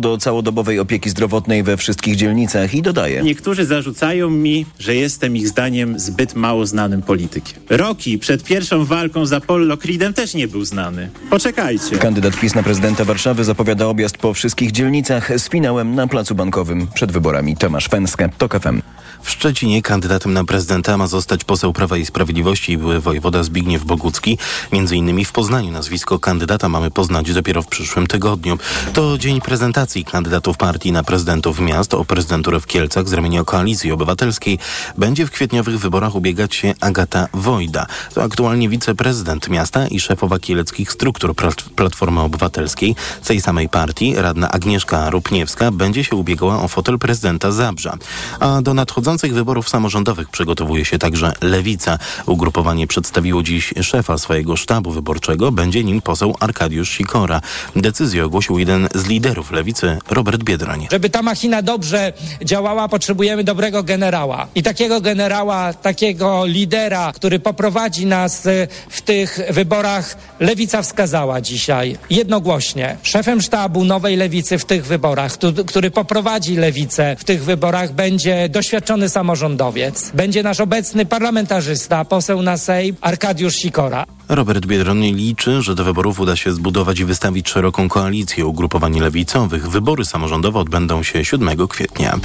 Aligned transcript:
do 0.00 0.18
całodobowej 0.18 0.78
opieki 0.78 1.10
zdrowotnej 1.10 1.62
we 1.62 1.76
wszystkich 1.76 2.16
dzielnicach 2.16 2.74
i 2.74 2.82
dodaje. 2.82 3.22
Niektórzy 3.22 3.64
zarzucają 3.64 4.30
mi, 4.30 4.66
że 4.78 4.94
jestem 4.94 5.36
ich 5.36 5.48
zdaniem 5.48 5.98
zbyt 5.98 6.34
mało 6.34 6.66
znanym 6.66 7.02
politykiem. 7.02 7.62
Roki 7.70 8.18
przed 8.18 8.44
pierwszą 8.44 8.84
walką 8.84 9.26
z 9.26 9.32
Apollo 9.32 9.76
Creedem 9.76 10.12
też 10.12 10.34
nie 10.34 10.48
był 10.48 10.64
znany. 10.64 11.10
Poczekajcie. 11.30 11.98
Kandydat 11.98 12.40
PiS 12.40 12.54
na 12.54 12.62
prezydenta 12.62 13.04
Warszawy 13.04 13.44
zapowiada 13.44 13.86
objazd 13.86 14.18
po 14.18 14.34
wszystkich 14.34 14.72
dzielnicach 14.72 15.38
z 15.38 15.48
finałem 15.48 15.94
na 15.94 16.06
Placu 16.06 16.34
Bankowym 16.34 16.86
przed 16.94 17.12
wyborami. 17.12 17.56
Tomasz 17.56 17.88
Fęska, 17.88 18.28
TOK 18.28 18.60
FM. 18.60 18.82
W 19.26 19.30
Szczecinie 19.30 19.82
kandydatem 19.82 20.32
na 20.32 20.44
prezydenta 20.44 20.96
ma 20.96 21.06
zostać 21.06 21.44
poseł 21.44 21.72
Prawa 21.72 21.96
i 21.96 22.06
Sprawiedliwości 22.06 22.72
i 22.72 22.78
były 22.78 23.00
wojewoda 23.00 23.42
Zbigniew 23.42 23.84
Bogucki. 23.84 24.38
Między 24.72 24.96
innymi 24.96 25.24
w 25.24 25.32
Poznaniu 25.32 25.70
nazwisko 25.70 26.18
kandydata 26.18 26.68
mamy 26.68 26.90
poznać 26.90 27.32
dopiero 27.32 27.62
w 27.62 27.66
przyszłym 27.66 28.06
tygodniu. 28.06 28.58
To 28.92 29.18
dzień 29.18 29.40
prezentacji 29.40 30.04
kandydatów 30.04 30.56
partii 30.56 30.92
na 30.92 31.02
prezydentów 31.02 31.60
miast. 31.60 31.94
O 31.94 32.04
prezydenturę 32.04 32.60
w 32.60 32.66
Kielcach 32.66 33.08
z 33.08 33.12
ramienia 33.12 33.44
Koalicji 33.44 33.92
Obywatelskiej 33.92 34.58
będzie 34.98 35.26
w 35.26 35.30
kwietniowych 35.30 35.78
wyborach 35.78 36.14
ubiegać 36.14 36.54
się 36.54 36.74
Agata 36.80 37.28
Wojda. 37.34 37.86
To 38.14 38.22
aktualnie 38.22 38.68
wiceprezydent 38.68 39.48
miasta 39.48 39.86
i 39.86 40.00
szefowa 40.00 40.38
kieleckich 40.38 40.92
struktur 40.92 41.34
Platformy 41.76 42.20
Obywatelskiej. 42.20 42.96
Tej 43.24 43.40
samej 43.40 43.68
partii 43.68 44.14
radna 44.14 44.50
Agnieszka 44.50 45.10
Rupniewska 45.10 45.70
będzie 45.70 46.04
się 46.04 46.16
ubiegała 46.16 46.62
o 46.62 46.68
fotel 46.68 46.98
prezydenta 46.98 47.52
Zabrza. 47.52 47.96
A 48.40 48.62
do 48.62 48.74
nadchodzących 49.16 49.34
wyborów 49.34 49.68
samorządowych 49.68 50.28
przygotowuje 50.28 50.84
się 50.84 50.98
także 50.98 51.32
Lewica. 51.40 51.98
Ugrupowanie 52.26 52.86
przedstawiło 52.86 53.42
dziś 53.42 53.74
szefa 53.82 54.18
swojego 54.18 54.56
sztabu 54.56 54.90
wyborczego. 54.90 55.52
Będzie 55.52 55.84
nim 55.84 56.02
poseł 56.02 56.34
Arkadiusz 56.40 56.90
Sikora. 56.90 57.40
Decyzję 57.76 58.24
ogłosił 58.24 58.58
jeden 58.58 58.88
z 58.94 59.06
liderów 59.06 59.50
Lewicy, 59.50 59.98
Robert 60.10 60.44
Biedroń. 60.44 60.86
Żeby 60.90 61.10
ta 61.10 61.22
machina 61.22 61.62
dobrze 61.62 62.12
działała, 62.44 62.88
potrzebujemy 62.88 63.44
dobrego 63.44 63.82
generała. 63.82 64.46
I 64.54 64.62
takiego 64.62 65.00
generała, 65.00 65.72
takiego 65.72 66.46
lidera, 66.46 67.12
który 67.12 67.38
poprowadzi 67.38 68.06
nas 68.06 68.46
y, 68.46 68.68
w 68.88 69.02
tych 69.02 69.40
wyborach, 69.50 70.16
Lewica 70.40 70.82
wskazała 70.82 71.40
dzisiaj 71.40 71.96
jednogłośnie. 72.10 72.96
Szefem 73.02 73.40
sztabu 73.42 73.84
nowej 73.84 74.16
Lewicy 74.16 74.58
w 74.58 74.64
tych 74.64 74.86
wyborach, 74.86 75.32
który 75.66 75.90
poprowadzi 75.90 76.56
Lewicę 76.56 77.16
w 77.18 77.24
tych 77.24 77.44
wyborach, 77.44 77.92
będzie 77.92 78.48
doświadczony 78.48 79.05
samorządowiec. 79.08 80.10
Będzie 80.14 80.42
nasz 80.42 80.60
obecny 80.60 81.06
parlamentarzysta, 81.06 82.04
poseł 82.04 82.42
na 82.42 82.56
Sejm, 82.56 82.96
Arkadiusz 83.00 83.54
Sikora. 83.54 84.06
Robert 84.28 84.66
Biedron 84.66 85.00
liczy, 85.00 85.62
że 85.62 85.74
do 85.74 85.84
wyborów 85.84 86.20
uda 86.20 86.36
się 86.36 86.52
zbudować 86.52 86.98
i 86.98 87.04
wystawić 87.04 87.48
szeroką 87.48 87.88
koalicję 87.88 88.46
ugrupowań 88.46 89.00
lewicowych. 89.00 89.70
Wybory 89.70 90.04
samorządowe 90.04 90.58
odbędą 90.58 91.02
się 91.02 91.24
7 91.24 91.68
kwietnia. 91.68 92.18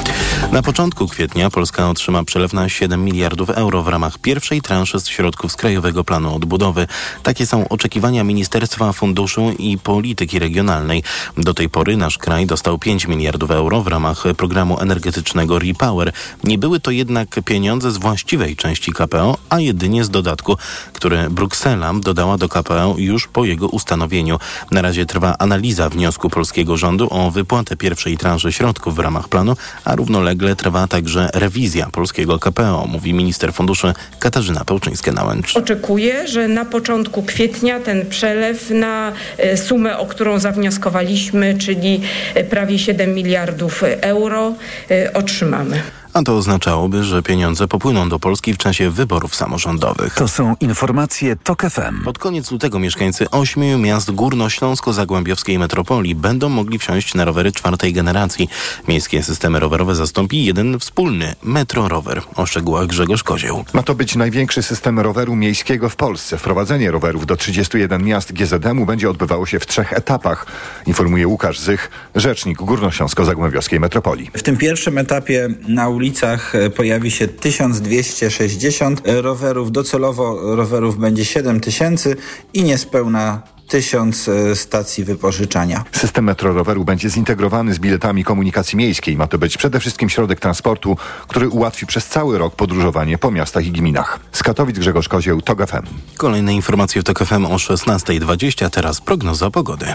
Na 0.52 0.62
początku 0.62 1.08
kwietnia 1.08 1.50
Polska 1.50 1.90
otrzyma 1.90 2.24
przelew 2.24 2.54
na 2.54 2.70
7 2.70 3.06
miliardów 3.06 3.50
euro 3.50 3.84
w 3.84 3.88
ramach 3.88 4.18
pierwszej 4.18 4.62
transzy 4.62 5.00
z 5.00 5.08
środków 5.08 5.52
z 5.52 5.56
Krajowego 5.56 6.04
Planu 6.04 6.36
Odbudowy. 6.36 6.88
Takie 7.24 7.46
są 7.46 7.70
oczekiwania 7.70 8.24
Ministerstwa 8.24 8.94
Funduszu 8.94 9.52
i 9.60 9.78
Polityki 9.78 10.40
Regionalnej. 10.40 11.04
Do 11.38 11.54
tej 11.54 11.70
pory 11.70 11.98
nasz 11.98 12.18
kraj 12.18 12.46
dostał 12.46 12.80
5 12.80 13.08
miliardów 13.08 13.52
euro 13.52 13.82
w 13.82 13.88
ramach 13.88 14.24
programu 14.38 14.80
energetycznego 14.80 15.60
Repower. 15.60 16.12
Nie 16.44 16.58
były 16.62 16.80
to 16.80 16.92
jednak 16.92 17.28
pieniądze 17.46 17.92
z 17.92 17.98
właściwej 17.98 18.56
części 18.56 18.92
KPO, 18.92 19.38
a 19.50 19.60
jedynie 19.60 20.04
z 20.04 20.10
dodatku, 20.10 20.58
który 20.94 21.30
Bruksela 21.30 21.94
dodała 21.94 22.38
do 22.38 22.50
KPO 22.50 22.96
już 22.98 23.28
po 23.28 23.46
jego 23.46 23.68
ustanowieniu. 23.68 24.40
Na 24.72 24.82
razie 24.82 25.06
trwa 25.06 25.36
analiza 25.40 25.90
wniosku 25.90 26.30
polskiego 26.30 26.78
rządu 26.78 27.08
o 27.12 27.32
wypłatę 27.32 27.76
pierwszej 27.76 28.18
transzy 28.18 28.52
środków 28.52 28.96
w 28.96 29.00
ramach 29.00 29.28
planu, 29.28 29.56
a 29.86 29.96
równolegle 29.96 30.56
trwa 30.56 30.88
także 30.88 31.30
rewizja 31.34 31.88
polskiego 31.92 32.40
KPO, 32.40 32.86
mówi 32.88 33.14
minister 33.14 33.54
funduszy 33.54 33.94
Katarzyna 34.20 34.62
Pełczyńska-Nałęcz. 34.66 35.58
Oczekuję, 35.58 36.28
że 36.28 36.48
na 36.48 36.66
początku 36.66 37.24
kwietnia 37.24 37.80
ten 37.80 38.10
przelew 38.10 38.70
na 38.70 39.12
e, 39.38 39.58
sumę, 39.58 39.98
o 39.98 40.06
którą 40.06 40.40
zawnioskowaliśmy, 40.40 41.58
czyli 41.58 42.02
e, 42.34 42.44
prawie 42.44 42.80
7 42.80 43.14
miliardów 43.14 43.84
euro, 44.02 44.54
e, 44.92 45.14
otrzymamy 45.14 45.82
a 46.14 46.24
to 46.24 46.38
oznaczałoby, 46.38 47.04
że 47.04 47.24
pieniądze 47.24 47.68
popłyną 47.68 48.10
do 48.10 48.20
Polski 48.20 48.54
w 48.54 48.58
czasie 48.58 48.90
wyborów 48.90 49.36
samorządowych. 49.36 50.14
To 50.14 50.28
są 50.28 50.56
informacje 50.60 51.36
TOK 51.36 51.62
FM. 51.62 52.04
Pod 52.04 52.20
koniec 52.20 52.52
lutego 52.52 52.80
mieszkańcy 52.80 53.30
ośmiu 53.30 53.78
miast 53.78 54.12
górnośląsko-zagłębiowskiej 54.12 55.60
metropolii 55.60 56.16
będą 56.16 56.50
mogli 56.50 56.80
wsiąść 56.80 57.14
na 57.14 57.26
rowery 57.26 57.52
czwartej 57.52 57.94
generacji. 57.94 58.50
Miejskie 58.88 59.24
systemy 59.24 59.60
rowerowe 59.60 59.96
zastąpi 59.96 60.46
jeden 60.46 60.80
wspólny 60.80 61.36
Metro 61.44 61.88
Rower. 61.88 62.22
O 62.36 62.46
szczegółach 62.46 62.88
Grzegorz 62.88 63.24
Kozieł. 63.24 63.66
Ma 63.74 63.84
to 63.84 63.96
być 63.96 64.16
największy 64.16 64.64
system 64.64 65.00
roweru 65.00 65.36
miejskiego 65.36 65.90
w 65.90 65.96
Polsce. 65.96 66.38
Wprowadzenie 66.38 66.92
rowerów 66.92 67.26
do 67.26 67.38
31 67.38 68.04
miast 68.04 68.34
GZM-u 68.34 68.86
będzie 68.86 69.10
odbywało 69.10 69.46
się 69.46 69.60
w 69.60 69.68
trzech 69.68 69.94
etapach, 69.94 70.46
informuje 70.86 71.28
Łukasz 71.28 71.60
Zych, 71.60 71.92
rzecznik 72.16 72.58
górnośląsko-zagłębiowskiej 72.58 73.80
metropolii. 73.80 74.30
W 74.34 74.44
tym 74.44 74.58
pierwszym 74.58 74.98
etapie 74.98 75.50
na 75.68 75.90
ulicach 76.02 76.56
e, 76.56 76.70
pojawi 76.70 77.12
się 77.12 77.28
1260 77.28 79.02
rowerów. 79.06 79.72
Docelowo 79.72 80.56
rowerów 80.56 80.98
będzie 80.98 81.26
7000 81.26 82.16
i 82.54 82.64
niespełna 82.64 83.42
tysiąc 83.68 84.28
e, 84.28 84.56
stacji 84.56 85.04
wypożyczania. 85.04 85.84
System 85.92 86.26
metroroweru 86.26 86.86
będzie 86.86 87.10
zintegrowany 87.10 87.74
z 87.74 87.80
biletami 87.80 88.24
komunikacji 88.24 88.78
miejskiej. 88.78 89.18
Ma 89.18 89.28
to 89.28 89.38
być 89.38 89.58
przede 89.58 89.80
wszystkim 89.80 90.10
środek 90.10 90.40
transportu, 90.40 90.98
który 91.28 91.50
ułatwi 91.50 91.86
przez 91.86 92.08
cały 92.08 92.38
rok 92.38 92.56
podróżowanie 92.56 93.18
po 93.18 93.32
miastach 93.32 93.66
i 93.66 93.72
gminach. 93.72 94.20
Z 94.32 94.44
Katowic 94.44 94.80
Grzegorz 94.80 95.08
Kozieł, 95.08 95.42
TOG 95.42 95.68
FM. 95.68 95.86
Kolejne 96.18 96.54
informacje 96.54 97.02
w 97.02 97.04
TOG 97.04 97.20
FM 97.20 97.46
o 97.46 97.56
16.20, 97.56 98.70
teraz 98.70 99.02
prognoza 99.02 99.52
pogody. 99.52 99.94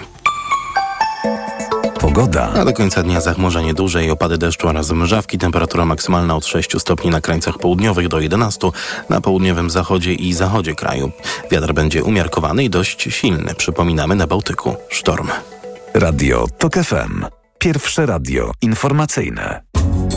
Pogoda. 2.06 2.53
A 2.55 2.65
do 2.65 2.72
końca 2.72 3.03
dnia 3.03 3.21
zachmurzenie 3.21 3.75
duże 3.75 4.05
i 4.05 4.11
opady 4.11 4.39
deszczu 4.39 4.69
oraz 4.69 4.91
mrzawki. 4.91 5.39
Temperatura 5.39 5.84
maksymalna 5.84 6.37
od 6.37 6.47
6 6.47 6.81
stopni 6.81 7.11
na 7.11 7.21
krańcach 7.21 7.59
południowych 7.59 8.09
do 8.09 8.21
11 8.21 8.71
na 9.09 9.21
południowym 9.21 9.71
zachodzie 9.71 10.12
i 10.12 10.33
zachodzie 10.33 10.75
kraju. 10.75 11.11
Wiatr 11.50 11.72
będzie 11.72 12.05
umiarkowany 12.05 12.65
i 12.65 12.71
dość 12.71 13.03
silny. 13.03 13.55
Przypominamy 13.55 14.16
na 14.16 14.27
Bałtyku. 14.27 14.75
Sztorm. 14.89 15.28
Radio 15.95 16.47
TOK 16.59 16.75
FM. 16.75 17.25
Pierwsze 17.59 18.06
radio 18.06 18.53
informacyjne. 18.62 19.62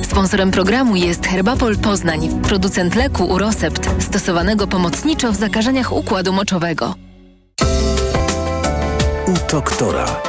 Sponsorem 0.04 0.52
programu 0.52 0.96
jest 0.96 1.28
Herbapol 1.28 1.78
Poznań, 1.78 2.42
producent 2.44 2.96
leku 2.96 3.26
Urosept, 3.26 3.90
stosowanego 4.00 4.68
pomocniczo 4.68 5.32
w 5.32 5.36
zakażeniach 5.36 5.94
układu 5.94 6.34
moczowego. 6.34 6.96
U 9.28 9.52
doktora. 9.52 10.29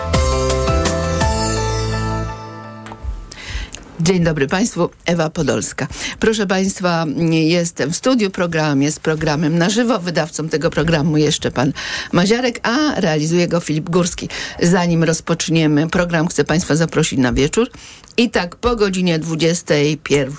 Dzień 4.02 4.24
dobry 4.24 4.46
Państwu, 4.46 4.90
Ewa 5.06 5.30
Podolska. 5.30 5.86
Proszę 6.18 6.46
Państwa, 6.46 7.06
jestem 7.30 7.90
w 7.90 7.96
studiu, 7.96 8.30
program 8.30 8.82
jest 8.82 9.00
programem 9.00 9.58
na 9.58 9.70
żywo. 9.70 9.98
Wydawcą 9.98 10.48
tego 10.48 10.70
programu 10.70 11.16
jeszcze 11.16 11.50
Pan 11.50 11.72
Maziarek, 12.12 12.60
a 12.62 13.00
realizuje 13.00 13.48
go 13.48 13.60
Filip 13.60 13.90
Górski. 13.90 14.28
Zanim 14.62 15.04
rozpoczniemy 15.04 15.88
program, 15.88 16.28
chcę 16.28 16.44
Państwa 16.44 16.76
zaprosić 16.76 17.18
na 17.18 17.32
wieczór. 17.32 17.70
I 18.20 18.30
tak 18.30 18.56
po 18.56 18.76
godzinie 18.76 19.18
21 19.18 20.32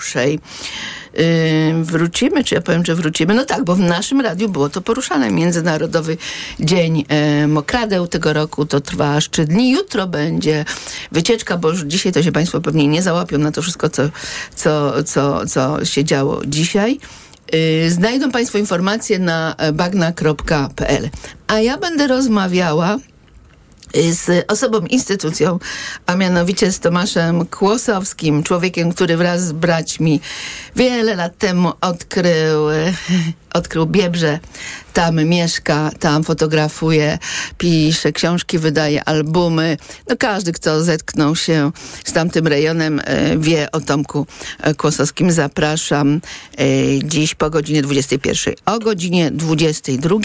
Yy, 1.13 1.83
wrócimy, 1.83 2.43
czy 2.43 2.55
ja 2.55 2.61
powiem, 2.61 2.85
że 2.85 2.95
wrócimy? 2.95 3.33
No 3.33 3.45
tak, 3.45 3.63
bo 3.63 3.75
w 3.75 3.79
naszym 3.79 4.21
radiu 4.21 4.49
było 4.49 4.69
to 4.69 4.81
poruszane. 4.81 5.31
Międzynarodowy 5.31 6.17
Dzień 6.59 7.05
yy, 7.41 7.47
Mokradeł 7.47 8.07
tego 8.07 8.33
roku 8.33 8.65
to 8.65 8.81
trwa 8.81 9.15
aż 9.15 9.29
trzy 9.29 9.45
dni. 9.45 9.71
Jutro 9.71 10.07
będzie 10.07 10.65
wycieczka, 11.11 11.57
bo 11.57 11.69
już 11.69 11.81
dzisiaj 11.81 12.11
to 12.11 12.23
się 12.23 12.31
Państwo 12.31 12.61
pewnie 12.61 12.87
nie 12.87 13.01
załapią 13.01 13.37
na 13.37 13.51
to 13.51 13.61
wszystko, 13.61 13.89
co, 13.89 14.03
co, 14.55 15.03
co, 15.03 15.45
co 15.45 15.85
się 15.85 16.03
działo 16.03 16.41
dzisiaj. 16.45 16.99
Yy, 17.53 17.91
znajdą 17.91 18.31
Państwo 18.31 18.57
informacje 18.57 19.19
na 19.19 19.55
bagna.pl. 19.73 21.09
A 21.47 21.59
ja 21.59 21.77
będę 21.77 22.07
rozmawiała 22.07 22.97
z 24.11 24.45
osobą, 24.51 24.79
instytucją, 24.79 25.59
a 26.05 26.15
mianowicie 26.15 26.71
z 26.71 26.79
Tomaszem 26.79 27.45
Kłosowskim, 27.45 28.43
człowiekiem, 28.43 28.91
który 28.91 29.17
wraz 29.17 29.47
z 29.47 29.51
braćmi 29.51 30.21
wiele 30.75 31.15
lat 31.15 31.37
temu 31.37 31.71
odkrył, 31.81 32.67
odkrył 33.53 33.85
Biebrze. 33.85 34.39
Tam 34.93 35.25
mieszka, 35.25 35.91
tam 35.99 36.23
fotografuje, 36.23 37.17
pisze 37.57 38.11
książki, 38.11 38.59
wydaje 38.59 39.03
albumy. 39.03 39.77
No 40.09 40.17
każdy, 40.17 40.51
kto 40.51 40.83
zetknął 40.83 41.35
się 41.35 41.71
z 42.05 42.13
tamtym 42.13 42.47
rejonem, 42.47 43.01
e, 43.03 43.37
wie 43.37 43.71
o 43.71 43.79
Tomku 43.79 44.27
Kłosowskim. 44.77 45.31
Zapraszam 45.31 46.21
dziś 47.03 47.35
po 47.35 47.49
godzinie 47.49 47.81
21. 47.81 48.53
O 48.65 48.79
godzinie 48.79 49.31
22 49.31 50.19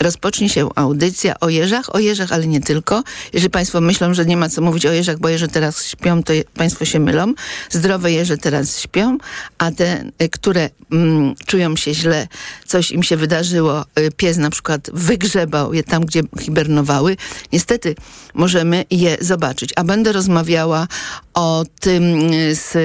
rozpocznie 0.00 0.48
się 0.48 0.68
audycja 0.74 1.40
o 1.40 1.48
jeżach, 1.48 1.94
o 1.94 1.98
jeżach, 1.98 2.32
ale 2.32 2.46
nie 2.46 2.60
tylko. 2.60 3.02
Jeżeli 3.32 3.50
Państwo 3.50 3.80
myślą, 3.80 4.14
że 4.14 4.26
nie 4.26 4.36
ma 4.36 4.48
co 4.48 4.62
mówić 4.62 4.86
o 4.86 4.92
jeżach, 4.92 5.18
bo 5.18 5.28
jeże 5.28 5.48
teraz 5.48 5.86
śpią, 5.86 6.22
to 6.22 6.32
je, 6.32 6.44
Państwo 6.44 6.84
się 6.84 7.00
mylą. 7.00 7.34
Zdrowe 7.70 8.12
jeże 8.12 8.38
teraz 8.38 8.80
śpią, 8.80 9.18
a 9.58 9.70
te, 9.70 10.04
y, 10.22 10.28
które 10.28 10.70
mm, 10.92 11.34
czują 11.46 11.76
się 11.76 11.94
źle, 11.94 12.28
coś 12.66 12.90
im 12.90 13.02
się 13.02 13.16
wydarzyło, 13.16 13.84
y, 13.98 14.10
pies 14.16 14.36
na 14.36 14.50
przykład 14.50 14.90
wygrzebał 14.92 15.74
je 15.74 15.82
tam, 15.82 16.04
gdzie 16.04 16.20
hibernowały, 16.40 17.16
niestety 17.52 17.94
możemy 18.34 18.84
je 18.90 19.16
zobaczyć. 19.20 19.72
A 19.76 19.84
będę 19.84 20.12
rozmawiała 20.12 20.86
o 21.34 21.64
tym 21.80 22.32
y, 22.32 22.54
z 22.54 22.76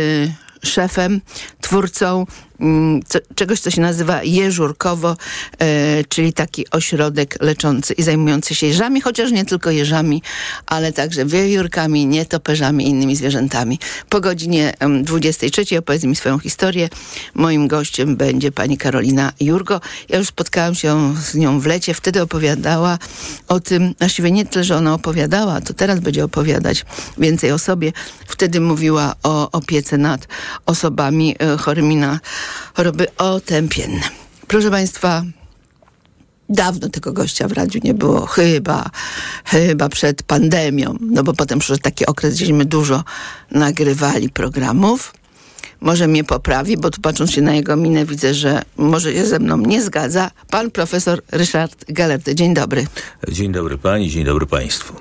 szefem, 0.66 1.22
twórcą 1.66 2.26
mm, 2.60 3.02
co, 3.08 3.20
czegoś, 3.36 3.60
co 3.60 3.72
się 3.72 3.82
nazywa 3.82 4.24
Jeżurkowo, 4.24 5.18
e, 5.60 6.04
czyli 6.04 6.34
taki 6.34 6.70
ośrodek 6.70 7.38
leczący 7.42 7.94
i 7.94 8.04
zajmujący 8.04 8.56
się 8.56 8.68
jeżami, 8.68 9.02
chociaż 9.02 9.32
nie 9.32 9.46
tylko 9.46 9.72
jeżami, 9.72 10.22
ale 10.66 10.94
także 10.94 11.26
wiewiórkami, 11.26 12.06
nietoperzami 12.06 12.86
i 12.86 12.90
innymi 12.90 13.16
zwierzętami. 13.16 13.80
Po 14.10 14.22
godzinie 14.22 14.74
em, 14.80 15.04
23 15.04 15.78
opowiedz 15.78 16.04
mi 16.04 16.16
swoją 16.16 16.40
historię. 16.40 16.90
Moim 17.34 17.68
gościem 17.68 18.16
będzie 18.16 18.52
pani 18.52 18.78
Karolina 18.78 19.34
Jurgo. 19.40 19.82
Ja 20.10 20.18
już 20.18 20.28
spotkałam 20.28 20.76
się 20.76 21.16
z 21.24 21.36
nią 21.36 21.60
w 21.60 21.66
lecie, 21.66 21.94
wtedy 21.94 22.22
opowiadała 22.22 22.98
o 23.48 23.60
tym, 23.60 23.96
właściwie 24.00 24.32
nie 24.32 24.46
tyle, 24.46 24.64
że 24.64 24.78
ona 24.78 24.94
opowiadała, 24.94 25.62
to 25.62 25.74
teraz 25.74 26.00
będzie 26.00 26.24
opowiadać 26.24 26.86
więcej 27.18 27.52
o 27.52 27.60
sobie. 27.60 27.94
Wtedy 28.28 28.62
mówiła 28.62 29.16
o 29.24 29.52
opiece 29.52 29.98
nad 29.98 30.28
osobami 30.66 31.36
e, 31.40 31.55
chorymi 31.58 31.96
na 31.96 32.20
choroby 32.74 33.08
otępienne. 33.18 34.02
Proszę 34.48 34.72
Państwa, 34.72 35.24
dawno 36.50 36.90
tego 36.90 37.14
gościa 37.14 37.48
w 37.48 37.52
radiu 37.52 37.82
nie 37.84 37.94
było, 37.94 38.26
chyba, 38.26 38.90
chyba 39.46 39.90
przed 39.90 40.24
pandemią, 40.24 40.98
no 41.02 41.24
bo 41.24 41.34
potem 41.34 41.60
przyszedł 41.60 41.82
taki 41.82 42.06
okres, 42.06 42.36
gdzieśmy 42.36 42.66
dużo 42.66 43.04
nagrywali 43.52 44.30
programów. 44.30 45.14
Może 45.86 46.08
mnie 46.08 46.24
poprawi, 46.24 46.78
bo 46.78 46.90
tu 46.92 47.02
patrząc 47.02 47.32
się 47.32 47.42
na 47.42 47.54
jego 47.54 47.76
minę 47.76 48.06
widzę, 48.06 48.34
że 48.34 48.62
może 48.78 49.14
się 49.14 49.26
ze 49.26 49.40
mną 49.40 49.58
nie 49.58 49.82
zgadza. 49.82 50.32
Pan 50.50 50.72
profesor 50.72 51.22
Ryszard 51.32 51.86
Gelert. 51.88 52.30
Dzień 52.30 52.54
dobry. 52.54 52.88
Dzień 53.32 53.52
dobry 53.52 53.78
pani, 53.78 54.10
dzień 54.10 54.24
dobry 54.24 54.46
państwu. 54.46 54.94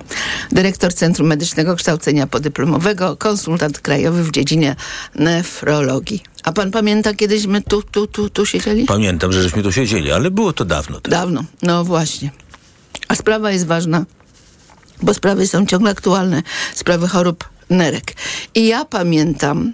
Dyrektor 0.51 0.93
Centrum 0.93 1.27
Medycznego 1.27 1.75
Kształcenia 1.75 2.27
Podyplomowego, 2.27 3.17
konsultant 3.17 3.79
krajowy 3.79 4.23
w 4.23 4.31
dziedzinie 4.31 4.75
nefrologii. 5.15 6.23
A 6.43 6.51
pan 6.53 6.71
pamięta, 6.71 7.13
kiedyś 7.13 7.45
my 7.45 7.61
tu, 7.61 7.81
tu, 7.81 8.07
tu, 8.07 8.29
tu 8.29 8.45
siedzieli? 8.45 8.85
Pamiętam, 8.85 9.31
że 9.31 9.41
żeśmy 9.41 9.63
tu 9.63 9.71
siedzieli, 9.71 10.11
ale 10.11 10.31
było 10.31 10.53
to 10.53 10.65
dawno. 10.65 11.01
temu. 11.01 11.11
Dawno, 11.11 11.43
no 11.61 11.83
właśnie. 11.83 12.31
A 13.07 13.15
sprawa 13.15 13.51
jest 13.51 13.65
ważna, 13.65 14.05
bo 15.01 15.13
sprawy 15.13 15.47
są 15.47 15.65
ciągle 15.65 15.91
aktualne. 15.91 16.43
Sprawy 16.75 17.07
chorób 17.07 17.43
nerek. 17.69 18.13
I 18.55 18.67
ja 18.67 18.85
pamiętam, 18.85 19.73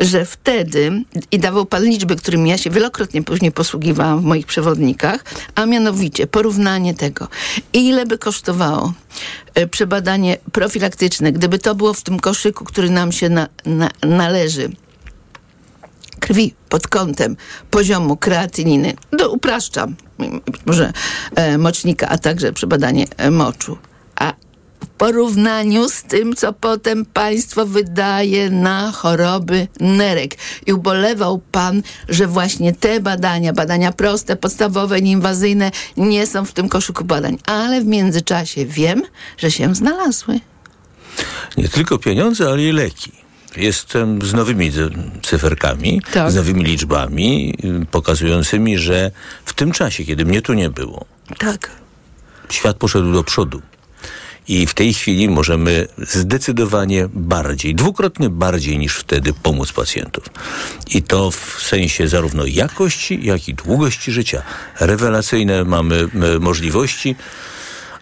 że 0.00 0.24
wtedy, 0.24 1.04
i 1.32 1.38
dawał 1.38 1.66
pan 1.66 1.84
liczby, 1.84 2.16
którymi 2.16 2.50
ja 2.50 2.58
się 2.58 2.70
wielokrotnie 2.70 3.22
później 3.22 3.52
posługiwałam 3.52 4.20
w 4.20 4.24
moich 4.24 4.46
przewodnikach, 4.46 5.24
a 5.54 5.66
mianowicie 5.66 6.26
porównanie 6.26 6.94
tego, 6.94 7.28
ile 7.72 8.06
by 8.06 8.18
kosztowało 8.18 8.92
e, 9.54 9.66
przebadanie 9.66 10.36
profilaktyczne, 10.52 11.32
gdyby 11.32 11.58
to 11.58 11.74
było 11.74 11.94
w 11.94 12.02
tym 12.02 12.20
koszyku, 12.20 12.64
który 12.64 12.90
nam 12.90 13.12
się 13.12 13.28
na, 13.28 13.48
na, 13.66 13.90
należy, 14.02 14.70
krwi 16.20 16.54
pod 16.68 16.88
kątem 16.88 17.36
poziomu 17.70 18.16
kreatyniny, 18.16 18.94
no 19.12 19.28
upraszczam, 19.28 19.96
może 20.66 20.92
e, 21.34 21.58
mocznika, 21.58 22.08
a 22.08 22.18
także 22.18 22.52
przebadanie 22.52 23.06
e, 23.16 23.30
moczu. 23.30 23.78
A 24.16 24.32
porównaniu 24.98 25.88
z 25.88 26.02
tym, 26.02 26.36
co 26.36 26.52
potem 26.52 27.04
państwo 27.06 27.66
wydaje 27.66 28.50
na 28.50 28.92
choroby 28.92 29.68
nerek. 29.80 30.34
I 30.66 30.72
ubolewał 30.72 31.42
pan, 31.52 31.82
że 32.08 32.26
właśnie 32.26 32.72
te 32.72 33.00
badania, 33.00 33.52
badania 33.52 33.92
proste, 33.92 34.36
podstawowe, 34.36 35.00
nieinwazyjne, 35.00 35.70
nie 35.96 36.26
są 36.26 36.44
w 36.44 36.52
tym 36.52 36.68
koszyku 36.68 37.04
badań. 37.04 37.38
Ale 37.46 37.80
w 37.80 37.86
międzyczasie 37.86 38.66
wiem, 38.66 39.02
że 39.38 39.50
się 39.50 39.74
znalazły. 39.74 40.40
Nie 41.56 41.68
tylko 41.68 41.98
pieniądze, 41.98 42.48
ale 42.50 42.62
i 42.62 42.72
leki. 42.72 43.12
Jestem 43.56 44.22
z 44.22 44.34
nowymi 44.34 44.72
cyferkami, 45.22 46.02
Tak. 46.12 46.30
z 46.30 46.34
nowymi 46.34 46.64
liczbami 46.64 47.54
y, 47.82 47.86
pokazującymi, 47.86 48.78
że 48.78 49.10
w 49.44 49.52
tym 49.52 49.72
czasie, 49.72 50.04
kiedy 50.04 50.24
mnie 50.24 50.42
tu 50.42 50.52
nie 50.54 50.70
było, 50.70 51.04
Tak. 51.38 51.70
świat 52.50 52.76
poszedł 52.76 53.12
do 53.12 53.24
przodu. 53.24 53.62
I 54.48 54.66
w 54.66 54.74
tej 54.74 54.94
chwili 54.94 55.28
możemy 55.28 55.86
zdecydowanie 55.98 57.08
bardziej, 57.14 57.74
dwukrotnie 57.74 58.30
bardziej 58.30 58.78
niż 58.78 58.96
wtedy 58.96 59.32
pomóc 59.32 59.72
pacjentom. 59.72 60.24
I 60.90 61.02
to 61.02 61.30
w 61.30 61.62
sensie 61.62 62.08
zarówno 62.08 62.46
jakości, 62.46 63.20
jak 63.22 63.48
i 63.48 63.54
długości 63.54 64.12
życia. 64.12 64.42
Rewelacyjne 64.80 65.64
mamy 65.64 66.08
możliwości, 66.40 67.16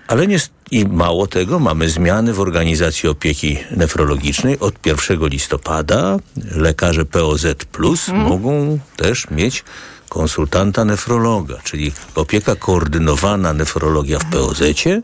ale 0.08 0.26
nie, 0.26 0.38
i 0.70 0.84
mało 0.84 1.26
tego, 1.26 1.58
mamy 1.58 1.88
zmiany 1.88 2.32
w 2.32 2.40
organizacji 2.40 3.08
opieki 3.08 3.58
nefrologicznej. 3.70 4.58
Od 4.58 4.86
1 4.86 5.28
listopada 5.28 6.16
lekarze 6.50 7.04
POZ 7.04 7.46
Plus 7.72 8.08
mogą 8.08 8.78
też 8.96 9.30
mieć 9.30 9.64
konsultanta 10.08 10.84
nefrologa, 10.84 11.58
czyli 11.64 11.92
opieka 12.14 12.56
koordynowana 12.56 13.52
nefrologia 13.52 14.18
w 14.18 14.24
POZ-cie. 14.24 15.02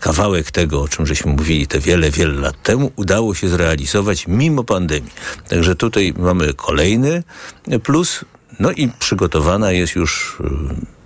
Kawałek 0.00 0.50
tego, 0.50 0.82
o 0.82 0.88
czym 0.88 1.06
żeśmy 1.06 1.32
mówili 1.32 1.66
te 1.66 1.80
wiele, 1.80 2.10
wiele 2.10 2.40
lat 2.40 2.62
temu, 2.62 2.92
udało 2.96 3.34
się 3.34 3.48
zrealizować 3.48 4.26
mimo 4.26 4.64
pandemii. 4.64 5.10
Także 5.48 5.74
tutaj 5.76 6.14
mamy 6.18 6.54
kolejny 6.54 7.22
plus. 7.82 8.24
No 8.60 8.70
i 8.70 8.88
przygotowana 8.98 9.72
jest 9.72 9.94
już 9.94 10.40
y, 10.40 11.00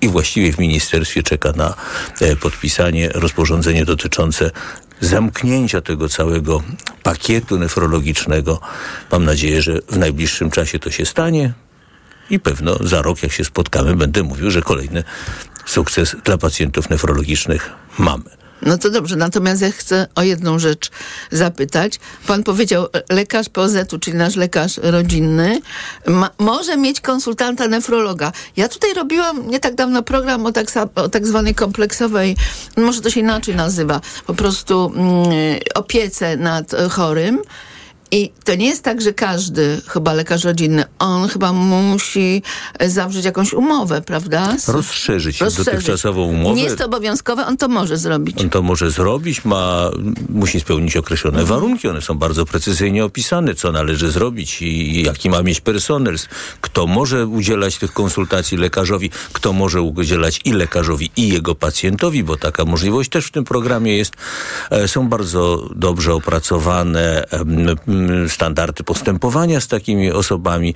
i 0.00 0.08
właściwie 0.08 0.52
w 0.52 0.58
ministerstwie 0.58 1.22
czeka 1.22 1.52
na 1.52 1.74
e, 2.20 2.36
podpisanie 2.36 3.08
rozporządzenie 3.08 3.84
dotyczące 3.84 4.50
zamknięcia 5.00 5.80
tego 5.80 6.08
całego 6.08 6.62
pakietu 7.02 7.58
nefrologicznego. 7.58 8.60
Mam 9.12 9.24
nadzieję, 9.24 9.62
że 9.62 9.80
w 9.88 9.98
najbliższym 9.98 10.50
czasie 10.50 10.78
to 10.78 10.90
się 10.90 11.06
stanie 11.06 11.52
i 12.30 12.40
pewno 12.40 12.76
za 12.80 13.02
rok, 13.02 13.22
jak 13.22 13.32
się 13.32 13.44
spotkamy, 13.44 13.96
będę 13.96 14.22
mówił, 14.22 14.50
że 14.50 14.62
kolejny 14.62 15.04
sukces 15.66 16.16
dla 16.24 16.38
pacjentów 16.38 16.90
nefrologicznych 16.90 17.70
mamy. 17.98 18.40
No 18.62 18.78
to 18.78 18.90
dobrze, 18.90 19.16
natomiast 19.16 19.62
ja 19.62 19.70
chcę 19.70 20.06
o 20.14 20.22
jedną 20.22 20.58
rzecz 20.58 20.90
zapytać. 21.30 22.00
Pan 22.26 22.42
powiedział, 22.42 22.86
lekarz 23.10 23.48
POZ-u, 23.48 23.98
czyli 23.98 24.16
nasz 24.16 24.36
lekarz 24.36 24.76
rodzinny, 24.82 25.60
ma, 26.06 26.30
może 26.38 26.76
mieć 26.76 27.00
konsultanta 27.00 27.68
nefrologa. 27.68 28.32
Ja 28.56 28.68
tutaj 28.68 28.94
robiłam 28.94 29.46
nie 29.48 29.60
tak 29.60 29.74
dawno 29.74 30.02
program 30.02 30.46
o 30.46 30.52
tak, 30.52 30.66
o 30.94 31.08
tak 31.08 31.26
zwanej 31.26 31.54
kompleksowej, 31.54 32.36
może 32.76 33.00
to 33.00 33.10
się 33.10 33.20
inaczej 33.20 33.54
nazywa, 33.54 34.00
po 34.26 34.34
prostu 34.34 34.92
mm, 34.96 35.24
opiece 35.74 36.36
nad 36.36 36.74
e, 36.74 36.88
chorym. 36.88 37.38
I 38.12 38.32
to 38.44 38.54
nie 38.54 38.66
jest 38.66 38.82
tak, 38.84 39.00
że 39.00 39.12
każdy, 39.12 39.80
chyba 39.88 40.12
lekarz 40.12 40.44
rodzinny, 40.44 40.84
on 40.98 41.28
chyba 41.28 41.52
musi 41.52 42.42
zawrzeć 42.86 43.24
jakąś 43.24 43.52
umowę, 43.52 44.02
prawda? 44.02 44.58
Z- 44.58 44.68
Rozszerzyć, 44.68 45.38
dotychczasową 45.38 46.22
umowę. 46.22 46.54
Nie 46.54 46.62
jest 46.64 46.78
to 46.78 46.86
obowiązkowe, 46.86 47.46
on 47.46 47.56
to 47.56 47.68
może 47.68 47.96
zrobić. 47.96 48.40
On 48.40 48.50
to 48.50 48.62
może 48.62 48.90
zrobić, 48.90 49.44
ma, 49.44 49.90
musi 50.28 50.60
spełnić 50.60 50.96
określone 50.96 51.44
warunki, 51.44 51.88
one 51.88 52.02
są 52.02 52.14
bardzo 52.18 52.46
precyzyjnie 52.46 53.04
opisane, 53.04 53.54
co 53.54 53.72
należy 53.72 54.10
zrobić 54.10 54.62
i, 54.62 55.02
jaki 55.02 55.30
ma 55.30 55.42
mieć 55.42 55.60
personel, 55.60 56.16
kto 56.60 56.86
może 56.86 57.26
udzielać 57.26 57.78
tych 57.78 57.92
konsultacji 57.92 58.58
lekarzowi, 58.58 59.10
kto 59.32 59.52
może 59.52 59.82
udzielać 59.82 60.40
i 60.44 60.52
lekarzowi, 60.52 61.10
i 61.16 61.28
jego 61.28 61.54
pacjentowi, 61.54 62.24
bo 62.24 62.36
taka 62.36 62.64
możliwość 62.64 63.10
też 63.10 63.26
w 63.26 63.30
tym 63.30 63.44
programie 63.44 63.96
jest. 63.96 64.12
E, 64.70 64.88
Są 64.88 65.08
bardzo 65.08 65.68
dobrze 65.74 66.14
opracowane 66.14 67.24
standardy 68.28 68.84
postępowania 68.84 69.60
z 69.60 69.68
takimi 69.68 70.10
osobami. 70.12 70.74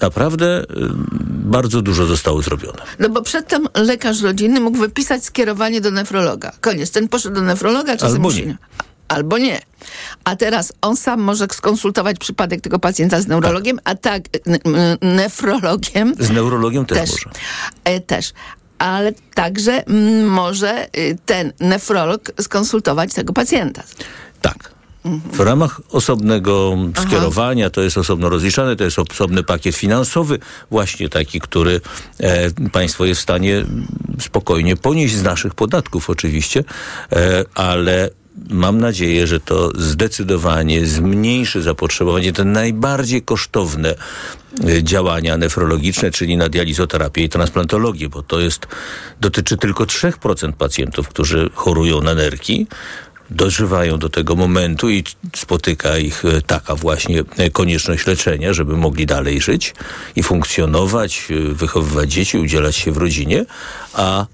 Naprawdę 0.00 0.56
em, 0.58 1.06
bardzo 1.44 1.82
dużo 1.82 2.06
zostało 2.06 2.42
zrobione. 2.42 2.82
No 2.98 3.08
bo 3.08 3.22
przedtem 3.22 3.68
lekarz 3.74 4.22
rodzinny 4.22 4.60
mógł 4.60 4.78
wypisać 4.78 5.24
skierowanie 5.24 5.80
do 5.80 5.90
nefrologa. 5.90 6.52
Koniec. 6.60 6.90
Ten 6.90 7.08
poszedł 7.08 7.34
do 7.34 7.42
nefrologa, 7.42 7.96
czasem 7.96 8.16
Albo 8.16 8.32
nie. 8.32 8.56
Albo 9.08 9.38
nie. 9.38 9.60
A 10.24 10.36
teraz 10.36 10.72
on 10.80 10.96
sam 10.96 11.20
może 11.20 11.46
skonsultować 11.52 12.18
przypadek 12.18 12.60
tego 12.60 12.78
pacjenta 12.78 13.20
z 13.20 13.26
neurologiem, 13.26 13.80
a 13.84 13.94
tak, 13.94 14.22
n- 14.46 14.58
n- 14.64 14.98
nefrologiem 15.16 16.14
Z 16.18 16.30
neurologiem 16.30 16.86
też, 16.86 16.98
też. 16.98 17.10
może. 17.10 17.38
E, 17.84 18.00
też. 18.00 18.32
Ale 18.78 19.12
także 19.34 19.86
mm, 19.86 20.26
może 20.26 20.86
y, 20.98 21.18
ten 21.26 21.52
nefrolog 21.60 22.32
skonsultować 22.40 23.14
tego 23.14 23.32
pacjenta. 23.32 23.82
Tak. 24.40 24.73
W 25.32 25.40
ramach 25.40 25.80
osobnego 25.90 26.76
skierowania, 27.06 27.70
to 27.70 27.82
jest 27.82 27.98
osobno 27.98 28.28
rozliczane, 28.28 28.76
to 28.76 28.84
jest 28.84 28.98
osobny 28.98 29.42
pakiet 29.42 29.76
finansowy, 29.76 30.38
właśnie 30.70 31.08
taki, 31.08 31.40
który 31.40 31.80
e, 32.20 32.50
państwo 32.72 33.04
jest 33.04 33.20
w 33.20 33.22
stanie 33.22 33.64
spokojnie 34.20 34.76
ponieść 34.76 35.14
z 35.14 35.22
naszych 35.22 35.54
podatków 35.54 36.10
oczywiście, 36.10 36.64
e, 37.12 37.44
ale 37.54 38.10
mam 38.50 38.78
nadzieję, 38.78 39.26
że 39.26 39.40
to 39.40 39.70
zdecydowanie 39.78 40.86
zmniejszy 40.86 41.62
zapotrzebowanie, 41.62 42.32
te 42.32 42.44
najbardziej 42.44 43.22
kosztowne 43.22 43.94
e, 44.64 44.82
działania 44.82 45.36
nefrologiczne, 45.36 46.10
czyli 46.10 46.36
na 46.36 46.48
dializoterapię 46.48 47.22
i 47.22 47.28
transplantologię, 47.28 48.08
bo 48.08 48.22
to 48.22 48.40
jest, 48.40 48.66
dotyczy 49.20 49.56
tylko 49.56 49.84
3% 49.84 50.52
pacjentów, 50.52 51.08
którzy 51.08 51.50
chorują 51.54 52.00
na 52.00 52.14
nerki 52.14 52.66
dożywają 53.34 53.98
do 53.98 54.08
tego 54.08 54.36
momentu 54.36 54.90
i 54.90 55.04
spotyka 55.36 55.98
ich 55.98 56.24
e, 56.24 56.42
taka 56.42 56.74
właśnie 56.74 57.22
e, 57.36 57.50
konieczność 57.50 58.06
leczenia, 58.06 58.52
żeby 58.52 58.76
mogli 58.76 59.06
dalej 59.06 59.40
żyć 59.40 59.74
i 60.16 60.22
funkcjonować, 60.22 61.28
e, 61.30 61.54
wychowywać 61.54 62.12
dzieci, 62.12 62.38
udzielać 62.38 62.76
się 62.76 62.92
w 62.92 62.96
rodzinie, 62.96 63.44
a 63.94 64.26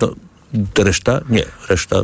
no, 0.00 0.14
reszta 0.78 1.20
nie, 1.28 1.44
reszta 1.68 2.02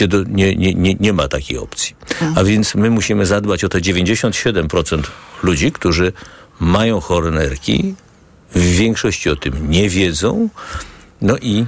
nie, 0.00 0.06
nie, 0.28 0.56
nie, 0.56 0.74
nie, 0.74 0.94
nie 0.94 1.12
ma 1.12 1.28
takiej 1.28 1.58
opcji. 1.58 1.96
A 2.36 2.44
więc 2.44 2.74
my 2.74 2.90
musimy 2.90 3.26
zadbać 3.26 3.64
o 3.64 3.68
te 3.68 3.80
97% 3.80 5.02
ludzi, 5.42 5.72
którzy 5.72 6.12
mają 6.60 7.00
chore 7.00 7.30
nerki, 7.30 7.94
w 8.54 8.60
większości 8.60 9.30
o 9.30 9.36
tym 9.36 9.70
nie 9.70 9.88
wiedzą, 9.88 10.48
no 11.22 11.36
i 11.38 11.66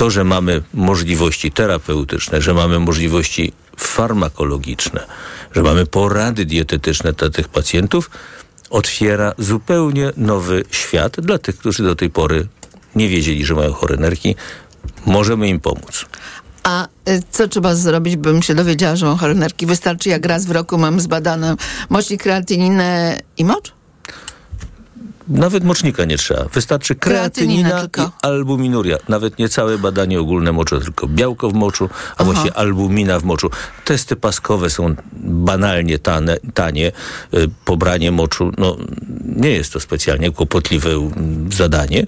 to, 0.00 0.10
że 0.10 0.24
mamy 0.24 0.62
możliwości 0.74 1.52
terapeutyczne, 1.52 2.42
że 2.42 2.54
mamy 2.54 2.78
możliwości 2.78 3.52
farmakologiczne, 3.76 5.06
że 5.52 5.62
mamy 5.62 5.86
porady 5.86 6.44
dietetyczne 6.44 7.12
dla 7.12 7.30
tych 7.30 7.48
pacjentów, 7.48 8.10
otwiera 8.70 9.32
zupełnie 9.38 10.12
nowy 10.16 10.64
świat 10.70 11.20
dla 11.20 11.38
tych, 11.38 11.58
którzy 11.58 11.82
do 11.82 11.96
tej 11.96 12.10
pory 12.10 12.46
nie 12.94 13.08
wiedzieli, 13.08 13.44
że 13.44 13.54
mają 13.54 13.72
chore 13.72 13.96
nerki. 13.96 14.34
Możemy 15.06 15.48
im 15.48 15.60
pomóc. 15.60 16.06
A 16.62 16.84
y, 17.08 17.22
co 17.30 17.48
trzeba 17.48 17.74
zrobić, 17.74 18.16
bym 18.16 18.42
się 18.42 18.54
dowiedziała, 18.54 18.96
że 18.96 19.06
mam 19.06 19.18
chore 19.18 19.34
nerki? 19.34 19.66
Wystarczy, 19.66 20.08
jak 20.08 20.26
raz 20.26 20.46
w 20.46 20.50
roku 20.50 20.78
mam 20.78 21.00
zbadane 21.00 21.56
mocznik, 21.88 22.22
kreatyninę 22.22 23.20
i 23.36 23.44
mocz? 23.44 23.79
Nawet 25.30 25.64
mocznika 25.64 26.04
nie 26.04 26.18
trzeba. 26.18 26.44
Wystarczy 26.44 26.94
Kreatynina 26.94 27.68
kreatynina 27.68 28.08
i 28.10 28.26
albuminuria. 28.26 28.96
Nawet 29.08 29.38
nie 29.38 29.48
całe 29.48 29.78
badanie 29.78 30.20
ogólne 30.20 30.52
moczu, 30.52 30.80
tylko 30.80 31.08
białko 31.08 31.50
w 31.50 31.54
moczu, 31.54 31.88
a 31.92 32.14
Aha. 32.14 32.24
właściwie 32.24 32.56
albumina 32.56 33.20
w 33.20 33.24
moczu. 33.24 33.50
Testy 33.84 34.16
paskowe 34.16 34.70
są 34.70 34.94
banalnie 35.22 35.98
tane, 35.98 36.36
tanie. 36.54 36.92
Y, 37.34 37.50
Pobranie 37.64 38.12
moczu, 38.12 38.52
no, 38.58 38.76
nie 39.26 39.50
jest 39.50 39.72
to 39.72 39.80
specjalnie 39.80 40.30
kłopotliwe 40.30 40.90
mm, 40.90 41.52
zadanie. 41.52 42.06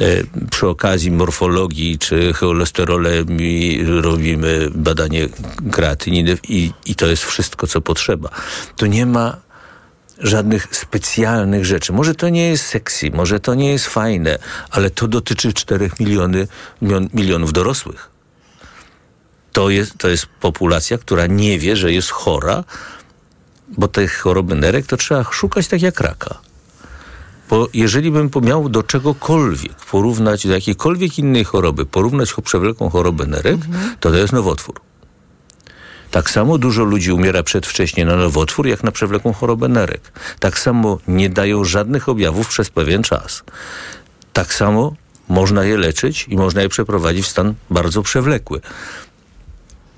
Y, 0.00 0.26
Przy 0.50 0.68
okazji 0.68 1.10
morfologii 1.10 1.98
czy 1.98 2.32
cholesterolemi 2.32 3.84
robimy 3.84 4.68
badanie 4.74 5.28
kreatyniny 5.72 6.38
i, 6.48 6.72
i 6.86 6.94
to 6.94 7.06
jest 7.06 7.24
wszystko, 7.24 7.66
co 7.66 7.80
potrzeba. 7.80 8.28
Tu 8.76 8.86
nie 8.86 9.06
ma 9.06 9.49
żadnych 10.20 10.76
specjalnych 10.76 11.64
rzeczy. 11.64 11.92
Może 11.92 12.14
to 12.14 12.28
nie 12.28 12.48
jest 12.48 12.66
sexy, 12.66 13.10
może 13.10 13.40
to 13.40 13.54
nie 13.54 13.72
jest 13.72 13.86
fajne, 13.86 14.38
ale 14.70 14.90
to 14.90 15.08
dotyczy 15.08 15.52
4 15.52 15.90
miliony, 16.00 16.48
milion, 16.82 17.08
milionów 17.14 17.52
dorosłych. 17.52 18.10
To 19.52 19.70
jest, 19.70 19.98
to 19.98 20.08
jest 20.08 20.26
populacja, 20.40 20.98
która 20.98 21.26
nie 21.26 21.58
wie, 21.58 21.76
że 21.76 21.92
jest 21.92 22.10
chora, 22.10 22.64
bo 23.68 23.88
tych 23.88 24.18
choroby 24.18 24.54
nerek 24.54 24.86
to 24.86 24.96
trzeba 24.96 25.24
szukać 25.24 25.68
tak 25.68 25.82
jak 25.82 26.00
raka. 26.00 26.38
Bo 27.50 27.68
jeżeli 27.74 28.10
bym 28.10 28.30
miał 28.42 28.68
do 28.68 28.82
czegokolwiek 28.82 29.74
porównać, 29.74 30.46
do 30.46 30.52
jakiejkolwiek 30.52 31.18
innej 31.18 31.44
choroby, 31.44 31.86
porównać 31.86 32.32
przewlekłą 32.42 32.90
chorobę 32.90 33.26
nerek, 33.26 33.56
to 34.00 34.10
to 34.10 34.16
jest 34.16 34.32
nowotwór. 34.32 34.89
Tak 36.10 36.30
samo 36.30 36.58
dużo 36.58 36.84
ludzi 36.84 37.12
umiera 37.12 37.42
przedwcześnie 37.42 38.04
na 38.04 38.16
nowotwór, 38.16 38.66
jak 38.66 38.84
na 38.84 38.92
przewlekłą 38.92 39.32
chorobę 39.32 39.68
nerek. 39.68 40.12
Tak 40.40 40.58
samo 40.58 40.98
nie 41.08 41.28
dają 41.28 41.64
żadnych 41.64 42.08
objawów 42.08 42.48
przez 42.48 42.70
pewien 42.70 43.02
czas. 43.02 43.42
Tak 44.32 44.54
samo 44.54 44.94
można 45.28 45.64
je 45.64 45.76
leczyć 45.76 46.26
i 46.28 46.36
można 46.36 46.62
je 46.62 46.68
przeprowadzić 46.68 47.24
w 47.24 47.28
stan 47.28 47.54
bardzo 47.70 48.02
przewlekły. 48.02 48.60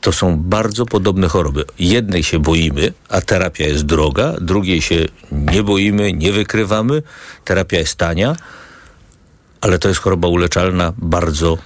To 0.01 0.13
są 0.13 0.37
bardzo 0.37 0.87
podobne 0.87 1.29
choroby. 1.29 1.65
Jednej 1.79 2.23
się 2.23 2.39
boimy, 2.39 2.93
a 3.09 3.21
terapia 3.21 3.65
jest 3.65 3.85
droga, 3.85 4.35
drugiej 4.41 4.83
się 4.83 5.07
nie 5.33 5.63
boimy, 5.63 6.13
nie 6.13 6.33
wykrywamy, 6.33 7.03
terapia 7.45 7.79
jest 7.79 7.95
tania, 7.95 8.37
ale 9.61 9.79
to 9.79 9.89
jest 9.89 10.01
choroba 10.01 10.29
uleczalna 10.29 10.93
bardzo 10.99 11.59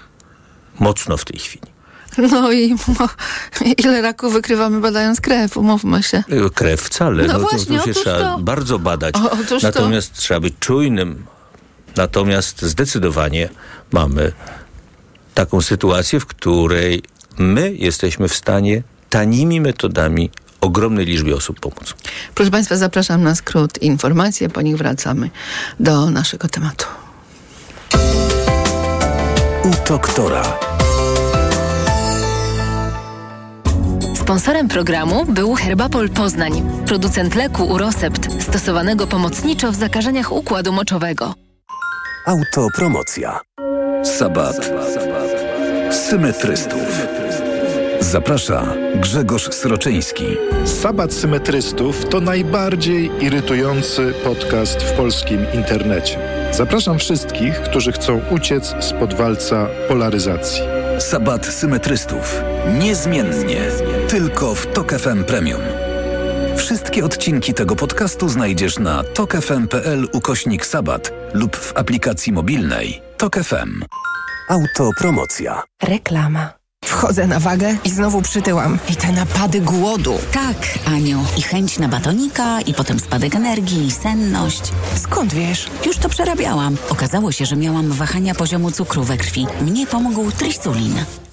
mocno 0.79 1.17
w 1.17 1.25
tej 1.25 1.39
chwili. 1.39 1.76
No 2.19 2.53
i 2.53 2.75
mo, 2.75 3.09
ile 3.79 4.03
raków 4.03 4.33
wykrywamy 4.33 4.81
badając 4.81 5.21
krew, 5.21 5.57
umówmy 5.57 6.03
się. 6.03 6.25
Krew 6.55 6.81
wcale. 6.81 7.27
No 7.27 7.33
No, 7.33 7.39
to, 7.39 7.47
właśnie, 7.49 7.79
to 7.79 7.85
się 7.85 7.91
otóż 7.91 8.03
trzeba 8.03 8.19
to. 8.19 8.39
bardzo 8.39 8.79
badać. 8.79 9.15
O, 9.17 9.31
otóż 9.31 9.63
to. 9.63 9.69
Natomiast 9.69 10.13
trzeba 10.15 10.41
być 10.41 10.55
czujnym. 10.61 11.27
Natomiast 11.97 12.63
zdecydowanie 12.63 13.49
mamy 13.93 14.33
taką 15.35 15.61
sytuację, 15.63 16.21
w 16.21 16.27
której 16.27 17.03
my 17.39 17.73
jesteśmy 17.75 18.29
w 18.29 18.35
stanie 18.35 18.83
tanimi 19.11 19.61
metodami 19.61 20.31
ogromnej 20.61 21.07
liczbie 21.07 21.37
osób 21.37 21.61
pomóc. 21.61 21.95
Proszę 22.35 22.51
Państwa, 22.51 22.77
zapraszam 22.77 23.23
na 23.23 23.35
skrót 23.35 23.83
informacje, 23.83 24.49
po 24.49 24.63
nich 24.63 24.77
wracamy 24.77 25.31
do 25.81 26.11
naszego 26.11 26.49
tematu. 26.49 26.87
U 29.65 29.89
doktora. 29.89 30.76
Sponsorem 34.27 34.69
programu 34.69 35.25
był 35.25 35.55
Herbapol 35.55 36.09
Poznań, 36.09 36.63
producent 36.87 37.35
leku 37.35 37.65
Urosept, 37.65 38.43
stosowanego 38.43 39.07
pomocniczo 39.07 39.73
w 39.73 39.75
zakażeniach 39.75 40.33
układu 40.33 40.73
moczowego. 40.73 41.35
Autopromocja. 42.27 43.41
Sabat. 44.05 44.71
Symetrystów. 45.91 47.07
Zaprasza 48.01 48.75
Grzegorz 48.95 49.55
Sroczyński. 49.55 50.25
Sabat 50.65 51.13
Symetrystów 51.13 52.09
to 52.09 52.21
najbardziej 52.21 53.11
irytujący 53.25 54.15
podcast 54.25 54.83
w 54.83 54.93
polskim 54.93 55.47
internecie. 55.55 56.19
Zapraszam 56.53 56.99
wszystkich, 56.99 57.61
którzy 57.63 57.93
chcą 57.93 58.21
uciec 58.31 58.75
spod 58.81 59.15
walca 59.15 59.67
polaryzacji. 59.89 60.63
Sabat 60.99 61.47
Symetrystów. 61.47 62.43
Niezmiennie. 62.79 63.61
Tylko 64.09 64.55
w 64.55 64.67
Tok 64.67 64.93
FM 64.93 65.25
Premium. 65.25 65.61
Wszystkie 66.57 67.05
odcinki 67.05 67.55
tego 67.55 67.77
podcastu 67.77 68.29
znajdziesz 68.29 68.79
na 68.79 69.05
tokefm.pl 69.05 70.09
ukośnik 70.13 70.67
sabat 70.67 71.13
lub 71.35 71.57
w 71.57 71.77
aplikacji 71.77 72.33
mobilnej 72.33 73.03
Tok 73.17 73.37
FM. 73.37 73.85
Autopromocja. 74.49 75.63
Reklama. 75.83 76.53
Wchodzę 76.85 77.27
na 77.27 77.41
wagę 77.41 77.77
i 77.85 77.91
znowu 77.91 78.23
przytyłam. 78.23 78.79
I 78.91 78.97
te 78.97 79.13
napady 79.13 79.61
głodu. 79.61 80.19
Tak, 80.33 80.57
Aniu. 80.87 81.25
I 81.39 81.43
chęć 81.43 81.79
na 81.79 81.89
batonika, 81.89 82.61
i 82.61 82.75
potem 82.75 83.01
spadek 83.01 83.35
energii, 83.35 83.87
i 83.87 83.91
senność. 83.91 84.63
Skąd 85.03 85.35
wiesz? 85.35 85.71
Już 85.87 85.97
to 85.97 86.09
przerabiałam. 86.09 86.77
Okazało 86.89 87.33
się, 87.33 87.47
że 87.47 87.57
miałam 87.57 87.93
wahania 87.93 88.35
poziomu 88.35 88.71
cukru 88.71 89.05
we 89.05 89.17
krwi. 89.17 89.47
Mnie 89.61 89.87
pomógł 89.87 90.31
trisulin. 90.33 90.95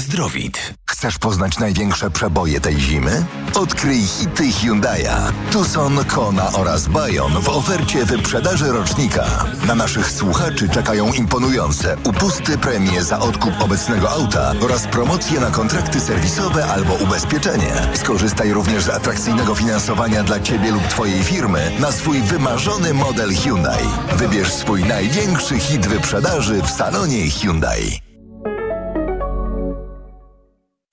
Zdrowit. 0.00 0.74
Chcesz 0.90 1.18
poznać 1.18 1.58
największe 1.58 2.10
przeboje 2.10 2.60
tej 2.60 2.80
zimy? 2.80 3.26
Odkryj 3.54 4.06
hity 4.06 4.44
Hyundai'a. 4.44 5.32
Tucson, 5.52 6.04
Kona 6.04 6.52
oraz 6.52 6.88
Bayon 6.88 7.32
w 7.42 7.48
ofercie 7.48 8.04
wyprzedaży 8.04 8.72
rocznika. 8.72 9.44
Na 9.66 9.74
naszych 9.74 10.10
słuchaczy 10.10 10.68
czekają 10.68 11.12
imponujące 11.12 11.96
upusty 12.04 12.58
premie 12.58 13.04
za 13.04 13.18
odkup 13.18 13.60
obecnego 13.60 14.10
auta 14.10 14.52
oraz 14.60 14.86
promocje 14.86 15.40
na 15.40 15.50
kontrakty 15.50 16.00
serwisowe 16.00 16.66
albo 16.66 16.94
ubezpieczenie. 16.94 17.72
Skorzystaj 17.94 18.52
również 18.52 18.84
z 18.84 18.88
atrakcyjnego 18.88 19.54
finansowania 19.54 20.22
dla 20.22 20.40
Ciebie 20.40 20.70
lub 20.70 20.82
Twojej 20.82 21.24
firmy 21.24 21.72
na 21.80 21.92
swój 21.92 22.22
wymarzony 22.22 22.94
model 22.94 23.34
Hyundai. 23.34 23.86
Wybierz 24.16 24.52
swój 24.52 24.84
największy 24.84 25.58
hit 25.58 25.86
wyprzedaży 25.86 26.62
w 26.62 26.70
salonie 26.70 27.30
Hyundai. 27.30 28.05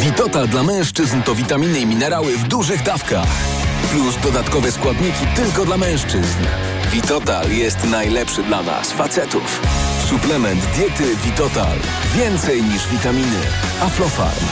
Witotal 0.00 0.48
dla 0.48 0.62
mężczyzn 0.62 1.22
to 1.22 1.34
witaminy 1.34 1.80
i 1.80 1.86
minerały 1.86 2.38
w 2.38 2.48
dużych 2.48 2.82
dawkach. 2.82 3.28
Plus 3.90 4.16
dodatkowe 4.22 4.72
składniki 4.72 5.26
tylko 5.36 5.64
dla 5.64 5.76
mężczyzn. 5.76 6.38
Witotal 6.92 7.52
jest 7.52 7.84
najlepszy 7.84 8.42
dla 8.42 8.62
nas, 8.62 8.92
facetów. 8.92 9.60
Suplement 10.08 10.60
diety 10.76 11.16
Witotal. 11.24 11.78
Więcej 12.14 12.62
niż 12.62 12.88
witaminy. 12.88 13.40
Aflofarm. 13.80 14.46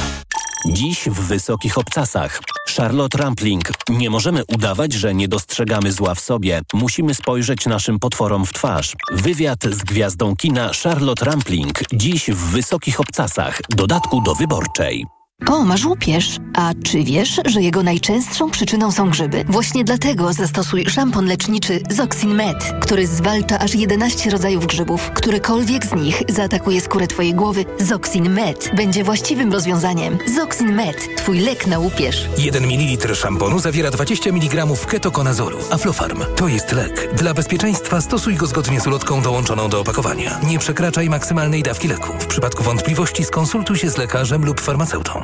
Dziś 0.67 1.09
w 1.09 1.21
wysokich 1.21 1.79
obcasach. 1.79 2.41
Charlotte 2.77 3.19
Rampling. 3.19 3.73
Nie 3.89 4.11
możemy 4.11 4.45
udawać, 4.45 4.93
że 4.93 5.15
nie 5.15 5.29
dostrzegamy 5.29 5.93
zła 5.93 6.15
w 6.15 6.21
sobie. 6.21 6.61
Musimy 6.73 7.15
spojrzeć 7.15 7.67
naszym 7.67 7.99
potworom 7.99 8.47
w 8.47 8.53
twarz. 8.53 8.93
Wywiad 9.13 9.65
z 9.65 9.79
gwiazdą 9.79 10.37
kina 10.37 10.71
Charlotte 10.83 11.25
Rampling. 11.25 11.81
Dziś 11.93 12.31
w 12.31 12.51
wysokich 12.51 13.01
obcasach. 13.01 13.61
Dodatku 13.69 14.21
do 14.21 14.35
wyborczej. 14.35 15.05
O, 15.49 15.65
masz 15.65 15.85
łupież. 15.85 16.39
A 16.57 16.73
czy 16.85 17.05
wiesz, 17.05 17.41
że 17.45 17.63
jego 17.63 17.83
najczęstszą 17.83 18.51
przyczyną 18.51 18.93
są 18.93 19.11
grzyby? 19.11 19.45
Właśnie 19.49 19.85
dlatego 19.85 20.33
zastosuj 20.33 20.87
szampon 20.87 21.27
leczniczy 21.27 21.81
Zoxin 21.91 22.35
Med, 22.35 22.73
który 22.81 23.07
zwalcza 23.07 23.59
aż 23.59 23.75
11 23.75 24.31
rodzajów 24.31 24.67
grzybów. 24.67 25.11
Którykolwiek 25.15 25.87
z 25.87 25.95
nich 25.95 26.23
zaatakuje 26.29 26.81
skórę 26.81 27.07
twojej 27.07 27.35
głowy, 27.35 27.65
Zoxin 27.81 28.31
Med 28.31 28.71
będzie 28.77 29.05
właściwym 29.05 29.53
rozwiązaniem. 29.53 30.19
Zoxin 30.35 30.75
Med, 30.75 31.17
twój 31.17 31.39
lek 31.41 31.67
na 31.67 31.79
łupież. 31.79 32.29
1 32.39 32.65
ml 32.65 33.15
szamponu 33.15 33.59
zawiera 33.59 33.91
20 33.91 34.31
mg 34.31 34.67
ketokonazolu. 34.89 35.59
Aflofarm 35.71 36.25
to 36.37 36.49
jest 36.49 36.73
lek. 36.73 37.15
Dla 37.15 37.35
bezpieczeństwa 37.35 38.01
stosuj 38.01 38.35
go 38.35 38.47
zgodnie 38.47 38.81
z 38.81 38.87
ulotką 38.87 39.23
dołączoną 39.23 39.69
do 39.69 39.81
opakowania. 39.81 40.41
Nie 40.47 40.59
przekraczaj 40.59 41.09
maksymalnej 41.09 41.63
dawki 41.63 41.89
leku. 41.89 42.13
W 42.19 42.27
przypadku 42.27 42.63
wątpliwości 42.63 43.25
skonsultuj 43.25 43.77
się 43.79 43.91
z 43.91 43.97
lekarzem 43.97 44.45
lub 44.45 44.61
farmaceutą. 44.61 45.24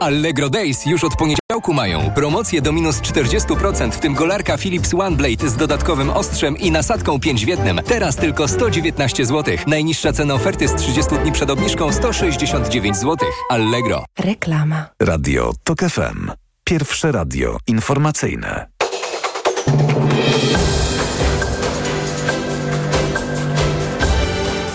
Allegro 0.00 0.50
Days 0.50 0.86
już 0.86 1.04
od 1.04 1.16
poniedziałku 1.16 1.74
mają 1.74 2.10
promocje 2.10 2.62
do 2.62 2.72
minus 2.72 3.00
40%, 3.00 3.90
w 3.90 3.98
tym 3.98 4.14
golarka 4.14 4.58
Philips 4.58 4.94
OneBlade 4.94 5.48
z 5.48 5.56
dodatkowym 5.56 6.10
ostrzem 6.10 6.56
i 6.58 6.70
nasadką 6.70 7.20
5 7.20 7.44
w 7.44 7.48
jednym. 7.48 7.80
Teraz 7.86 8.16
tylko 8.16 8.48
119 8.48 9.26
zł. 9.26 9.56
Najniższa 9.66 10.12
cena 10.12 10.34
oferty 10.34 10.68
z 10.68 10.74
30 10.74 11.14
dni 11.22 11.32
przed 11.32 11.50
obniżką 11.50 11.92
169 11.92 12.96
zł. 12.96 13.28
Allegro. 13.50 14.04
Reklama. 14.18 14.86
Radio 15.02 15.52
TOK 15.64 15.80
FM. 15.80 16.30
Pierwsze 16.64 17.12
radio 17.12 17.58
informacyjne. 17.66 18.66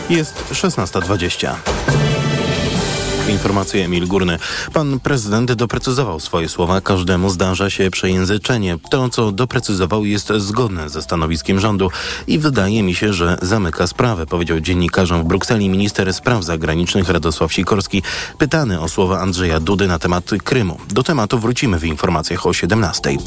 Jest 0.10 0.44
16.20. 0.52 2.09
Informacje 3.30 3.86
Emil 3.86 4.08
Górny. 4.08 4.40
Pan 4.74 5.00
prezydent 5.00 5.54
doprecyzował 5.54 6.20
swoje 6.20 6.50
słowa. 6.50 6.82
Każdemu 6.82 7.30
zdarza 7.30 7.70
się 7.70 7.92
przejęzyczenie. 7.92 8.78
To, 8.92 9.10
co 9.10 9.32
doprecyzował, 9.32 10.06
jest 10.06 10.34
zgodne 10.38 10.90
ze 10.90 11.02
stanowiskiem 11.02 11.60
rządu 11.60 11.92
i 12.28 12.40
wydaje 12.40 12.84
mi 12.84 12.96
się, 12.96 13.14
że 13.14 13.38
zamyka 13.42 13.88
sprawę, 13.88 14.26
powiedział 14.26 14.60
dziennikarzom 14.60 15.24
w 15.24 15.26
Brukseli 15.26 15.70
minister 15.70 16.14
spraw 16.14 16.44
zagranicznych 16.44 17.10
Radosław 17.10 17.54
Sikorski, 17.54 18.04
pytany 18.38 18.82
o 18.82 18.90
słowa 18.90 19.20
Andrzeja 19.20 19.60
Dudy 19.60 19.88
na 19.88 20.00
temat 20.00 20.30
Krymu. 20.44 20.78
Do 20.90 21.04
tematu 21.04 21.40
wrócimy 21.40 21.80
w 21.80 21.86
informacjach 21.86 22.46
o 22.46 22.54
17. 22.54 23.18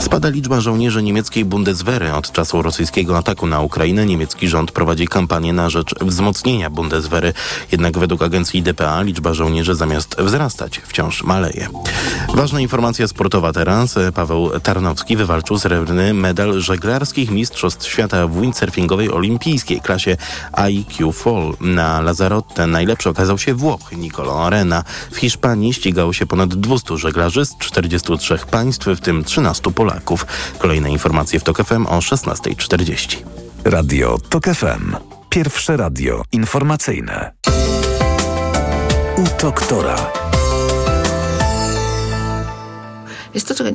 Spada 0.00 0.28
liczba 0.28 0.60
żołnierzy 0.60 1.02
niemieckiej 1.02 1.44
Bundeswehry 1.44 2.12
od 2.12 2.32
czasu 2.32 2.62
rosyjskiego 2.62 3.18
ataku 3.18 3.46
na 3.46 3.60
Ukrainę. 3.60 4.06
Niemiecki 4.06 4.48
rząd 4.48 4.72
prowadzi 4.72 5.06
kampanię 5.06 5.52
na 5.52 5.70
rzecz 5.70 5.94
wzmocnienia 6.00 6.70
Bundeswehry. 6.70 7.32
Jednak 7.72 7.98
według 7.98 8.22
agencji 8.22 8.62
DPA 8.62 9.02
liczba 9.02 9.34
żołnierzy 9.34 9.45
żołnierze 9.46 9.74
zamiast 9.74 10.16
wzrastać 10.18 10.78
wciąż 10.78 11.22
maleje. 11.22 11.68
Ważna 12.34 12.60
informacja 12.60 13.08
sportowa 13.08 13.52
teraz. 13.52 13.94
Paweł 14.14 14.60
Tarnowski 14.60 15.16
wywalczył 15.16 15.58
srebrny 15.58 16.14
medal 16.14 16.60
żeglarskich 16.60 17.30
Mistrzostw 17.30 17.88
Świata 17.88 18.26
w 18.26 18.40
windsurfingowej 18.40 19.12
olimpijskiej 19.12 19.80
klasie 19.80 20.16
IQ 20.52 21.12
Fall. 21.12 21.54
Na 21.60 22.00
Lazarotte 22.00 22.66
najlepszy 22.66 23.08
okazał 23.08 23.38
się 23.38 23.54
Włoch 23.54 23.92
Nicolo 23.92 24.46
Arena. 24.46 24.84
W 25.10 25.16
Hiszpanii 25.16 25.74
ścigało 25.74 26.12
się 26.12 26.26
ponad 26.26 26.54
200 26.54 26.96
żeglarzy 26.96 27.44
z 27.44 27.58
43 27.58 28.38
państw, 28.50 28.86
w 28.86 29.00
tym 29.00 29.24
13 29.24 29.70
Polaków. 29.72 30.26
Kolejne 30.58 30.90
informacje 30.90 31.40
w 31.40 31.44
TOK 31.44 31.64
FM 31.64 31.86
o 31.86 31.98
16.40. 31.98 33.16
Radio 33.64 34.18
TOK 34.28 34.44
FM. 34.44 34.96
Pierwsze 35.30 35.76
radio 35.76 36.22
informacyjne 36.32 37.32
u 39.16 39.42
doktora. 39.42 40.12
Jest 43.34 43.48
to 43.48 43.54
trochę... 43.54 43.72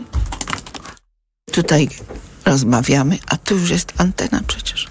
Tutaj 1.52 1.90
rozmawiamy, 2.46 3.18
a 3.28 3.38
tu 3.38 3.58
już 3.58 3.70
jest 3.70 3.94
antena 3.98 4.42
przecież. 4.48 4.88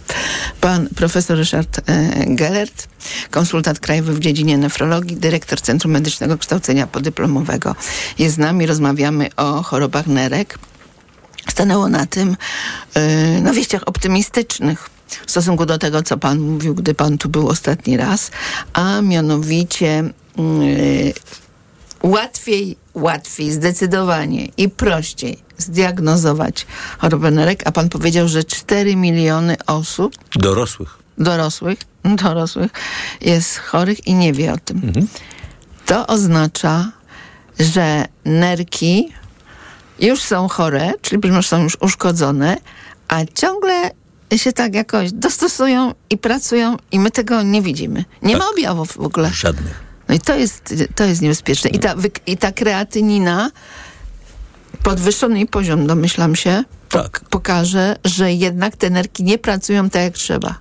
Pan 0.60 0.88
profesor 0.96 1.36
Ryszard 1.36 1.80
e, 1.86 2.24
Gellert, 2.26 2.88
konsultant 3.30 3.80
krajowy 3.80 4.14
w 4.14 4.20
dziedzinie 4.20 4.58
nefrologii, 4.58 5.16
dyrektor 5.16 5.60
Centrum 5.60 5.92
Medycznego 5.92 6.38
Kształcenia 6.38 6.86
Podyplomowego. 6.86 7.74
Jest 8.18 8.34
z 8.34 8.38
nami, 8.38 8.66
rozmawiamy 8.66 9.28
o 9.36 9.62
chorobach 9.62 10.06
nerek. 10.06 10.58
Stanęło 11.50 11.88
na 11.88 12.06
tym, 12.06 12.36
e, 12.94 13.40
na 13.40 13.52
wieściach 13.52 13.82
optymistycznych 13.86 14.90
w 15.26 15.30
stosunku 15.30 15.66
do 15.66 15.78
tego, 15.78 16.02
co 16.02 16.16
pan 16.16 16.40
mówił, 16.40 16.74
gdy 16.74 16.94
pan 16.94 17.18
tu 17.18 17.28
był 17.28 17.48
ostatni 17.48 17.96
raz, 17.96 18.30
a 18.72 19.00
mianowicie 19.00 20.12
łatwiej, 22.02 22.76
łatwiej, 22.94 23.52
zdecydowanie 23.52 24.48
i 24.56 24.68
prościej 24.68 25.38
zdiagnozować 25.58 26.66
chorobę 26.98 27.30
nerek, 27.30 27.62
a 27.64 27.72
pan 27.72 27.88
powiedział, 27.88 28.28
że 28.28 28.44
4 28.44 28.96
miliony 28.96 29.56
osób 29.66 30.14
dorosłych 30.34 31.00
dorosłych, 31.20 31.78
dorosłych 32.24 32.70
jest 33.20 33.58
chorych 33.58 34.06
i 34.06 34.14
nie 34.14 34.32
wie 34.32 34.52
o 34.52 34.58
tym. 34.58 34.80
Mhm. 34.84 35.08
To 35.86 36.06
oznacza, 36.06 36.92
że 37.58 38.04
nerki 38.24 39.12
już 40.00 40.20
są 40.20 40.48
chore, 40.48 40.92
czyli 41.02 41.22
są 41.42 41.62
już 41.62 41.76
uszkodzone, 41.80 42.56
a 43.08 43.24
ciągle 43.34 43.90
się 44.36 44.52
tak 44.52 44.74
jakoś 44.74 45.12
dostosują 45.12 45.94
i 46.10 46.18
pracują 46.18 46.76
i 46.92 47.00
my 47.00 47.10
tego 47.10 47.42
nie 47.42 47.62
widzimy. 47.62 48.04
Nie 48.22 48.32
tak. 48.32 48.42
ma 48.42 48.50
objawów 48.50 48.92
w 48.92 49.00
ogóle. 49.00 49.30
Żadnych. 49.34 49.89
No 50.10 50.16
i 50.16 50.20
to 50.20 50.36
jest, 50.36 50.74
to 50.94 51.04
jest 51.04 51.22
niebezpieczne. 51.22 51.70
I 51.70 51.78
ta, 51.78 51.94
i 52.26 52.36
ta 52.36 52.52
kreatynina, 52.52 53.50
podwyższony 54.82 55.36
jej 55.36 55.46
poziom, 55.46 55.86
domyślam 55.86 56.36
się, 56.36 56.64
tak. 56.88 57.20
pokaże, 57.30 57.96
że 58.04 58.32
jednak 58.32 58.76
te 58.76 58.90
nerki 58.90 59.24
nie 59.24 59.38
pracują 59.38 59.90
tak 59.90 60.02
jak 60.02 60.14
trzeba. 60.14 60.54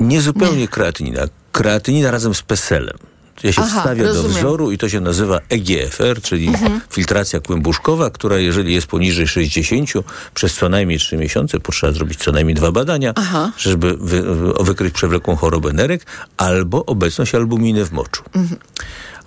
Nie 0.00 0.20
zupełnie 0.20 0.68
kreatynina. 0.68 1.22
Kreatynina 1.52 2.10
razem 2.10 2.34
z 2.34 2.42
peselem. 2.42 2.98
Ja 3.42 3.52
się 3.52 3.62
Aha, 3.64 3.78
wstawia 3.78 4.04
rozumiem. 4.04 4.32
do 4.32 4.38
wzoru 4.38 4.72
i 4.72 4.78
to 4.78 4.88
się 4.88 5.00
nazywa 5.00 5.40
EGFR, 5.48 6.22
czyli 6.22 6.48
mhm. 6.48 6.80
filtracja 6.90 7.40
kłębuszkowa, 7.40 8.10
która 8.10 8.38
jeżeli 8.38 8.74
jest 8.74 8.86
poniżej 8.86 9.28
60 9.28 9.90
przez 10.34 10.54
co 10.54 10.68
najmniej 10.68 10.98
3 10.98 11.16
miesiące, 11.16 11.60
potrzeba 11.60 11.92
zrobić 11.92 12.18
co 12.18 12.32
najmniej 12.32 12.54
dwa 12.54 12.72
badania, 12.72 13.12
Aha. 13.16 13.52
żeby 13.58 13.96
wy, 14.00 14.22
wykryć 14.64 14.94
przewlekłą 14.94 15.36
chorobę 15.36 15.72
nerek 15.72 16.06
albo 16.36 16.86
obecność 16.86 17.34
albuminy 17.34 17.84
w 17.84 17.92
moczu. 17.92 18.22
Mhm. 18.34 18.60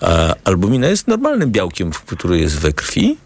A 0.01 0.35
albumina 0.43 0.87
jest 0.87 1.07
normalnym 1.07 1.51
białkiem, 1.51 1.91
który 1.91 2.39
jest 2.39 2.59
we 2.59 2.73
krwi. 2.73 3.17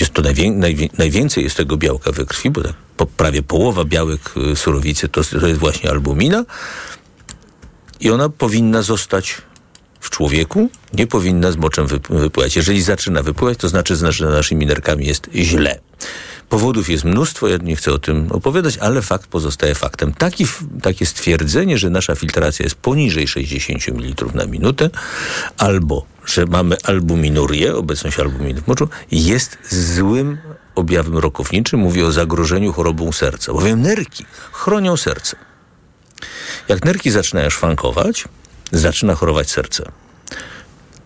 Jest 0.00 0.12
to 0.12 0.22
najwię 0.22 0.50
najwię 0.50 0.88
najwięcej 0.98 1.44
jest 1.44 1.56
tego 1.56 1.76
białka 1.76 2.12
we 2.12 2.24
krwi, 2.24 2.50
bo 2.50 2.62
tak 2.62 2.72
po, 2.96 3.06
prawie 3.06 3.42
połowa 3.42 3.84
białek 3.84 4.20
y, 4.52 4.56
surowicy 4.56 5.08
to, 5.08 5.20
to 5.40 5.46
jest 5.46 5.60
właśnie 5.60 5.90
albumina. 5.90 6.44
I 8.00 8.10
ona 8.10 8.28
powinna 8.28 8.82
zostać 8.82 9.42
w 10.00 10.10
człowieku 10.10 10.70
nie 10.92 11.06
powinna 11.06 11.52
z 11.52 11.56
moczem 11.56 11.86
wypływać. 11.86 12.56
Jeżeli 12.56 12.82
zaczyna 12.82 13.22
wypływać, 13.22 13.58
to 13.58 13.68
znaczy, 13.68 13.96
że 13.96 14.28
naszymi 14.28 14.66
nerkami 14.66 15.06
jest 15.06 15.28
źle. 15.34 15.80
Powodów 16.48 16.88
jest 16.88 17.04
mnóstwo, 17.04 17.48
ja 17.48 17.56
nie 17.56 17.76
chcę 17.76 17.92
o 17.92 17.98
tym 17.98 18.32
opowiadać, 18.32 18.78
ale 18.78 19.02
fakt 19.02 19.26
pozostaje 19.26 19.74
faktem. 19.74 20.12
Taki, 20.12 20.46
takie 20.82 21.06
stwierdzenie, 21.06 21.78
że 21.78 21.90
nasza 21.90 22.14
filtracja 22.14 22.62
jest 22.62 22.74
poniżej 22.74 23.28
60 23.28 23.88
ml 23.88 24.26
na 24.34 24.46
minutę, 24.46 24.90
albo 25.58 26.06
że 26.26 26.46
mamy 26.46 26.76
albuminurię, 26.84 27.74
obecność 27.76 28.18
albuminu 28.18 28.60
w 28.60 28.66
moczu, 28.66 28.88
jest 29.10 29.58
złym 29.70 30.38
objawem 30.74 31.18
rokowniczym. 31.18 31.80
Mówię 31.80 32.06
o 32.06 32.12
zagrożeniu 32.12 32.72
chorobą 32.72 33.12
serca, 33.12 33.52
bowiem 33.52 33.82
nerki 33.82 34.24
chronią 34.52 34.96
serce. 34.96 35.36
Jak 36.68 36.84
nerki 36.84 37.10
zaczynają 37.10 37.50
szwankować, 37.50 38.24
zaczyna 38.72 39.14
chorować 39.14 39.50
serce. 39.50 39.92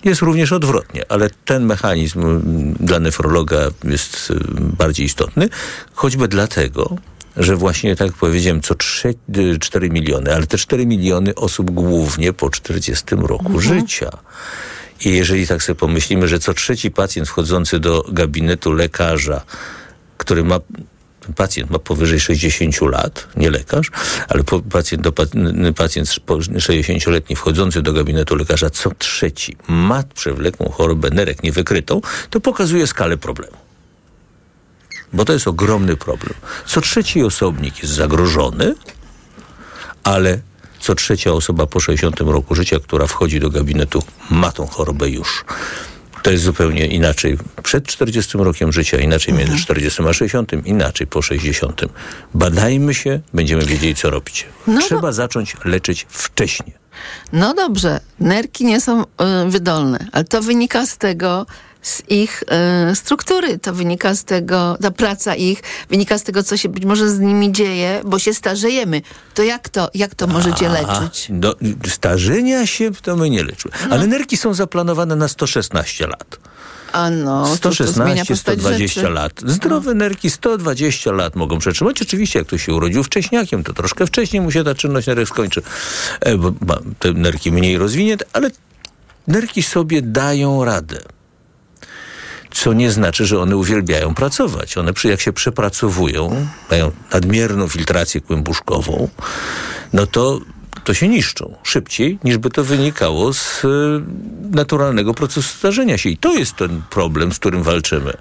Jest 0.05 0.23
również 0.23 0.53
odwrotnie, 0.53 1.05
ale 1.09 1.31
ten 1.45 1.65
mechanizm 1.65 2.43
dla 2.81 2.99
nefrologa 3.01 3.59
jest 3.85 4.31
y, 4.31 4.35
bardziej 4.59 5.07
istotny, 5.07 5.49
choćby 5.95 6.29
dlatego, 6.29 6.97
że 7.37 7.57
właśnie 7.57 7.97
tak 7.97 8.07
jak 8.07 8.17
powiedziałem, 8.17 8.61
co 8.61 8.75
3, 8.75 9.15
4 9.61 9.91
miliony, 9.91 10.35
ale 10.35 10.47
te 10.47 10.59
4 10.59 10.87
miliony 10.87 11.35
osób 11.35 11.71
głównie 11.71 12.33
po 12.33 12.51
40 12.51 13.05
roku 13.17 13.61
życia. 13.61 14.11
I 15.05 15.11
jeżeli 15.11 15.47
tak 15.47 15.63
sobie 15.63 15.77
pomyślimy, 15.77 16.29
że 16.29 16.39
co 16.39 16.55
trzeci 16.55 16.91
pacjent 16.91 17.29
wchodzący 17.29 17.79
do 17.79 18.05
gabinetu 18.09 18.73
lekarza, 18.73 19.41
który 20.17 20.45
ma 20.45 20.61
pacjent 21.37 21.71
ma 21.71 21.79
powyżej 21.79 22.21
60 22.21 22.81
lat, 22.81 23.29
nie 23.37 23.51
lekarz, 23.51 23.91
ale 24.29 24.45
pacjent, 24.71 25.03
do, 25.03 25.13
pacjent 25.77 26.09
60-letni 26.09 27.37
wchodzący 27.37 27.83
do 27.83 27.93
gabinetu 27.93 28.37
lekarza 28.37 28.71
co 28.71 28.91
trzeci 28.99 29.57
ma 29.69 30.03
przewlekłą 30.15 30.71
chorobę 30.71 31.11
nerek 31.11 31.43
niewykrytą, 31.43 32.01
to 32.31 32.41
pokazuje 32.41 32.87
skalę 32.87 33.17
problemu. 33.17 33.57
Bo 35.13 35.25
to 35.25 35.33
jest 35.33 35.49
ogromny 35.49 35.97
problem. 35.97 36.35
Co 36.67 36.81
trzeci 36.81 37.23
osobnik 37.23 37.83
jest 37.83 37.95
zagrożony, 37.95 38.75
ale 40.05 40.41
co 40.81 40.95
trzecia 40.95 41.33
osoba 41.33 41.67
po 41.67 41.81
60 41.81 42.21
roku 42.21 42.55
życia, 42.55 42.81
która 42.81 43.07
wchodzi 43.07 43.41
do 43.41 43.51
gabinetu, 43.51 44.03
ma 44.31 44.53
tą 44.53 44.67
chorobę 44.67 45.09
już. 45.09 45.45
To 46.23 46.31
jest 46.31 46.45
zupełnie 46.45 46.87
inaczej 46.87 47.39
przed 47.63 47.87
40 47.87 48.39
rokiem 48.39 48.73
życia, 48.73 48.99
inaczej 48.99 49.35
między 49.35 49.57
40 49.57 50.03
a 50.03 50.13
60, 50.13 50.53
inaczej 50.65 51.07
po 51.07 51.23
60. 51.23 51.81
Badajmy 52.35 52.95
się, 52.95 53.21
będziemy 53.35 53.67
wiedzieli, 53.67 53.95
co 53.95 54.11
robić. 54.11 54.47
No 54.67 54.81
Trzeba 54.81 55.13
zacząć 55.13 55.57
leczyć 55.65 56.07
wcześniej. 56.09 56.73
No 57.33 57.55
dobrze, 57.55 58.01
nerki 58.21 58.65
nie 58.65 58.81
są 58.81 59.03
y, 59.03 59.07
wydolne, 59.49 60.07
ale 60.13 60.25
to 60.25 60.43
wynika 60.43 60.87
z 60.87 60.99
tego, 60.99 61.47
z 61.83 62.03
ich 62.09 62.45
y, 62.93 62.97
struktury, 62.97 63.59
to 63.59 63.73
wynika 63.73 64.15
z 64.15 64.25
tego, 64.25 64.79
ta 64.83 64.91
praca 64.91 65.35
ich, 65.35 65.63
wynika 65.91 66.19
z 66.19 66.23
tego, 66.23 66.43
co 66.43 66.57
się 66.57 66.69
być 66.69 66.85
może 66.85 67.11
z 67.11 67.19
nimi 67.19 67.53
dzieje, 67.53 68.01
bo 68.05 68.19
się 68.19 68.35
starzejemy. 68.35 69.03
To 69.35 69.43
jak 69.43 69.69
to, 69.69 69.91
jak 69.95 70.15
to 70.15 70.27
możecie 70.27 70.69
leczyć? 70.69 71.27
Do, 71.31 71.55
starzenia 71.89 72.67
się 72.67 72.91
to 73.03 73.17
my 73.17 73.31
nie 73.31 73.45
leczymy. 73.45 73.75
Ale 73.91 74.07
nerki 74.07 74.37
są 74.37 74.55
zaplanowane 74.55 75.17
na 75.17 75.29
116 75.29 76.07
lat. 76.07 76.39
A 76.93 77.11
no, 77.11 77.57
to- 77.61 77.71
to 77.71 77.93
zmienia 77.93 78.25
116, 78.25 78.27
postać 78.27 78.61
120 78.61 79.01
rzeczy. 79.01 79.13
lat. 79.13 79.33
Zdrowe 79.47 79.95
nerki 79.95 80.31
120 80.31 81.13
lat 81.13 81.37
mogą 81.37 81.59
przetrzymać. 81.59 82.03
Oczywiście, 82.03 82.39
jak 82.39 82.49
ktoś 82.49 82.67
się 82.67 82.75
urodził 82.75 83.05
wcześniakiem, 83.05 83.65
to 83.65 83.73
troszkę 83.73 84.07
wcześniej 84.07 84.43
mu 84.43 84.51
się 84.51 84.65
ta 84.65 84.75
czynność 84.75 85.07
nerek 85.07 85.29
skończy, 85.29 85.63
e, 86.21 86.39
bo 86.39 86.53
te 86.99 87.13
nerki 87.13 87.53
mniej 87.53 87.79
rozwinięte, 87.79 88.25
ale 88.33 88.51
nerki 89.29 89.63
sobie 89.63 90.03
dają 90.03 90.65
radę. 90.65 90.99
Co 92.53 92.73
nie 92.73 92.91
znaczy, 92.91 93.27
że 93.27 93.41
one 93.41 93.57
uwielbiają 93.57 94.15
pracować. 94.15 94.79
One, 94.79 94.93
jak 95.05 95.21
się 95.21 95.33
przepracowują, 95.33 96.47
mają 96.71 96.93
nadmierną 97.13 97.69
filtrację 97.69 98.21
kłębuszkową, 98.21 99.09
no 99.93 100.07
to, 100.07 100.41
to 100.85 100.95
się 100.95 101.09
niszczą 101.09 101.57
szybciej, 101.63 102.19
niż 102.25 102.39
by 102.39 102.51
to 102.51 102.65
wynikało 102.65 103.33
z 103.33 103.65
y, 103.65 103.69
naturalnego 104.51 105.15
procesu 105.15 105.43
starzenia 105.43 105.99
się. 105.99 106.11
I 106.11 106.17
to 106.17 106.35
jest 106.35 106.57
ten 106.57 106.83
problem, 106.91 107.33
z 107.33 107.39
którym 107.39 107.63
walczymy. 107.63 108.13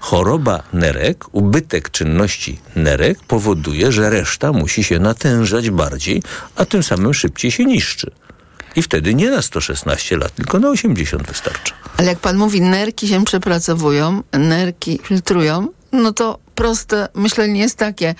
Choroba 0.00 0.62
nerek, 0.72 1.24
ubytek 1.32 1.90
czynności 1.90 2.58
nerek 2.76 3.18
powoduje, 3.28 3.92
że 3.92 4.10
reszta 4.10 4.52
musi 4.52 4.84
się 4.84 4.98
natężać 4.98 5.70
bardziej, 5.70 6.22
a 6.56 6.64
tym 6.64 6.82
samym 6.82 7.14
szybciej 7.14 7.50
się 7.50 7.64
niszczy. 7.64 8.10
I 8.76 8.82
wtedy 8.82 9.14
nie 9.14 9.30
na 9.30 9.42
116 9.42 10.16
lat, 10.16 10.34
tylko 10.34 10.58
na 10.58 10.68
80 10.68 11.26
wystarcza. 11.26 11.74
Ale 11.96 12.08
jak 12.08 12.18
pan 12.18 12.36
mówi, 12.36 12.60
nerki 12.60 13.08
się 13.08 13.24
przepracowują, 13.24 14.22
nerki 14.32 15.00
filtrują, 15.02 15.68
no 15.92 16.12
to 16.12 16.38
proste 16.54 17.08
myślenie 17.14 17.60
jest 17.60 17.78
takie, 17.78 18.14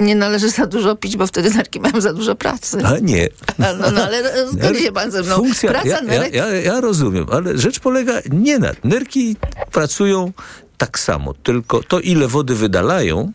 nie 0.00 0.14
należy 0.14 0.50
za 0.50 0.66
dużo 0.66 0.96
pić, 0.96 1.16
bo 1.16 1.26
wtedy 1.26 1.50
nerki 1.50 1.80
mają 1.80 2.00
za 2.00 2.12
dużo 2.12 2.34
pracy. 2.34 2.78
A 2.84 2.98
nie. 2.98 3.28
No, 3.58 3.66
no 3.94 4.04
ale 4.04 4.46
zgodzi 4.52 4.82
się 4.82 4.92
pan 4.92 5.10
ze 5.10 5.22
mną. 5.22 5.36
Funkcja, 5.36 5.70
Praca 5.70 5.88
ja, 5.88 5.94
ja, 5.96 6.02
nerek 6.02 6.34
ja, 6.34 6.48
ja 6.48 6.80
rozumiem, 6.80 7.26
ale 7.30 7.58
rzecz 7.58 7.80
polega 7.80 8.12
nie 8.30 8.58
na... 8.58 8.70
Nerki 8.84 9.36
pracują 9.72 10.32
tak 10.78 10.98
samo, 10.98 11.34
tylko 11.34 11.82
to, 11.82 12.00
ile 12.00 12.28
wody 12.28 12.54
wydalają, 12.54 13.32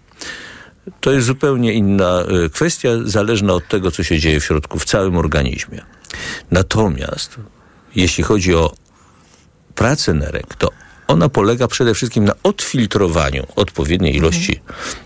to 1.02 1.12
jest 1.12 1.28
zupełnie 1.28 1.74
inna 1.74 2.24
y, 2.46 2.50
kwestia, 2.50 2.90
zależna 3.06 3.54
od 3.54 3.68
tego, 3.68 3.92
co 3.92 4.04
się 4.04 4.20
dzieje 4.20 4.40
w 4.40 4.46
środku, 4.46 4.80
w 4.80 4.86
całym 4.86 5.18
organizmie. 5.18 5.82
Natomiast 6.52 7.36
jeśli 7.96 8.24
chodzi 8.24 8.56
o 8.56 8.74
pracę 9.76 10.14
nerek, 10.14 10.56
to 10.56 10.70
ona 11.08 11.30
polega 11.30 11.68
przede 11.68 11.94
wszystkim 11.94 12.26
na 12.26 12.34
odfiltrowaniu 12.44 13.48
odpowiedniej 13.56 14.16
ilości 14.16 14.60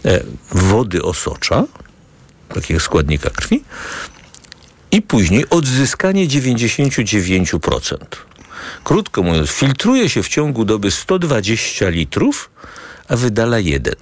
e, 0.05 0.23
wody 0.51 1.03
osocza, 1.03 1.63
takiego 2.49 2.79
składnika 2.79 3.29
krwi, 3.29 3.63
i 4.91 5.01
później 5.01 5.49
odzyskanie 5.49 6.27
99%. 6.27 7.97
Krótko 8.83 9.23
mówiąc, 9.23 9.49
filtruje 9.49 10.09
się 10.09 10.23
w 10.23 10.27
ciągu 10.27 10.65
doby 10.65 10.91
120 10.91 11.89
litrów, 11.89 12.49
a 13.07 13.15
wydala 13.15 13.59
jeden. 13.59 13.95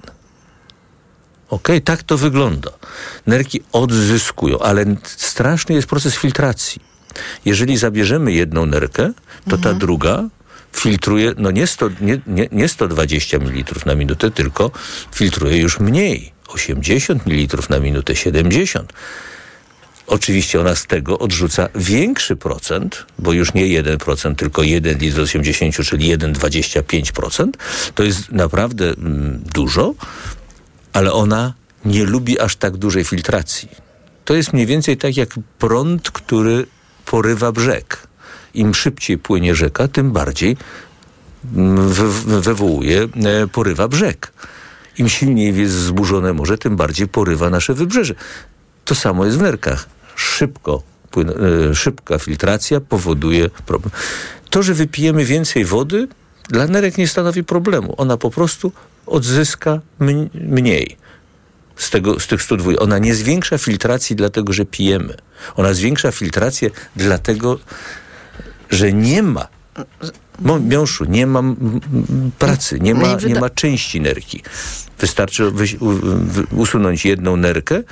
Okej, 1.52 1.82
tak 1.82 2.02
to 2.02 2.18
wygląda. 2.18 2.70
Nerki 3.26 3.60
odzyskują, 3.72 4.58
ale 4.58 4.84
straszny 5.04 5.74
jest 5.74 5.88
proces 5.88 6.14
filtracji. 6.14 6.82
Jeżeli 7.44 7.76
zabierzemy 7.76 8.32
jedną 8.32 8.66
nerkę, 8.66 9.12
to 9.50 9.58
ta 9.58 9.74
druga 9.74 10.28
filtruje, 10.76 11.32
no 11.38 11.50
nie, 11.50 11.66
100, 11.66 11.88
nie, 12.00 12.20
nie, 12.26 12.48
nie 12.52 12.68
120 12.68 13.38
ml 13.38 13.74
na 13.86 13.94
minutę, 13.94 14.30
tylko 14.30 14.70
filtruje 15.14 15.56
już 15.56 15.80
mniej. 15.80 16.32
80 16.48 17.26
ml 17.26 17.58
na 17.70 17.80
minutę, 17.80 18.16
70. 18.16 18.92
Oczywiście 20.06 20.60
ona 20.60 20.74
z 20.74 20.86
tego 20.86 21.18
odrzuca 21.18 21.68
większy 21.74 22.36
procent, 22.36 23.06
bo 23.18 23.32
już 23.32 23.54
nie 23.54 23.82
1%, 23.82 24.34
tylko 24.34 24.62
1 24.62 24.98
litr 24.98 25.16
z 25.16 25.18
80, 25.18 25.76
czyli 25.76 26.18
1,25%. 26.18 27.48
To 27.94 28.02
jest 28.02 28.32
naprawdę 28.32 28.84
mm, 28.88 29.42
dużo, 29.54 29.94
ale 30.92 31.12
ona 31.12 31.54
nie 31.84 32.04
lubi 32.04 32.40
aż 32.40 32.56
tak 32.56 32.76
dużej 32.76 33.04
filtracji. 33.04 33.68
To 34.24 34.34
jest 34.34 34.52
mniej 34.52 34.66
więcej 34.66 34.96
tak 34.96 35.16
jak 35.16 35.28
prąd, 35.58 36.10
który 36.10 36.66
porywa 37.06 37.52
brzeg. 37.52 38.06
Im 38.54 38.74
szybciej 38.74 39.18
płynie 39.18 39.54
rzeka, 39.54 39.88
tym 39.88 40.12
bardziej 40.12 40.56
wy- 41.44 42.40
wywołuje, 42.40 43.02
e, 43.02 43.46
porywa 43.46 43.88
brzeg. 43.88 44.32
Im 44.98 45.08
silniej 45.08 45.56
jest 45.56 45.74
zburzone 45.74 46.32
morze, 46.32 46.58
tym 46.58 46.76
bardziej 46.76 47.08
porywa 47.08 47.50
nasze 47.50 47.74
wybrzeże. 47.74 48.14
To 48.84 48.94
samo 48.94 49.24
jest 49.24 49.38
w 49.38 49.42
nerkach. 49.42 49.86
Szybko, 50.16 50.82
e, 51.70 51.74
szybka 51.74 52.18
filtracja 52.18 52.80
powoduje 52.80 53.50
problem. 53.66 53.90
To, 54.50 54.62
że 54.62 54.74
wypijemy 54.74 55.24
więcej 55.24 55.64
wody, 55.64 56.08
dla 56.48 56.66
nerek 56.66 56.98
nie 56.98 57.08
stanowi 57.08 57.44
problemu. 57.44 57.94
Ona 57.96 58.16
po 58.16 58.30
prostu 58.30 58.72
odzyska 59.06 59.80
mn- 60.00 60.28
mniej 60.34 60.96
z, 61.76 61.90
tego, 61.90 62.20
z 62.20 62.26
tych 62.26 62.42
102. 62.42 62.72
Ona 62.78 62.98
nie 62.98 63.14
zwiększa 63.14 63.58
filtracji 63.58 64.16
dlatego, 64.16 64.52
że 64.52 64.64
pijemy. 64.64 65.14
Ona 65.56 65.74
zwiększa 65.74 66.12
filtrację 66.12 66.70
dlatego, 66.96 67.58
że 68.70 68.92
nie 68.92 69.22
ma 69.22 69.48
miąższu, 70.60 71.04
nie 71.04 71.26
ma 71.26 71.42
pracy, 72.38 72.80
nie 72.80 72.94
ma, 72.94 73.00
nie 73.28 73.34
ma 73.40 73.50
części 73.50 74.00
nerki. 74.00 74.42
Wystarczy 74.98 75.42
wyś- 75.44 75.76
usunąć 76.56 77.04
jedną 77.04 77.36
nerkę. 77.36 77.82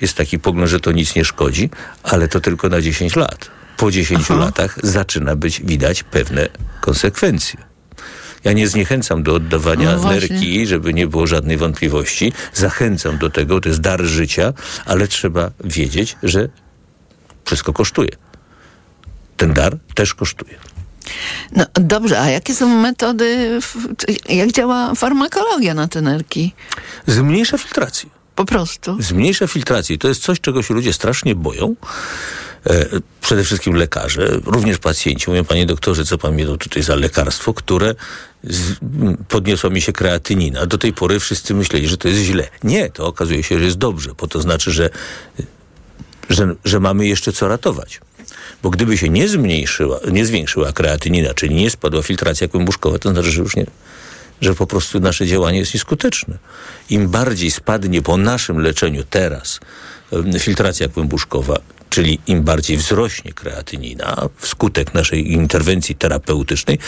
Jest 0.00 0.16
taki 0.16 0.38
pogląd, 0.38 0.70
że 0.70 0.80
to 0.80 0.92
nic 0.92 1.14
nie 1.14 1.24
szkodzi, 1.24 1.70
ale 2.02 2.28
to 2.28 2.40
tylko 2.40 2.68
na 2.68 2.80
10 2.80 3.16
lat. 3.16 3.50
Po 3.76 3.90
10 3.90 4.30
latach 4.30 4.78
zaczyna 4.82 5.36
być 5.36 5.60
widać 5.64 6.02
pewne 6.02 6.48
konsekwencje. 6.80 7.60
Ja 8.46 8.52
nie 8.52 8.68
zniechęcam 8.68 9.22
do 9.22 9.34
oddawania 9.34 9.96
No 9.96 10.10
nerki, 10.10 10.66
żeby 10.66 10.94
nie 10.94 11.06
było 11.06 11.26
żadnej 11.26 11.56
wątpliwości. 11.56 12.32
Zachęcam 12.54 13.18
do 13.18 13.30
tego, 13.30 13.60
to 13.60 13.68
jest 13.68 13.80
dar 13.80 14.02
życia, 14.02 14.52
ale 14.84 15.08
trzeba 15.08 15.50
wiedzieć, 15.64 16.16
że 16.22 16.48
wszystko 17.44 17.72
kosztuje. 17.72 18.10
Ten 19.36 19.52
dar 19.52 19.76
też 19.94 20.14
kosztuje. 20.14 20.54
No 21.52 21.64
dobrze, 21.74 22.20
a 22.20 22.30
jakie 22.30 22.54
są 22.54 22.80
metody, 22.80 23.60
jak 24.28 24.52
działa 24.52 24.94
farmakologia 24.94 25.74
na 25.74 25.88
te 25.88 26.02
nerki? 26.02 26.54
Zmniejsza 27.06 27.58
filtrację. 27.58 28.10
Po 28.34 28.44
prostu. 28.44 28.96
Zmniejsza 29.02 29.46
filtrację. 29.46 29.98
To 29.98 30.08
jest 30.08 30.22
coś, 30.22 30.40
czego 30.40 30.62
się 30.62 30.74
ludzie 30.74 30.92
strasznie 30.92 31.34
boją. 31.34 31.76
E, 32.66 32.86
przede 33.20 33.44
wszystkim 33.44 33.74
lekarze, 33.74 34.40
również 34.44 34.78
pacjenci. 34.78 35.30
Mówią, 35.30 35.44
panie 35.44 35.66
doktorze, 35.66 36.04
co 36.04 36.18
pan 36.18 36.36
mi 36.36 36.46
tutaj 36.46 36.82
za 36.82 36.94
lekarstwo, 36.94 37.54
które 37.54 37.94
z, 38.44 38.76
podniosła 39.28 39.70
mi 39.70 39.80
się 39.80 39.92
kreatynina. 39.92 40.66
Do 40.66 40.78
tej 40.78 40.92
pory 40.92 41.20
wszyscy 41.20 41.54
myśleli, 41.54 41.88
że 41.88 41.96
to 41.96 42.08
jest 42.08 42.20
źle. 42.20 42.48
Nie, 42.64 42.90
to 42.90 43.06
okazuje 43.06 43.42
się, 43.42 43.58
że 43.58 43.64
jest 43.64 43.78
dobrze, 43.78 44.10
bo 44.20 44.26
to 44.26 44.40
znaczy, 44.40 44.70
że, 44.70 44.90
że, 46.30 46.54
że 46.64 46.80
mamy 46.80 47.06
jeszcze 47.06 47.32
co 47.32 47.48
ratować. 47.48 48.00
Bo 48.62 48.70
gdyby 48.70 48.98
się 48.98 49.08
nie 49.08 49.28
zmniejszyła, 49.28 50.00
nie 50.12 50.26
zwiększyła 50.26 50.72
kreatynina, 50.72 51.34
czyli 51.34 51.54
nie 51.54 51.70
spadła 51.70 52.02
filtracja 52.02 52.48
kłębuszkowa, 52.48 52.98
to 52.98 53.10
znaczy, 53.10 53.30
że 53.30 53.40
już 53.40 53.56
nie, 53.56 53.66
że 54.40 54.54
po 54.54 54.66
prostu 54.66 55.00
nasze 55.00 55.26
działanie 55.26 55.58
jest 55.58 55.74
nieskuteczne. 55.74 56.38
Im 56.90 57.08
bardziej 57.08 57.50
spadnie 57.50 58.02
po 58.02 58.16
naszym 58.16 58.58
leczeniu 58.58 59.04
teraz 59.10 59.60
filtracja 60.38 60.88
kłębuszkowa, 60.88 61.58
czyli 61.90 62.18
im 62.26 62.42
bardziej 62.42 62.76
wzrośnie 62.76 63.32
kreatynina 63.32 64.28
wskutek 64.38 64.94
naszej 64.94 65.32
interwencji 65.32 65.94
terapeutycznej, 65.94 66.78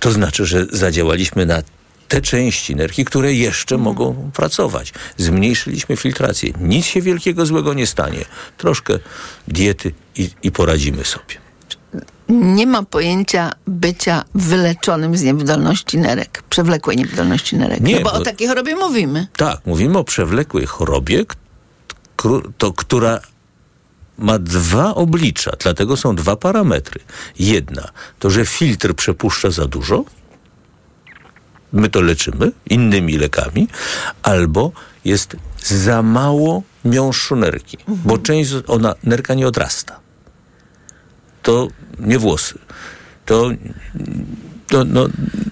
to 0.00 0.10
znaczy, 0.12 0.46
że 0.46 0.66
zadziałaliśmy 0.72 1.46
na 1.46 1.62
te 2.08 2.20
części 2.20 2.76
nerki, 2.76 3.04
które 3.04 3.32
jeszcze 3.34 3.74
Mhm. 3.74 3.84
mogą 3.84 4.30
pracować. 4.34 4.92
Zmniejszyliśmy 5.16 5.96
filtrację. 5.96 6.52
Nic 6.60 6.86
się 6.86 7.02
wielkiego 7.02 7.46
złego 7.46 7.74
nie 7.74 7.86
stanie. 7.86 8.24
Troszkę 8.58 8.98
diety 9.48 9.92
i, 10.16 10.30
i 10.42 10.52
poradzimy 10.52 11.04
sobie. 11.04 11.34
Nie 12.28 12.66
ma 12.66 12.82
pojęcia 12.82 13.52
bycia 13.66 14.24
wyleczonym 14.34 15.16
z 15.16 15.22
niewydolności 15.22 15.98
nerek, 15.98 16.42
przewlekłej 16.50 16.96
niewydolności 16.96 17.56
nerek. 17.56 17.80
Nie, 17.80 17.94
no 17.94 18.00
bo, 18.00 18.10
bo- 18.10 18.16
o 18.16 18.20
takiej 18.20 18.48
chorobie 18.48 18.76
mówimy. 18.76 19.26
Tak, 19.36 19.60
mówimy 19.66 19.98
o 19.98 20.04
przewlekłej 20.04 20.66
chorobie, 20.66 21.24
to, 22.58 22.72
która 22.72 23.20
ma 24.18 24.38
dwa 24.38 24.94
oblicza, 24.94 25.50
dlatego 25.58 25.96
są 25.96 26.16
dwa 26.16 26.36
parametry. 26.36 27.00
Jedna 27.38 27.88
to, 28.18 28.30
że 28.30 28.46
filtr 28.46 28.94
przepuszcza 28.94 29.50
za 29.50 29.66
dużo, 29.66 30.04
my 31.72 31.88
to 31.88 32.00
leczymy 32.00 32.52
innymi 32.70 33.18
lekami, 33.18 33.68
albo 34.22 34.72
jest 35.04 35.36
za 35.58 36.02
mało 36.02 36.62
miąższu 36.84 37.36
nerki, 37.36 37.78
bo 37.88 38.18
część, 38.18 38.50
ona, 38.66 38.94
nerka 39.02 39.34
nie 39.34 39.46
odrasta. 39.48 40.00
To 41.42 41.68
nie 41.98 42.18
włosy. 42.18 42.58
To, 43.26 43.50
to 44.68 44.84
no, 44.84 45.06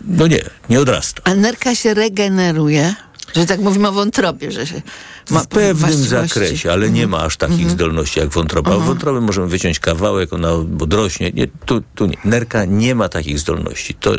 no 0.06 0.26
nie, 0.26 0.42
nie 0.70 0.80
odrasta. 0.80 1.22
A 1.24 1.34
nerka 1.34 1.74
się 1.74 1.94
regeneruje, 1.94 2.94
że 3.36 3.46
tak 3.46 3.60
mówimy 3.60 3.88
o 3.88 3.92
wątrobie, 3.92 4.52
że 4.52 4.66
się 4.66 4.82
ma 5.30 5.40
w 5.40 5.46
pewnym 5.46 6.04
zakresie, 6.04 6.72
ale 6.72 6.90
nie 6.90 7.06
ma 7.06 7.22
aż 7.22 7.36
takich 7.36 7.70
zdolności 7.70 8.20
jak 8.20 8.28
wątroba. 8.28 8.70
Mhm. 8.70 8.88
Wątroby 8.88 9.20
możemy 9.20 9.46
wyciąć 9.46 9.78
kawałek, 9.78 10.32
ona 10.32 10.52
odrośnie. 10.80 11.30
Nie, 11.30 11.46
tu, 11.46 11.82
tu 11.94 12.06
nie. 12.06 12.16
Nerka 12.24 12.64
nie 12.64 12.94
ma 12.94 13.08
takich 13.08 13.38
zdolności. 13.38 13.94
To 13.94 14.14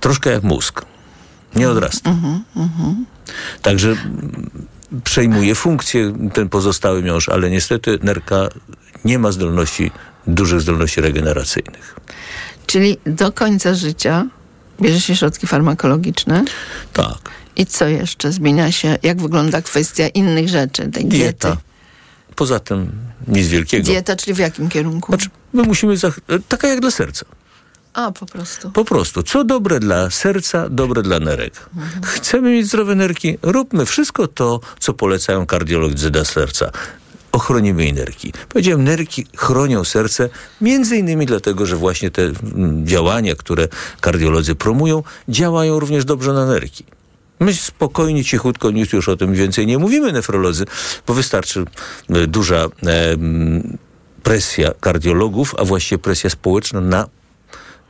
troszkę 0.00 0.30
jak 0.30 0.42
mózg. 0.42 0.82
Nie 1.54 1.70
odrasta. 1.70 2.10
Mhm, 2.10 2.44
mhm. 2.56 3.06
Także 3.62 3.96
przejmuje 5.04 5.54
funkcję 5.54 6.12
ten 6.32 6.48
pozostały 6.48 7.02
miąższ, 7.02 7.28
ale 7.28 7.50
niestety 7.50 7.98
nerka 8.02 8.48
nie 9.04 9.18
ma 9.18 9.32
zdolności, 9.32 9.90
dużych 10.26 10.60
zdolności 10.60 11.00
regeneracyjnych. 11.00 11.94
Czyli 12.66 12.96
do 13.06 13.32
końca 13.32 13.74
życia 13.74 14.26
bierze 14.80 15.00
się 15.00 15.16
środki 15.16 15.46
farmakologiczne. 15.46 16.44
Tak. 16.92 17.30
I 17.56 17.66
co 17.66 17.88
jeszcze 17.88 18.32
zmienia 18.32 18.72
się? 18.72 18.98
Jak 19.02 19.22
wygląda 19.22 19.62
kwestia 19.62 20.08
innych 20.08 20.48
rzeczy, 20.48 20.82
tej 20.82 21.04
diety? 21.04 21.16
Dieta. 21.24 21.56
Poza 22.36 22.58
tym 22.60 22.92
nic 23.28 23.46
wielkiego. 23.48 23.84
Dieta, 23.86 24.16
czyli 24.16 24.34
w 24.34 24.38
jakim 24.38 24.68
kierunku? 24.68 25.12
Znaczy, 25.12 25.28
my 25.52 25.62
musimy, 25.62 25.96
zach- 25.96 26.20
taka 26.48 26.68
jak 26.68 26.80
dla 26.80 26.90
serca. 26.90 27.24
A, 27.92 28.12
po 28.12 28.26
prostu. 28.26 28.70
Po 28.70 28.84
prostu, 28.84 29.22
co 29.22 29.44
dobre 29.44 29.80
dla 29.80 30.10
serca, 30.10 30.68
dobre 30.68 31.02
dla 31.02 31.18
nerek. 31.20 31.66
Chcemy 32.04 32.50
mieć 32.50 32.66
zdrowe 32.66 32.94
nerki, 32.94 33.38
róbmy 33.42 33.86
wszystko 33.86 34.26
to, 34.28 34.60
co 34.80 34.94
polecają 34.94 35.46
kardiolodzy 35.46 36.10
dla 36.10 36.24
serca. 36.24 36.70
Ochronimy 37.32 37.92
nerki. 37.92 38.32
Powiedziałem, 38.48 38.84
nerki 38.84 39.26
chronią 39.36 39.84
serce, 39.84 40.28
między 40.60 40.96
innymi 40.96 41.26
dlatego, 41.26 41.66
że 41.66 41.76
właśnie 41.76 42.10
te 42.10 42.22
mm, 42.22 42.86
działania, 42.86 43.34
które 43.34 43.68
kardiolodzy 44.00 44.54
promują, 44.54 45.02
działają 45.28 45.80
również 45.80 46.04
dobrze 46.04 46.32
na 46.32 46.46
nerki. 46.46 46.84
My 47.40 47.54
spokojnie, 47.54 48.24
cichutko, 48.24 48.70
nic 48.70 48.92
już 48.92 49.08
o 49.08 49.16
tym 49.16 49.34
więcej 49.34 49.66
nie 49.66 49.78
mówimy, 49.78 50.12
nefrolodzy, 50.12 50.64
bo 51.06 51.14
wystarczy 51.14 51.64
e, 52.10 52.26
duża 52.26 52.56
e, 52.56 52.68
presja 54.22 54.70
kardiologów, 54.80 55.54
a 55.58 55.64
właściwie 55.64 55.98
presja 55.98 56.30
społeczna 56.30 56.80
na 56.80 57.06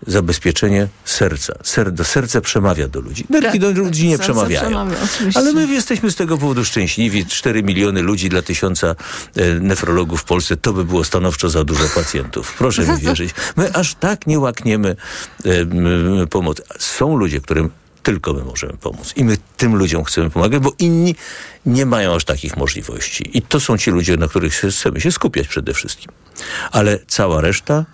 zabezpieczenie 0.07 0.89
serca. 1.05 1.55
Ser, 1.63 1.93
serce 2.05 2.41
przemawia 2.41 2.89
do 2.89 3.01
ludzi. 3.01 3.25
Nerki 3.31 3.59
do 3.59 3.71
ludzi 3.71 4.09
nie 4.09 4.19
przemawiają. 4.19 4.61
przemawia. 4.61 4.97
Ale 5.35 5.53
my 5.53 5.67
jesteśmy 5.67 6.11
z 6.11 6.17
tego 6.17 6.39
powodu 6.39 6.65
szczęśliwi. 6.65 7.27
4 7.27 7.63
miliony 7.63 8.03
ludzi 8.03 8.29
dla 8.29 8.43
tysiąca 8.43 8.95
e, 9.37 9.55
nefrologów 9.61 10.21
w 10.21 10.25
Polsce 10.25 10.57
to 10.57 10.73
by 10.73 10.85
było 10.85 11.05
stanowczo 11.05 11.49
za 11.49 11.65
dużo 11.65 11.85
pacjentów. 11.95 12.55
Proszę 12.59 12.87
mi 12.87 12.99
wierzyć. 12.99 13.35
My 13.57 13.73
aż 13.73 13.95
tak 13.95 14.27
nie 14.27 14.39
łakniemy 14.39 14.97
e, 15.45 15.51
m, 15.51 16.27
pomocy. 16.31 16.63
Są 16.79 17.17
ludzie, 17.17 17.41
którym 17.41 17.71
tylko 18.05 18.33
my 18.33 18.45
możemy 18.45 18.73
pomóc. 18.77 19.13
I 19.17 19.25
my 19.25 19.37
tym 19.57 19.77
ludziom 19.77 20.05
chcemy 20.05 20.31
pomagać, 20.31 20.63
bo 20.63 20.73
inni 20.79 21.15
nie 21.67 21.87
mają 21.87 22.15
aż 22.15 22.25
takich 22.25 22.57
możliwości. 22.57 23.39
I 23.39 23.43
to 23.43 23.61
są 23.61 23.79
ci 23.79 23.91
ludzie, 23.91 24.17
na 24.17 24.29
których 24.29 24.55
chcemy 24.55 25.01
się 25.01 25.13
skupiać 25.13 25.49
przede 25.49 25.75
wszystkim. 25.75 26.13
Ale 26.73 26.99
cała 27.07 27.41
reszta 27.41 27.85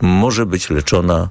może 0.00 0.46
być 0.46 0.70
leczona 0.70 1.28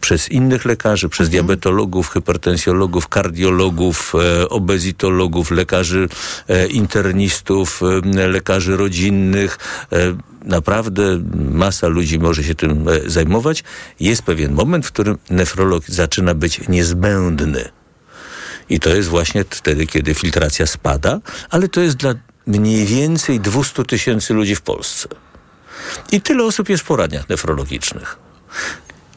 przez 0.00 0.28
innych 0.28 0.64
lekarzy, 0.64 1.08
przez 1.08 1.28
diabetologów, 1.28 2.08
hypertensjologów, 2.08 3.08
kardiologów, 3.08 4.12
e, 4.14 4.48
obezitologów, 4.48 5.50
lekarzy 5.50 6.08
e, 6.48 6.66
internistów, 6.66 7.80
e, 8.16 8.28
lekarzy 8.28 8.76
rodzinnych. 8.76 9.58
Naprawdę 10.44 11.02
masa 11.34 11.88
ludzi 11.88 12.18
może 12.18 12.44
się 12.44 12.54
tym 12.54 12.86
zajmować. 13.06 13.64
Jest 14.00 14.22
pewien 14.22 14.52
moment, 14.52 14.86
w 14.86 14.92
którym 14.92 15.18
nefrolog 15.30 15.84
zaczyna 15.86 16.34
być 16.34 16.68
niezbędny. 16.68 17.68
I 18.70 18.80
to 18.80 18.90
jest 18.90 19.08
właśnie 19.08 19.44
wtedy, 19.50 19.86
kiedy 19.86 20.14
filtracja 20.14 20.66
spada, 20.66 21.20
ale 21.50 21.68
to 21.68 21.80
jest 21.80 21.96
dla 21.96 22.14
mniej 22.46 22.86
więcej 22.86 23.40
200 23.40 23.84
tysięcy 23.84 24.34
ludzi 24.34 24.56
w 24.56 24.60
Polsce. 24.60 25.08
I 26.12 26.20
tyle 26.20 26.44
osób 26.44 26.68
jest 26.68 26.82
w 26.82 26.86
poradniach 26.86 27.28
nefrologicznych. 27.28 28.18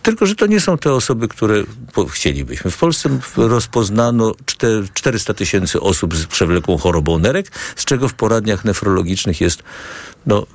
Tylko, 0.03 0.25
że 0.25 0.35
to 0.35 0.45
nie 0.45 0.59
są 0.59 0.77
te 0.77 0.93
osoby, 0.93 1.27
które 1.27 1.63
chcielibyśmy. 2.09 2.71
W 2.71 2.77
Polsce 2.77 3.09
rozpoznano 3.37 4.31
czte- 4.45 4.83
400 4.93 5.33
tysięcy 5.33 5.81
osób 5.81 6.15
z 6.15 6.25
przewlekłą 6.25 6.77
chorobą 6.77 7.19
nerek, 7.19 7.51
z 7.75 7.85
czego 7.85 8.07
w 8.09 8.13
poradniach 8.13 8.65
nefrologicznych 8.65 9.41
jest 9.41 9.63
no, 10.25 10.45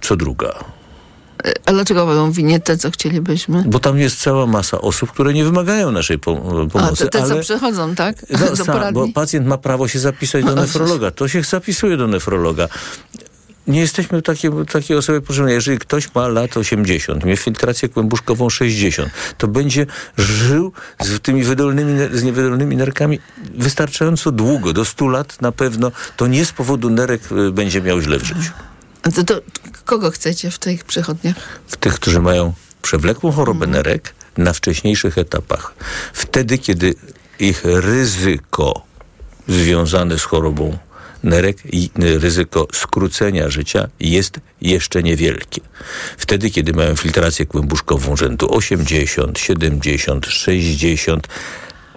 co 0.00 0.16
druga. 0.16 0.64
A 1.66 1.72
dlaczego 1.72 2.06
mówią 2.06 2.32
nie 2.44 2.60
te, 2.60 2.76
co 2.76 2.90
chcielibyśmy? 2.90 3.64
Bo 3.66 3.78
tam 3.78 3.98
jest 3.98 4.20
cała 4.20 4.46
masa 4.46 4.80
osób, 4.80 5.12
które 5.12 5.32
nie 5.32 5.44
wymagają 5.44 5.90
naszej 5.92 6.18
po- 6.18 6.64
A, 6.66 6.70
pomocy. 6.70 7.04
to 7.04 7.10
te, 7.10 7.18
co 7.26 7.32
ale... 7.32 7.40
przychodzą, 7.42 7.94
tak? 7.94 8.26
No, 8.30 8.38
Do 8.56 8.64
sam, 8.64 8.94
bo 8.94 9.08
pacjent 9.14 9.46
ma 9.46 9.58
prawo 9.58 9.88
się 9.88 9.98
zapisać 9.98 10.44
do 10.44 10.54
No, 10.54 10.62
nefrologa. 10.62 11.10
To 11.10 11.28
się 11.28 11.42
zapisuje 11.42 11.96
do 11.96 12.06
nefrologa. 12.06 12.68
Nie 13.66 13.80
jesteśmy 13.80 14.22
takie, 14.22 14.50
takie 14.72 14.98
osoby 14.98 15.20
potrzebne. 15.20 15.52
Jeżeli 15.52 15.78
ktoś 15.78 16.14
ma 16.14 16.28
lat 16.28 16.56
80, 16.56 17.24
miał 17.24 17.36
filtrację 17.36 17.88
kłębuszkową 17.88 18.50
60, 18.50 19.10
to 19.38 19.48
będzie 19.48 19.86
żył 20.18 20.72
z 21.00 21.20
tymi 21.20 21.44
wydolnymi, 21.44 21.98
z 22.12 22.22
niewydolnymi 22.22 22.76
nerkami 22.76 23.18
wystarczająco 23.54 24.32
długo, 24.32 24.72
do 24.72 24.84
100 24.84 25.08
lat 25.08 25.42
na 25.42 25.52
pewno. 25.52 25.92
To 26.16 26.26
nie 26.26 26.44
z 26.44 26.52
powodu 26.52 26.90
nerek 26.90 27.22
y, 27.32 27.52
będzie 27.52 27.82
miał 27.82 28.00
źle 28.00 28.18
w 28.18 28.24
życiu. 28.24 28.50
A 29.02 29.10
to, 29.10 29.24
to 29.24 29.40
kogo 29.84 30.10
chcecie 30.10 30.50
w 30.50 30.58
tych 30.58 30.84
przychodniach? 30.84 31.36
W 31.66 31.76
tych, 31.76 31.94
którzy 31.94 32.20
mają 32.20 32.52
przewlekłą 32.82 33.32
chorobę 33.32 33.66
nerek 33.66 34.14
na 34.38 34.52
wcześniejszych 34.52 35.18
etapach. 35.18 35.74
Wtedy, 36.12 36.58
kiedy 36.58 36.94
ich 37.38 37.62
ryzyko 37.64 38.82
związane 39.48 40.18
z 40.18 40.22
chorobą 40.22 40.78
nerek 41.24 41.56
i 41.72 41.90
ryzyko 41.96 42.66
skrócenia 42.72 43.50
życia 43.50 43.88
jest 44.00 44.40
jeszcze 44.60 45.02
niewielkie. 45.02 45.60
Wtedy, 46.18 46.50
kiedy 46.50 46.72
mają 46.72 46.96
filtrację 46.96 47.46
kłębuszkową 47.46 48.16
rzędu 48.16 48.54
80, 48.54 49.38
70, 49.38 50.26
60, 50.26 51.28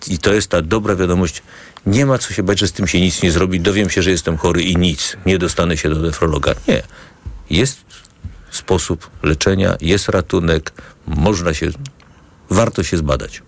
I 0.08 0.18
to 0.18 0.34
jest 0.34 0.48
ta 0.48 0.62
dobra 0.62 0.96
wiadomość. 0.96 1.42
Nie 1.86 2.06
ma 2.06 2.18
co 2.18 2.34
się 2.34 2.42
bać, 2.42 2.58
że 2.58 2.68
z 2.68 2.72
tym 2.72 2.86
się 2.86 3.00
nic 3.00 3.22
nie 3.22 3.32
zrobi. 3.32 3.60
Dowiem 3.60 3.90
się, 3.90 4.02
że 4.02 4.10
jestem 4.10 4.36
chory 4.36 4.62
i 4.62 4.76
nic. 4.76 5.16
Nie 5.26 5.38
dostanę 5.38 5.76
się 5.76 5.90
do 5.90 5.96
nefrologa. 5.96 6.54
Nie. 6.68 6.82
Jest 7.50 7.78
sposób 8.50 9.10
leczenia, 9.22 9.76
jest 9.80 10.08
ratunek, 10.08 10.72
można 11.06 11.54
się, 11.54 11.70
warto 12.50 12.82
się 12.82 12.96
zbadać. 12.96 13.42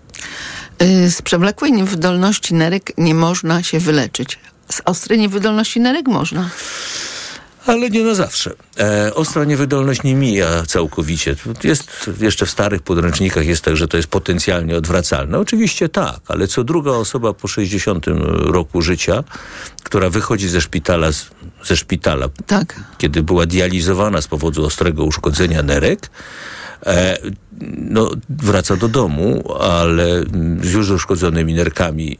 Y, 0.82 1.10
z 1.10 1.22
przewlekłej 1.22 1.72
niewydolności 1.72 2.54
nerek 2.54 2.92
nie 2.98 3.14
można 3.14 3.62
się 3.62 3.80
wyleczyć. 3.80 4.38
Z 4.72 4.82
ostrej 4.84 5.18
niewydolności 5.18 5.80
nerek 5.80 6.06
można. 6.06 6.50
Ale 7.68 7.90
nie 7.90 8.02
na 8.04 8.14
zawsze. 8.14 8.54
E, 8.80 9.14
ostra 9.14 9.44
niewydolność 9.44 10.02
nie 10.02 10.14
mija 10.14 10.62
całkowicie. 10.66 11.36
Jest 11.64 12.10
jeszcze 12.20 12.46
w 12.46 12.50
starych 12.50 12.82
podręcznikach 12.82 13.46
jest 13.46 13.64
tak, 13.64 13.76
że 13.76 13.88
to 13.88 13.96
jest 13.96 14.08
potencjalnie 14.08 14.76
odwracalne. 14.76 15.38
Oczywiście 15.38 15.88
tak, 15.88 16.20
ale 16.28 16.48
co 16.48 16.64
druga 16.64 16.90
osoba 16.90 17.32
po 17.32 17.48
60 17.48 18.06
roku 18.28 18.82
życia, 18.82 19.24
która 19.82 20.10
wychodzi 20.10 20.48
ze 20.48 20.60
szpitala, 20.60 21.08
ze 21.64 21.76
szpitala 21.76 22.28
tak. 22.46 22.80
kiedy 22.98 23.22
była 23.22 23.46
dializowana 23.46 24.22
z 24.22 24.26
powodu 24.26 24.64
ostrego 24.64 25.04
uszkodzenia 25.04 25.62
nerek, 25.62 26.10
e, 26.86 27.18
no, 27.78 28.10
wraca 28.28 28.76
do 28.76 28.88
domu, 28.88 29.54
ale 29.60 30.22
z 30.62 30.72
już 30.72 30.90
uszkodzonymi 30.90 31.54
nerkami 31.54 32.18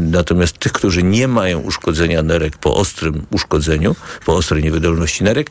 Natomiast 0.00 0.58
tych, 0.58 0.72
którzy 0.72 1.02
nie 1.02 1.28
mają 1.28 1.60
uszkodzenia 1.60 2.22
nerek 2.22 2.58
po 2.58 2.76
ostrym 2.76 3.26
uszkodzeniu, 3.30 3.96
po 4.26 4.36
ostrej 4.36 4.62
niewydolności 4.62 5.24
nerek, 5.24 5.50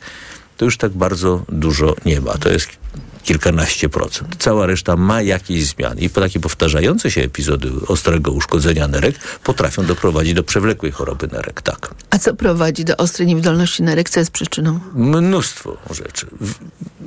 to 0.56 0.64
już 0.64 0.76
tak 0.76 0.92
bardzo 0.92 1.44
dużo 1.48 1.96
nie 2.04 2.20
ma. 2.20 2.32
To 2.32 2.48
jest 2.48 2.68
kilkanaście 3.22 3.88
procent. 3.88 4.36
Cała 4.38 4.66
reszta 4.66 4.96
ma 4.96 5.22
jakieś 5.22 5.66
zmiany. 5.66 6.00
I 6.00 6.10
takie 6.10 6.40
powtarzające 6.40 7.10
się 7.10 7.20
epizody 7.20 7.70
ostrego 7.88 8.32
uszkodzenia 8.32 8.88
nerek 8.88 9.16
potrafią 9.44 9.84
doprowadzić 9.84 10.34
do 10.34 10.42
przewlekłej 10.42 10.92
choroby 10.92 11.26
nerek, 11.26 11.62
tak. 11.62 11.94
A 12.10 12.18
co 12.18 12.34
prowadzi 12.34 12.84
do 12.84 12.96
ostrej 12.96 13.28
niewydolności 13.28 13.82
nerek? 13.82 14.10
Co 14.10 14.20
jest 14.20 14.30
przyczyną? 14.30 14.80
Mnóstwo 14.94 15.76
rzeczy. 15.90 16.26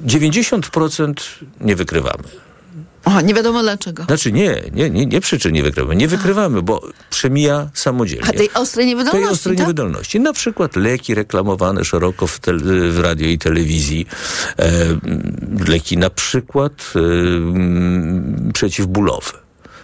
90% 0.05 1.13
nie 1.61 1.75
wykrywamy. 1.75 2.23
Aha, 3.05 3.21
nie 3.21 3.33
wiadomo 3.33 3.61
dlaczego. 3.61 4.03
Znaczy 4.03 4.31
nie, 4.31 4.61
nie, 4.73 4.89
nie, 4.89 5.05
nie 5.05 5.21
przyczyn 5.21 5.53
nie 5.53 5.63
wykrywamy. 5.63 5.95
Nie 5.95 6.07
wykrywamy, 6.07 6.61
bo 6.61 6.81
przemija 7.09 7.69
samodzielnie. 7.73 8.29
A 8.29 8.33
tej 8.33 8.53
ostrej 8.53 8.85
niewydolności, 8.85 9.25
Tej 9.25 9.33
ostrej 9.33 9.55
tak? 9.55 9.65
niewydolności. 9.65 10.19
Na 10.19 10.33
przykład 10.33 10.75
leki 10.75 11.15
reklamowane 11.15 11.85
szeroko 11.85 12.27
w, 12.27 12.39
w 12.89 12.99
radio 12.99 13.27
i 13.27 13.37
telewizji. 13.37 14.07
E, 14.59 14.71
leki 15.67 15.97
na 15.97 16.09
przykład 16.09 16.93
e, 16.95 16.99
przeciwbólowe. 18.53 19.31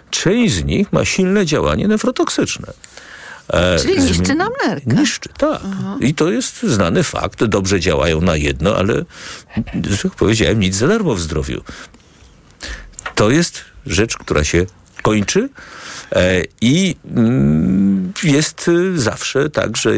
Część 0.10 0.54
z 0.54 0.64
nich 0.64 0.94
ma 0.94 1.06
silne 1.06 1.46
działanie 1.46 1.88
nefrotoksyczne. 1.88 2.74
E, 3.54 3.80
Czyli 3.80 4.00
niszczy 4.00 4.36
nam 4.36 4.50
nerkę. 4.68 4.96
Niszczy, 4.96 5.30
tak. 5.38 5.62
Aha. 5.66 5.98
I 6.00 6.14
to 6.14 6.32
jest 6.32 6.64
znany 6.64 7.04
fakt. 7.04 7.44
Dobrze 7.44 7.80
działają 7.80 8.22
na 8.22 8.36
jedno, 8.36 8.76
ale 8.76 9.06
jak 10.04 10.16
powiedziałem, 10.16 10.60
nic 10.60 10.76
za 10.76 10.88
darmo 10.88 11.16
w 11.16 11.22
zdrowiu 11.22 11.62
to 13.16 13.30
jest 13.30 13.62
rzecz, 13.86 14.18
która 14.18 14.44
się 14.44 14.66
kończy 15.02 15.50
e, 16.12 16.42
i 16.62 16.96
mm, 17.16 18.14
jest 18.24 18.72
zawsze 18.96 19.50
tak, 19.50 19.78
że 19.78 19.92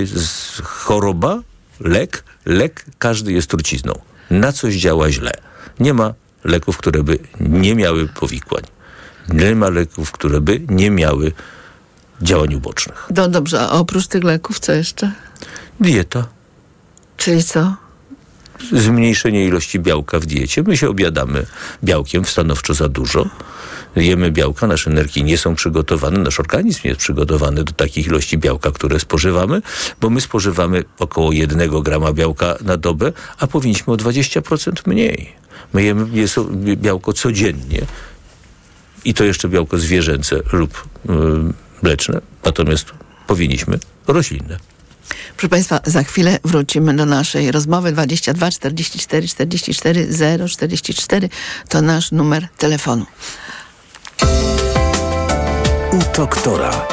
choroba, 0.64 1.40
lek, 1.80 2.24
lek 2.46 2.86
każdy 3.00 3.32
jest 3.32 3.50
trucizną. 3.50 3.94
Na 4.30 4.52
coś 4.52 4.76
działa 4.76 5.12
źle. 5.12 5.32
Nie 5.80 5.94
ma 5.94 6.14
leków, 6.44 6.78
które 6.78 7.04
by 7.04 7.20
nie 7.40 7.76
miały 7.76 8.08
powikłań. 8.08 8.64
Nie 9.30 9.56
ma 9.56 9.70
leków, 9.70 10.12
które 10.12 10.42
by 10.42 10.62
nie 10.70 10.92
miały 10.92 11.32
działań 12.22 12.54
ubocznych. 12.56 13.08
No 13.16 13.28
dobrze, 13.28 13.62
a 13.62 13.70
oprócz 13.70 14.08
tych 14.08 14.24
leków 14.24 14.60
co 14.60 14.72
jeszcze? 14.72 15.12
Dieta. 15.80 16.28
Czyli 17.18 17.44
co? 17.44 17.76
Zmniejszenie 18.72 19.46
ilości 19.46 19.80
białka 19.80 20.20
w 20.20 20.26
diecie. 20.26 20.64
My 20.64 20.78
się 20.78 20.90
obiadamy 20.90 21.46
białkiem 21.84 22.26
stanowczo 22.26 22.74
za 22.74 22.90
dużo. 22.90 23.26
Jemy 23.96 24.32
białka, 24.32 24.68
nasze 24.68 24.90
nerki 24.90 25.24
nie 25.24 25.38
są 25.38 25.56
przygotowane, 25.56 26.20
nasz 26.20 26.40
organizm 26.40 26.82
nie 26.84 26.90
jest 26.90 27.02
przygotowany 27.02 27.64
do 27.64 27.74
takich 27.74 28.08
ilości 28.08 28.38
białka, 28.38 28.72
które 28.72 29.00
spożywamy, 29.00 29.62
bo 30.02 30.10
my 30.10 30.22
spożywamy 30.22 30.84
około 31.00 31.32
jednego 31.32 31.82
grama 31.82 32.14
białka 32.14 32.56
na 32.62 32.78
dobę, 32.78 33.12
a 33.40 33.48
powinniśmy 33.48 33.94
o 33.94 33.98
20% 33.98 34.72
mniej. 34.86 35.34
My 35.74 35.84
jemy 35.84 36.06
białko 36.76 37.14
codziennie 37.14 37.82
i 39.06 39.14
to 39.14 39.24
jeszcze 39.24 39.50
białko 39.50 39.78
zwierzęce 39.78 40.40
lub 40.54 40.88
yy, 41.10 41.16
mleczne, 41.82 42.22
natomiast 42.46 42.92
powinniśmy 43.28 43.80
roślinne. 44.08 44.73
Proszę 45.38 45.50
Państwa, 45.50 45.80
za 45.86 46.04
chwilę 46.04 46.40
wrócimy 46.44 46.96
do 46.96 47.06
naszej 47.06 47.52
rozmowy. 47.52 47.92
22 47.92 48.52
44 48.52 49.28
44 49.28 50.08
044 50.50 51.30
to 51.70 51.82
nasz 51.82 52.12
numer 52.12 52.48
telefonu. 52.58 53.06
U 55.92 56.18
doktora. 56.18 56.93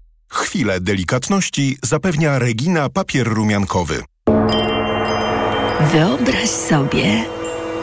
Chwilę 0.31 0.79
delikatności 0.81 1.77
zapewnia 1.83 2.39
Regina 2.39 2.89
papier 2.89 3.27
rumiankowy. 3.27 4.03
Wyobraź 5.91 6.49
sobie 6.49 7.23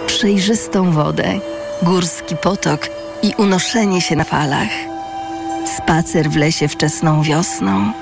przejrzystą 0.06 0.92
wodę, 0.92 1.40
górski 1.82 2.36
potok 2.36 2.88
i 3.22 3.34
unoszenie 3.38 4.00
się 4.00 4.16
na 4.16 4.24
falach. 4.24 4.68
Spacer 5.76 6.30
w 6.30 6.36
lesie 6.36 6.68
wczesną 6.68 7.22
wiosną. 7.22 7.92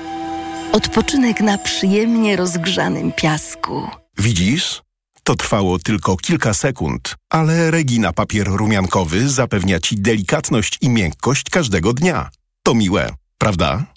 Odpoczynek 0.71 1.41
na 1.41 1.57
przyjemnie 1.57 2.35
rozgrzanym 2.35 3.11
piasku. 3.11 3.87
Widzisz? 4.17 4.81
To 5.23 5.35
trwało 5.35 5.79
tylko 5.79 6.17
kilka 6.17 6.53
sekund, 6.53 7.15
ale 7.29 7.71
Regina 7.71 8.13
papier 8.13 8.47
rumiankowy 8.47 9.29
zapewnia 9.29 9.79
Ci 9.79 9.95
delikatność 9.95 10.77
i 10.81 10.89
miękkość 10.89 11.49
każdego 11.49 11.93
dnia. 11.93 12.29
To 12.63 12.73
miłe, 12.73 13.09
prawda? 13.37 13.96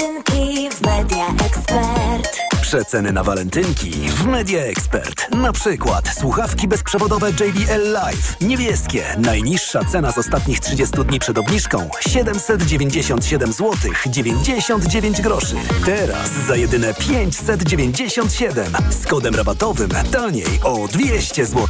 Expert. 1.45 2.41
Przeceny 2.61 3.11
na 3.11 3.23
walentynki 3.23 3.91
w 3.91 4.25
Media 4.25 4.61
Expert. 4.61 5.31
Na 5.35 5.51
przykład 5.51 6.15
słuchawki 6.19 6.67
bezprzewodowe 6.67 7.29
JBL 7.29 7.91
Live. 7.91 8.41
Niebieskie. 8.41 9.03
Najniższa 9.17 9.85
cena 9.85 10.11
z 10.11 10.17
ostatnich 10.17 10.59
30 10.59 10.97
dni 11.05 11.19
przed 11.19 11.37
obniżką 11.37 11.89
797 11.99 13.53
zł 13.53 13.91
99 14.05 15.21
groszy. 15.21 15.55
Teraz 15.85 16.31
za 16.47 16.55
jedyne 16.55 16.93
597 16.93 18.73
z 18.89 19.07
kodem 19.07 19.35
rabatowym 19.35 19.89
taniej 20.11 20.59
o 20.63 20.87
200 20.87 21.45
zł. 21.45 21.67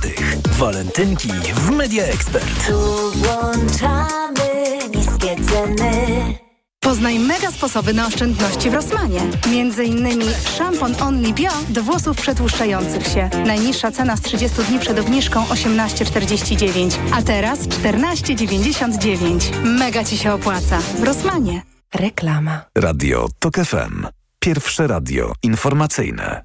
Walentynki 0.57 1.31
w 1.55 1.71
Media 1.71 2.03
Expert. 2.03 2.67
Tu 2.67 3.11
włączamy 3.11 4.79
niskie 4.95 5.35
ceny. 5.35 6.50
Poznaj 6.91 7.19
mega 7.19 7.51
sposoby 7.51 7.93
na 7.93 8.07
oszczędności 8.07 8.69
w 8.69 8.73
Rossmanie. 8.73 9.19
Między 9.51 9.83
innymi 9.83 10.25
szampon 10.57 10.95
Only 11.01 11.33
Bio 11.33 11.51
do 11.69 11.83
włosów 11.83 12.17
przetłuszczających 12.17 13.07
się. 13.07 13.29
Najniższa 13.45 13.91
cena 13.91 14.17
z 14.17 14.21
30 14.21 14.63
dni 14.63 14.79
przed 14.79 14.99
obniżką 14.99 15.43
18,49, 15.43 16.97
a 17.13 17.21
teraz 17.21 17.59
14,99. 17.59 19.39
Mega 19.63 20.03
Ci 20.03 20.17
się 20.17 20.33
opłaca. 20.33 20.79
W 20.99 21.03
Rossmanie. 21.03 21.61
Reklama. 21.93 22.61
Radio 22.75 23.27
TOK 23.39 23.55
FM. 23.55 24.07
Pierwsze 24.39 24.87
radio 24.87 25.33
informacyjne. 25.43 26.41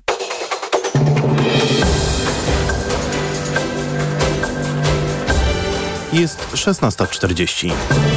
Jest 6.12 6.48
16.40. 6.52 8.15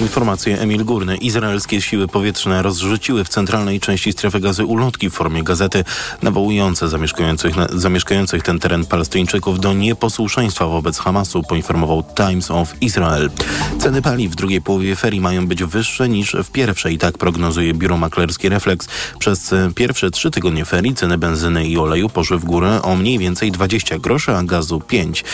Informacje 0.00 0.60
Emil 0.60 0.84
Górny. 0.84 1.16
Izraelskie 1.16 1.80
siły 1.80 2.08
powietrzne 2.08 2.62
rozrzuciły 2.62 3.24
w 3.24 3.28
centralnej 3.28 3.80
części 3.80 4.12
strefy 4.12 4.40
gazy 4.40 4.64
ulotki 4.64 5.10
w 5.10 5.12
formie 5.12 5.42
gazety 5.42 5.84
nawołujące 6.22 6.88
zamieszkujących, 6.88 7.56
na, 7.56 7.66
zamieszkających 7.72 8.42
ten 8.42 8.58
teren 8.58 8.86
Palestyńczyków 8.86 9.60
do 9.60 9.72
nieposłuszeństwa 9.72 10.66
wobec 10.66 10.98
Hamasu, 10.98 11.42
poinformował 11.42 12.04
Times 12.16 12.50
of 12.50 12.74
Israel. 12.80 13.30
Ceny 13.78 14.02
paliw 14.02 14.32
w 14.32 14.34
drugiej 14.34 14.62
połowie 14.62 14.96
ferii 14.96 15.20
mają 15.20 15.46
być 15.46 15.64
wyższe 15.64 16.08
niż 16.08 16.36
w 16.44 16.50
pierwszej, 16.50 16.98
tak 16.98 17.18
prognozuje 17.18 17.74
biuro 17.74 17.96
maklerskie 17.96 18.48
Reflex. 18.48 18.88
Przez 19.18 19.54
pierwsze 19.74 20.10
trzy 20.10 20.30
tygodnie 20.30 20.64
ferii 20.64 20.94
ceny 20.94 21.18
benzyny 21.18 21.66
i 21.66 21.78
oleju 21.78 22.08
poszły 22.08 22.38
w 22.38 22.44
górę 22.44 22.82
o 22.82 22.96
mniej 22.96 23.18
więcej 23.18 23.52
20 23.52 23.98
groszy, 23.98 24.32
a 24.32 24.42
gazu 24.42 24.80
5. 24.80 25.24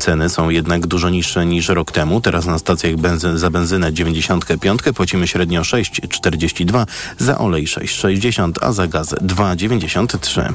Ceny 0.00 0.28
są 0.28 0.50
jednak 0.50 0.86
dużo 0.86 1.10
niższe 1.10 1.46
niż 1.46 1.68
rok 1.68 1.92
temu. 1.92 2.20
Teraz 2.20 2.46
na 2.46 2.58
stacjach 2.58 2.96
benzyn, 2.96 3.38
za 3.38 3.50
benzynę 3.50 3.92
95 4.00 4.80
płacimy 4.94 5.28
średnio 5.28 5.62
6,42, 5.62 6.86
za 7.18 7.38
olej 7.38 7.66
6,60, 7.66 8.52
a 8.60 8.72
za 8.72 8.86
gaz 8.86 9.14
2,93. 9.14 10.52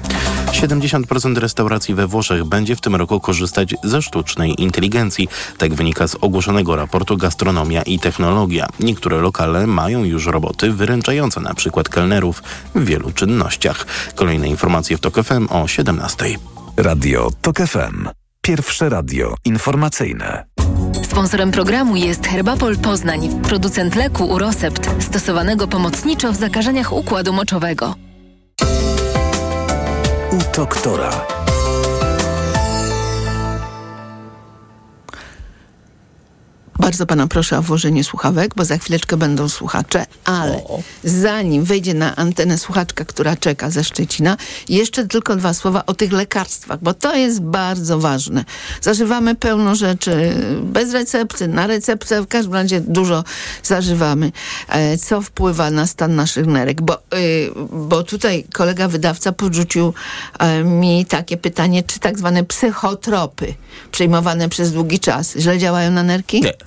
70% 0.52 1.38
restauracji 1.38 1.96
we 1.96 2.08
Włoszech 2.08 2.44
będzie 2.44 2.76
w 2.76 2.82
tym 2.82 2.96
roku 2.96 3.20
korzystać 3.20 3.76
ze 3.84 4.02
sztucznej 4.02 4.62
inteligencji. 4.62 5.28
Tak 5.58 5.74
wynika 5.74 6.08
z 6.08 6.16
ogłoszonego 6.22 6.76
raportu 6.76 7.18
Gastronomia 7.18 7.82
i 7.82 8.00
Technologia. 8.00 8.68
Niektóre 8.80 9.18
lokale 9.18 9.68
mają 9.68 10.04
już 10.04 10.26
roboty 10.26 10.72
wyręczające 10.72 11.40
na 11.40 11.54
przykład 11.54 11.90
kelnerów 11.90 12.44
w 12.76 12.86
wielu 12.86 13.12
czynnościach. 13.12 13.86
Kolejne 14.16 14.48
informacje 14.48 14.98
w 14.98 15.00
TOK 15.00 15.24
FM 15.24 15.48
o 15.50 15.68
17. 15.68 16.26
Radio 16.78 17.32
TOK 17.42 17.58
FM. 17.58 18.25
Pierwsze 18.46 18.90
radio 18.90 19.36
informacyjne. 19.46 20.46
Sponsorem 21.04 21.52
programu 21.52 21.96
jest 21.96 22.28
Herbapol 22.28 22.78
Poznań, 22.78 23.42
producent 23.44 23.96
leku 23.96 24.26
Urosept, 24.26 25.04
stosowanego 25.04 25.68
pomocniczo 25.68 26.32
w 26.32 26.36
zakażeniach 26.36 26.94
układu 26.94 27.34
moczowego. 27.34 27.96
U 30.32 30.56
doktora. 30.56 31.35
Bardzo 36.80 37.06
pana 37.06 37.28
proszę 37.28 37.58
o 37.58 37.62
włożenie 37.62 38.04
słuchawek, 38.04 38.56
bo 38.56 38.66
za 38.66 38.78
chwileczkę 38.78 39.18
będą 39.18 39.50
słuchacze, 39.50 40.06
ale 40.26 40.62
zanim 41.04 41.64
wejdzie 41.64 41.94
na 41.94 42.16
antenę 42.16 42.58
słuchaczka, 42.58 43.06
która 43.06 43.36
czeka 43.36 43.70
ze 43.70 43.84
Szczecina, 43.84 44.38
jeszcze 44.70 45.08
tylko 45.08 45.36
dwa 45.36 45.54
słowa 45.54 45.84
o 45.86 45.94
tych 45.94 46.12
lekarstwach, 46.12 46.80
bo 46.82 46.94
to 46.94 47.16
jest 47.16 47.42
bardzo 47.42 48.00
ważne. 48.00 48.46
Zażywamy 48.82 49.36
pełno 49.36 49.76
rzeczy 49.76 50.34
bez 50.64 50.94
recepty, 50.94 51.48
na 51.48 51.68
receptę, 51.68 52.22
w 52.22 52.28
każdym 52.28 52.54
razie 52.54 52.82
dużo 52.82 53.24
zażywamy, 53.64 54.32
e, 54.70 54.98
co 54.98 55.22
wpływa 55.22 55.72
na 55.72 55.88
stan 55.88 56.16
naszych 56.16 56.46
nerek, 56.46 56.82
bo, 56.82 56.98
y, 56.98 57.52
bo 57.72 58.04
tutaj 58.04 58.46
kolega 58.54 58.88
wydawca 58.88 59.32
podrzucił 59.32 59.94
e, 60.40 60.64
mi 60.64 61.06
takie 61.06 61.38
pytanie, 61.38 61.84
czy 61.84 62.00
tak 62.00 62.18
zwane 62.18 62.44
psychotropy 62.44 63.54
przyjmowane 63.92 64.50
przez 64.50 64.72
długi 64.72 65.00
czas 65.00 65.34
źle 65.38 65.58
działają 65.58 65.92
na 65.92 66.04
nerki? 66.04 66.42
Nie. 66.42 66.65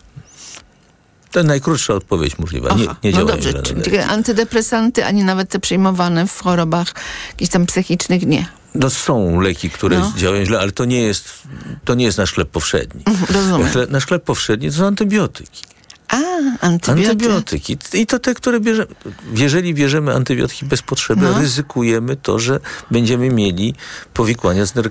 To 1.31 1.43
najkrótsza 1.43 1.95
odpowiedź 1.95 2.39
możliwa. 2.39 2.74
Nie, 2.74 2.87
nie 3.05 3.18
no 3.18 3.24
dobrze, 3.24 3.53
nerwy. 3.53 4.05
antydepresanty, 4.05 5.05
ani 5.05 5.24
nawet 5.24 5.49
te 5.49 5.59
przyjmowane 5.61 6.26
w 6.26 6.41
chorobach 6.43 6.95
jakichś 7.31 7.51
tam 7.51 7.66
psychicznych, 7.66 8.26
nie. 8.26 8.47
No 8.74 8.91
są 8.91 9.41
leki, 9.41 9.70
które 9.70 9.99
No. 9.99 10.12
działają 10.16 10.45
źle, 10.45 10.61
ale 10.61 10.72
to 10.72 10.85
nie 10.85 11.03
jest, 11.03 11.43
to 11.85 11.95
nie 11.95 12.05
jest 12.05 12.18
nasz 12.18 12.33
chleb 12.33 12.49
powszedni. 12.51 13.03
rozumiem. 13.31 13.68
Chle, 13.68 13.87
nasz 13.91 14.07
chleb 14.07 14.24
powszedni 14.24 14.70
to 14.70 14.76
są 14.76 14.87
antybiotyki. 14.87 15.62
A, 16.09 16.16
antybiotyki. 16.61 17.11
Antybiotyki. 17.11 17.76
I 17.95 18.07
to 18.07 18.18
te, 18.18 18.35
które 18.35 18.61
bierzemy. 18.61 18.89
Jeżeli 19.35 19.74
bierzemy 19.74 20.14
antybiotyki 20.14 20.66
bez 20.66 20.83
potrzeby, 20.83 21.22
No. 21.22 21.39
ryzykujemy 21.39 22.16
to, 22.16 22.39
że 22.39 22.61
będziemy 22.91 23.31
mieli 23.31 23.74
powikłania 24.14 24.66
z 24.66 24.72
e, 24.76 24.83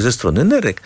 ze 0.00 0.12
strony 0.12 0.44
nerek. 0.44 0.80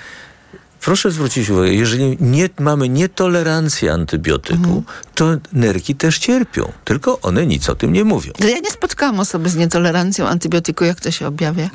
Proszę 0.87 1.11
zwrócić 1.11 1.51
uwagę, 1.51 1.69
jeżeli 1.75 2.17
nie, 2.21 2.49
mamy 2.61 2.89
nietolerancję 2.89 3.93
antybiotyku, 3.93 4.55
Mhm. 4.57 4.83
to 5.15 5.27
nerki 5.53 5.95
też 5.95 6.19
cierpią, 6.19 6.73
tylko 6.85 7.21
one 7.21 7.47
nic 7.47 7.69
o 7.69 7.75
tym 7.75 7.93
nie 7.93 8.05
mówią. 8.05 8.33
Ja 8.41 8.59
nie 8.59 8.71
spotkałam 8.71 9.21
osoby 9.21 9.49
z 9.49 9.57
nietolerancją 9.57 10.27
antybiotyku, 10.29 10.85
jak 10.85 11.01
to 11.01 11.11
się 11.11 11.27
objawia. 11.27 11.65
E, 11.65 11.71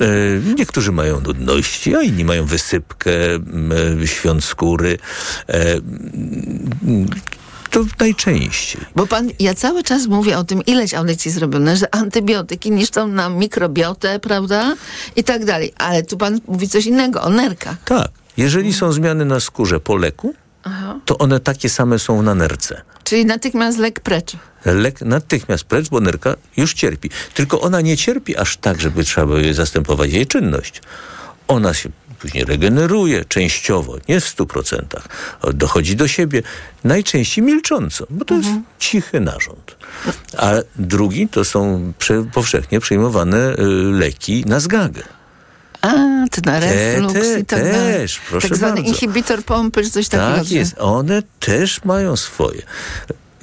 Niektórzy 0.56 0.92
mają 0.92 1.20
nudności, 1.22 1.96
a 1.96 2.02
inni 2.02 2.26
mają 2.26 2.46
wysypkę, 2.46 3.12
e, 4.02 4.08
świąt 4.08 4.44
skóry. 4.44 4.98
E, 5.50 5.76
To 7.70 7.80
najczęściej. 8.00 8.82
Bo 8.96 9.08
pan, 9.08 9.30
ja 9.40 9.54
cały 9.54 9.84
czas 9.84 10.08
mówię 10.08 10.38
o 10.38 10.44
tym, 10.44 10.66
ileś 10.66 10.94
audycji 10.94 11.32
zrobione, 11.32 11.78
że 11.78 11.96
antybiotyki 11.96 12.72
niszczą 12.72 13.08
nam 13.08 13.36
mikrobiotę, 13.38 14.20
prawda? 14.20 14.76
I 15.16 15.24
tak 15.24 15.46
dalej. 15.46 15.74
Ale 15.78 16.04
tu 16.04 16.18
pan 16.18 16.40
mówi 16.48 16.70
coś 16.70 16.86
innego, 16.86 17.22
o 17.22 17.30
nerkach. 17.30 17.76
Tak. 17.86 18.08
Jeżeli 18.38 18.74
są 18.74 18.92
zmiany 18.92 19.26
na 19.26 19.40
skórze 19.40 19.80
po 19.80 19.96
leku, 19.96 20.36
Aha. 20.64 21.00
to 21.06 21.18
one 21.18 21.40
takie 21.40 21.70
same 21.70 22.00
są 22.00 22.22
na 22.22 22.36
nerce. 22.36 22.82
Czyli 23.04 23.26
natychmiast 23.26 23.78
lek 23.78 24.00
precz. 24.00 24.32
Lek 24.66 25.02
natychmiast 25.02 25.64
precz, 25.64 25.90
bo 25.90 26.00
nerka 26.00 26.36
już 26.58 26.74
cierpi. 26.74 27.10
Tylko 27.34 27.62
ona 27.62 27.82
nie 27.82 27.98
cierpi 27.98 28.38
aż 28.38 28.58
tak, 28.58 28.82
żeby 28.82 29.04
trzeba 29.04 29.28
było 29.28 29.40
jej 29.40 29.54
zastępować 29.54 30.12
jej 30.12 30.28
czynność. 30.28 30.82
Ona 31.48 31.74
się 31.74 31.90
później 32.20 32.46
regeneruje 32.46 33.26
częściowo, 33.26 33.98
nie 34.10 34.20
w 34.20 34.28
stu 34.28 34.46
procentach. 34.46 35.08
Dochodzi 35.54 35.96
do 35.96 36.08
siebie 36.08 36.44
najczęściej 36.84 37.44
milcząco, 37.44 38.06
bo 38.10 38.26
to 38.26 38.34
jest 38.36 38.50
cichy 38.80 39.20
narząd. 39.20 39.76
A 40.38 40.52
drugi 40.76 41.28
to 41.28 41.46
są 41.46 41.94
powszechnie 42.34 42.80
przyjmowane 42.80 43.54
y, 43.54 43.58
leki 43.92 44.44
na 44.48 44.60
zgagę. 44.60 45.04
A, 45.82 45.90
to 46.32 46.42
na 46.46 46.60
reflux 46.60 47.14
te, 47.14 47.40
i 47.40 47.46
tak 47.46 47.64
dalej. 47.64 47.94
też, 47.94 48.20
proszę 48.30 48.48
Tak 48.50 48.58
zwany 48.58 48.74
bardzo. 48.76 48.90
inhibitor 48.90 49.44
pompy, 49.44 49.84
czy 49.84 49.90
coś 49.90 50.08
takiego. 50.08 50.38
Tak 50.38 50.52
jest, 50.52 50.76
one 50.78 51.24
też 51.40 51.84
mają 51.84 52.16
swoje. 52.16 52.62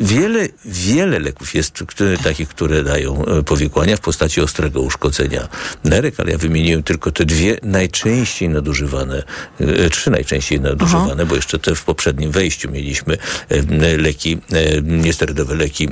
Wiele, 0.01 0.49
wiele 0.65 1.19
leków 1.19 1.55
jest 1.55 1.85
które, 1.87 2.19
takich, 2.19 2.49
które 2.49 2.85
dają 2.85 3.25
e, 3.25 3.43
powikłania 3.43 3.97
w 3.97 4.01
postaci 4.01 4.41
ostrego 4.41 4.81
uszkodzenia 4.81 5.49
nerek, 5.85 6.15
ale 6.19 6.33
ja 6.33 6.39
wymieniłem 6.39 6.83
tylko 6.83 7.13
te 7.13 7.25
dwie 7.25 7.57
najczęściej 7.63 8.49
nadużywane, 8.49 9.23
e, 9.61 9.91
trzy 9.91 10.11
najczęściej 10.11 10.61
nadużywane, 10.61 11.27
bo 11.27 11.35
jeszcze 11.35 11.59
te 11.59 11.75
w 11.75 11.85
poprzednim 11.85 12.31
wejściu 12.31 12.71
mieliśmy 12.71 13.19
e, 13.49 13.97
leki, 13.97 14.39
e, 14.53 14.83
niesterydowe 14.83 15.55
leki 15.55 15.89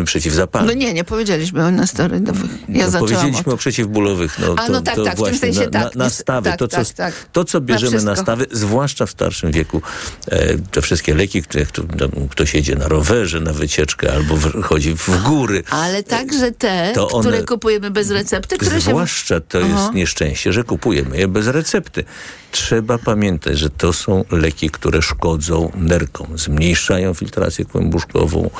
e, 0.00 0.04
przeciwzapalne. 0.04 0.72
No 0.72 0.78
nie, 0.78 0.94
nie 0.94 1.04
powiedzieliśmy 1.04 1.64
o 1.64 1.70
nasterydowych. 1.70 2.50
Ja 2.68 2.90
No, 2.90 2.98
powiedzieliśmy 2.98 3.46
od... 3.46 3.54
o 3.54 3.56
przeciwbólowych. 3.56 4.38
No, 4.38 4.54
A, 4.58 4.66
to, 4.66 4.72
no 4.72 4.82
tak, 4.82 4.96
to 4.96 5.04
tak, 5.04 5.12
w 5.12 5.16
tym 5.16 5.24
właśnie 5.24 5.38
sensie 5.38 5.60
na, 5.60 5.70
tak. 5.70 5.94
na, 5.94 6.04
nastawy. 6.04 6.50
Tak, 6.50 6.58
to, 6.58 6.68
co, 6.68 6.76
tak, 6.76 6.88
tak. 6.88 7.14
to, 7.32 7.44
co 7.44 7.60
bierzemy 7.60 8.02
na 8.02 8.16
stawy, 8.16 8.46
zwłaszcza 8.52 9.06
w 9.06 9.10
starszym 9.10 9.52
wieku, 9.52 9.82
e, 10.26 10.58
te 10.58 10.82
wszystkie 10.82 11.14
leki, 11.14 11.42
które, 11.42 11.66
tam 11.98 12.10
ktoś 12.52 12.54
jedzie 12.54 12.74
na 12.74 12.88
rowerze, 12.88 13.40
na 13.40 13.52
wycieczkę 13.52 14.12
albo 14.12 14.36
w, 14.36 14.62
chodzi 14.62 14.94
w 14.96 15.22
góry. 15.22 15.62
Ale 15.70 16.02
także 16.02 16.52
te, 16.52 16.92
To 16.94 17.08
one- 17.08 17.28
które 17.28 17.44
kupujemy 17.44 17.90
bez 17.90 18.10
recepty, 18.10 18.58
które 18.58 18.80
się... 18.80 18.90
Zwłaszcza 18.90 19.40
to 19.40 19.58
Aha. 19.58 19.68
jest 19.68 19.94
nieszczęście, 19.94 20.52
że 20.52 20.64
kupujemy 20.64 21.18
je 21.18 21.28
bez 21.28 21.46
recepty. 21.46 22.04
Trzeba 22.50 22.98
pamiętać, 22.98 23.58
że 23.58 23.70
to 23.70 23.92
są 23.92 24.24
leki, 24.30 24.70
które 24.70 25.02
szkodzą 25.02 25.72
nerkom, 25.74 26.38
zmniejszają 26.38 27.14
filtrację 27.14 27.64
kłębuszkową, 27.64 28.50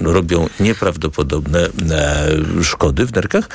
robią 0.00 0.48
nieprawdopodobne 0.60 1.68
e, 1.90 2.64
szkody 2.64 3.06
w 3.06 3.12
nerkach. 3.14 3.48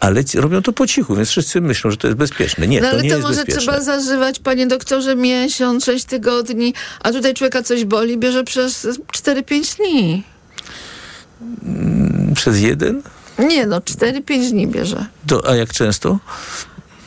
Ale 0.00 0.22
robią 0.34 0.62
to 0.62 0.72
po 0.72 0.86
cichu, 0.86 1.16
więc 1.16 1.28
wszyscy 1.28 1.60
myślą, 1.60 1.90
że 1.90 1.96
to 1.96 2.06
jest 2.06 2.18
bezpieczne. 2.18 2.66
Nie, 2.66 2.80
no 2.80 2.86
to 2.88 2.92
ale 2.92 3.02
nie 3.02 3.10
to 3.10 3.18
może 3.18 3.34
bezpieczne. 3.34 3.60
trzeba 3.60 3.80
zażywać, 3.80 4.38
panie 4.38 4.66
doktorze, 4.66 5.16
miesiąc, 5.16 5.84
sześć 5.84 6.04
tygodni, 6.04 6.74
a 7.02 7.12
tutaj 7.12 7.34
człowieka 7.34 7.62
coś 7.62 7.84
boli, 7.84 8.18
bierze 8.18 8.44
przez 8.44 8.86
4-5 8.86 9.76
dni. 9.76 10.22
Przez 12.34 12.60
jeden? 12.60 13.02
Nie 13.38 13.66
no, 13.66 13.80
4-5 13.80 14.50
dni 14.50 14.66
bierze. 14.66 15.06
To, 15.26 15.50
a 15.50 15.56
jak 15.56 15.72
często? 15.72 16.18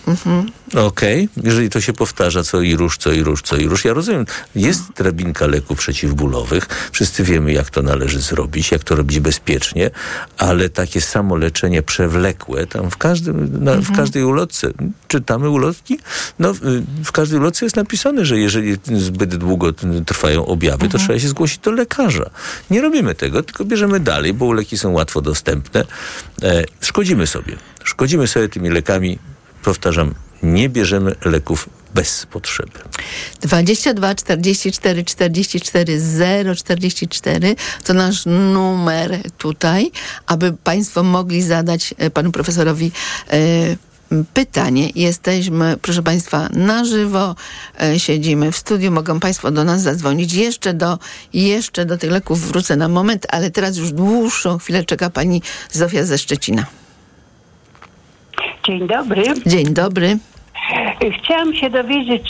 Mhm. 0.09 0.51
Okej, 0.75 1.29
jeżeli 1.43 1.69
to 1.69 1.81
się 1.81 1.93
powtarza 1.93 2.43
co 2.43 2.61
i 2.61 2.75
róż, 2.75 2.97
co 2.97 3.11
i 3.11 3.23
róż, 3.23 3.41
co 3.41 3.57
i 3.57 3.65
róż. 3.65 3.85
Ja 3.85 3.93
rozumiem, 3.93 4.25
jest 4.55 4.81
drabinka 4.97 5.47
leków 5.47 5.77
przeciwbólowych. 5.77 6.67
Wszyscy 6.91 7.23
wiemy, 7.23 7.53
jak 7.53 7.69
to 7.69 7.81
należy 7.81 8.21
zrobić, 8.21 8.71
jak 8.71 8.83
to 8.83 8.95
robić 8.95 9.19
bezpiecznie, 9.19 9.91
ale 10.37 10.69
takie 10.69 11.01
samo 11.01 11.35
leczenie 11.35 11.81
przewlekłe, 11.81 12.67
tam 12.67 12.91
w, 12.91 12.97
każdym, 12.97 13.63
na, 13.63 13.75
w 13.75 13.95
każdej 13.95 14.23
ulotce, 14.23 14.71
czytamy 15.07 15.49
ulotki? 15.49 15.99
No, 16.39 16.51
y, 16.51 17.03
w 17.03 17.11
każdej 17.11 17.39
ulotce 17.39 17.65
jest 17.65 17.75
napisane, 17.75 18.25
że 18.25 18.39
jeżeli 18.39 18.77
zbyt 18.83 19.35
długo 19.35 19.73
trwają 20.05 20.45
objawy, 20.45 20.89
to 20.89 20.97
trzeba 20.97 21.19
się 21.19 21.27
zgłosić 21.27 21.57
do 21.57 21.71
lekarza. 21.71 22.29
Nie 22.69 22.81
robimy 22.81 23.15
tego, 23.15 23.43
tylko 23.43 23.65
bierzemy 23.65 23.99
dalej, 23.99 24.33
bo 24.33 24.53
leki 24.53 24.77
są 24.77 24.91
łatwo 24.91 25.21
dostępne. 25.21 25.85
E, 26.43 26.63
szkodzimy 26.81 27.27
sobie. 27.27 27.55
Szkodzimy 27.83 28.27
sobie 28.27 28.49
tymi 28.49 28.69
lekami 28.69 29.19
powtarzam, 29.63 30.15
nie 30.43 30.69
bierzemy 30.69 31.15
leków 31.25 31.69
bez 31.95 32.25
potrzeby. 32.25 32.79
22 33.41 34.15
44 34.15 35.03
44 35.03 35.99
0 35.99 36.55
44 36.55 37.55
to 37.83 37.93
nasz 37.93 38.25
numer 38.25 39.19
tutaj, 39.37 39.91
aby 40.25 40.53
Państwo 40.53 41.03
mogli 41.03 41.43
zadać 41.43 41.93
e, 41.97 42.09
panu 42.09 42.31
profesorowi 42.31 42.91
e, 43.31 43.35
pytanie. 44.33 44.89
Jesteśmy, 44.95 45.77
proszę 45.81 46.03
Państwa, 46.03 46.49
na 46.53 46.85
żywo, 46.85 47.35
e, 47.81 47.99
siedzimy 47.99 48.51
w 48.51 48.57
studiu, 48.57 48.91
mogą 48.91 49.19
Państwo 49.19 49.51
do 49.51 49.63
nas 49.63 49.81
zadzwonić. 49.81 50.33
Jeszcze 50.33 50.73
do, 50.73 50.99
jeszcze 51.33 51.85
do 51.85 51.97
tych 51.97 52.11
leków 52.11 52.47
wrócę 52.47 52.75
na 52.75 52.87
moment, 52.87 53.27
ale 53.29 53.51
teraz 53.51 53.77
już 53.77 53.91
dłuższą 53.91 54.57
chwilę 54.57 54.83
czeka 54.83 55.09
Pani 55.09 55.41
Zofia 55.71 56.05
ze 56.05 56.17
Szczecina. 56.17 56.78
Dzień 58.69 58.87
dobry. 58.87 59.23
Dzień 59.45 59.73
dobry. 59.73 60.17
Chciałam 61.23 61.53
się 61.53 61.69
dowiedzieć, 61.69 62.29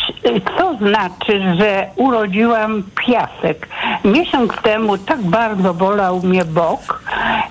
co 0.58 0.78
znaczy, 0.78 1.42
że 1.60 1.88
urodziłam 1.96 2.84
piasek. 3.06 3.68
Miesiąc 4.06 4.52
temu 4.64 4.98
tak 4.98 5.22
bardzo 5.22 5.74
bolał 5.74 6.22
mnie 6.24 6.46
bok, 6.46 7.02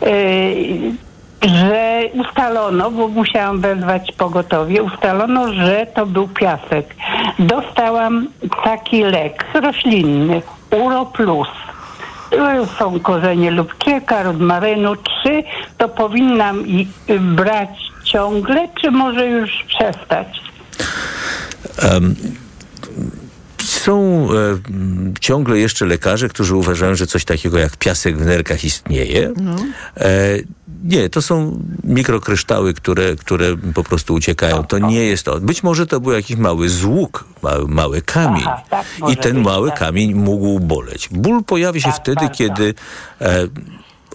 yy, 0.02 1.48
że 1.50 2.00
ustalono, 2.14 2.90
bo 2.90 3.08
musiałam 3.08 3.60
wezwać 3.60 4.12
pogotowie, 4.12 4.82
ustalono, 4.82 5.52
że 5.52 5.86
to 5.94 6.06
był 6.06 6.28
piasek. 6.28 6.94
Dostałam 7.38 8.26
taki 8.64 9.02
lek 9.02 9.44
roślinny, 9.54 10.42
Uro 10.84 11.06
Plus. 11.06 11.48
To 12.30 12.66
Są 12.66 13.00
korzenie 13.00 13.50
lubkieka, 13.50 14.22
rozmarynu. 14.22 14.92
Czy 14.96 15.44
to 15.78 15.88
powinnam 15.88 16.66
i- 16.66 16.86
brać 17.20 17.87
ciągle, 18.12 18.68
czy 18.80 18.90
może 18.90 19.26
już 19.26 19.50
przestać? 19.68 20.40
Em, 21.78 22.14
są 23.62 24.28
e, 24.32 24.58
ciągle 25.20 25.58
jeszcze 25.58 25.86
lekarze, 25.86 26.28
którzy 26.28 26.56
uważają, 26.56 26.94
że 26.94 27.06
coś 27.06 27.24
takiego 27.24 27.58
jak 27.58 27.76
piasek 27.76 28.18
w 28.18 28.26
nerkach 28.26 28.64
istnieje. 28.64 29.32
E, 29.96 30.38
nie, 30.84 31.08
to 31.08 31.22
są 31.22 31.62
mikrokryształy, 31.84 32.74
które, 32.74 33.16
które 33.16 33.56
po 33.74 33.84
prostu 33.84 34.14
uciekają. 34.14 34.64
To 34.64 34.78
nie 34.78 35.04
jest 35.04 35.24
to. 35.24 35.40
Być 35.40 35.62
może 35.62 35.86
to 35.86 36.00
był 36.00 36.12
jakiś 36.12 36.36
mały 36.36 36.68
złóg, 36.68 37.24
mały, 37.42 37.68
mały 37.68 38.02
kamień. 38.02 38.44
Aha, 38.46 38.62
tak 38.70 38.86
I 39.12 39.16
ten 39.16 39.34
być, 39.34 39.44
mały 39.44 39.70
tak. 39.70 39.78
kamień 39.78 40.14
mógł 40.14 40.60
boleć. 40.60 41.08
Ból 41.08 41.44
pojawia 41.44 41.80
się 41.80 41.92
wtedy, 41.92 42.20
bardzo. 42.20 42.34
kiedy 42.34 42.74
e, 43.20 43.48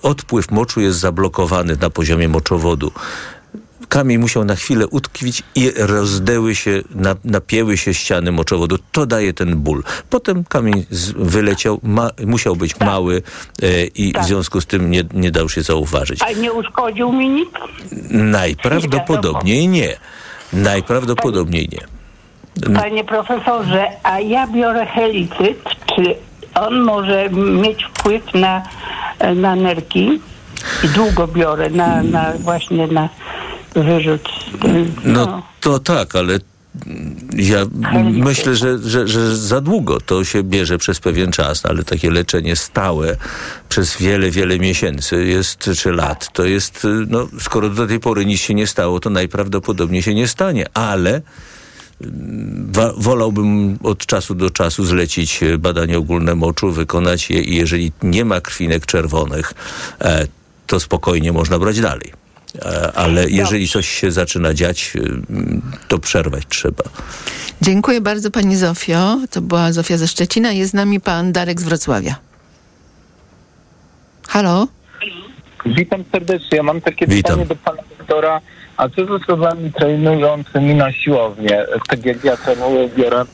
odpływ 0.02 0.52
moczu 0.52 0.82
jest 0.82 1.00
zablokowany 1.00 1.76
na 1.82 1.90
poziomie 1.90 2.28
moczowodu. 2.28 2.92
Kamień 3.94 4.18
musiał 4.18 4.46
na 4.46 4.56
chwilę 4.56 4.88
utkwić 4.88 5.44
i 5.56 5.72
rozdeły 5.78 6.56
się, 6.56 6.82
na, 6.96 7.16
napięły 7.24 7.78
się 7.78 7.94
ściany 7.94 8.32
moczowodu. 8.32 8.78
To 8.92 9.06
daje 9.06 9.34
ten 9.34 9.56
ból. 9.56 9.84
Potem 10.10 10.44
kamień 10.44 10.86
wyleciał, 11.16 11.80
ma, 11.84 12.10
musiał 12.26 12.56
być 12.56 12.80
mały 12.80 13.22
e, 13.64 13.84
i 13.84 14.14
w 14.22 14.26
związku 14.26 14.62
z 14.62 14.66
tym 14.66 14.92
nie, 14.92 15.04
nie 15.14 15.32
dał 15.32 15.50
się 15.50 15.62
zauważyć. 15.62 16.22
A 16.22 16.32
nie 16.32 16.54
uszkodził 16.54 17.12
mi 17.12 17.30
nic? 17.30 17.50
Najprawdopodobniej 18.12 19.68
nie. 19.68 19.98
Najprawdopodobniej 20.54 21.70
nie. 21.72 21.82
Panie 22.76 23.04
profesorze, 23.04 23.88
a 24.04 24.20
ja 24.20 24.48
biorę 24.48 24.86
helicyt. 24.86 25.64
Czy 25.96 26.16
on 26.56 26.82
może 26.82 27.30
mieć 27.30 27.84
wpływ 27.84 28.34
na, 28.34 28.64
na 29.36 29.56
nerki? 29.56 30.20
I 30.84 30.88
długo 30.88 31.28
biorę 31.28 31.70
na, 31.70 32.04
na 32.04 32.34
właśnie 32.40 32.88
na 32.88 33.10
wyrzut. 33.76 34.30
No 35.04 35.44
to 35.62 35.80
tak, 35.80 36.16
ale 36.16 36.40
ja 37.38 37.66
myślę, 38.14 38.56
że, 38.56 38.80
że, 38.80 39.08
że 39.08 39.38
za 39.38 39.62
długo 39.62 40.02
to 40.02 40.24
się 40.24 40.44
bierze 40.44 40.78
przez 40.78 41.00
pewien 41.00 41.32
czas, 41.32 41.66
ale 41.66 41.84
takie 41.84 42.12
leczenie 42.12 42.56
stałe 42.56 43.18
przez 43.70 43.98
wiele, 43.98 44.32
wiele 44.32 44.60
miesięcy 44.60 45.26
jest, 45.26 45.70
czy 45.78 45.92
lat, 45.92 46.34
to 46.34 46.46
jest, 46.46 46.88
no, 47.08 47.28
skoro 47.40 47.70
do 47.70 47.88
tej 47.88 48.00
pory 48.00 48.26
nic 48.26 48.42
się 48.42 48.54
nie 48.54 48.68
stało, 48.68 49.00
to 49.00 49.10
najprawdopodobniej 49.10 50.04
się 50.04 50.14
nie 50.16 50.28
stanie, 50.28 50.66
ale 50.74 51.22
wa- 52.72 52.94
wolałbym 52.98 53.78
od 53.84 54.06
czasu 54.06 54.36
do 54.36 54.50
czasu 54.50 54.86
zlecić 54.86 55.44
e, 55.44 55.58
badanie 55.58 55.98
ogólne 55.98 56.36
moczu, 56.36 56.72
wykonać 56.72 57.30
je 57.30 57.42
i 57.42 57.56
jeżeli 57.56 57.92
nie 58.04 58.26
ma 58.26 58.42
krwinek 58.42 58.86
czerwonych, 58.86 59.54
e, 60.02 60.28
to 60.68 60.80
spokojnie 60.80 61.32
można 61.32 61.60
brać 61.60 61.82
dalej. 61.82 62.23
Ale 62.96 63.30
jeżeli 63.30 63.68
coś 63.68 63.90
się 63.90 64.12
zaczyna 64.12 64.54
dziać, 64.54 64.94
y, 64.96 65.22
to 65.88 66.00
przerwać 66.00 66.44
trzeba. 66.50 66.84
Dziękuję 67.62 68.02
bardzo 68.02 68.32
pani 68.32 68.56
Zofio. 68.56 69.18
To 69.32 69.42
była 69.42 69.72
Zofia 69.72 69.98
ze 69.98 70.08
Szczecina. 70.08 70.52
Jest 70.52 70.72
z 70.72 70.74
nami 70.74 71.00
pan 71.00 71.32
Darek 71.32 71.62
z 71.62 71.64
Wrocławia. 71.64 72.16
Halo? 74.28 74.68
Witam 75.66 76.04
serdecznie. 76.12 76.58
Ja 76.58 76.64
mam 76.64 76.82
takie 76.82 77.08
Witam. 77.08 77.40
pytanie 77.40 77.46
do 77.46 77.56
pana 77.56 77.82
doktora. 77.98 78.42
A 78.78 78.90
co 78.90 79.06
z 79.06 79.12
osobami 79.12 79.72
trenującymi 79.74 80.76
na 80.76 80.92
siłownię? 80.92 81.66
Tak 81.90 82.06
jak 82.06 82.24
ja 82.24 82.38
trenuję, 82.38 82.90
biorę 82.90 83.26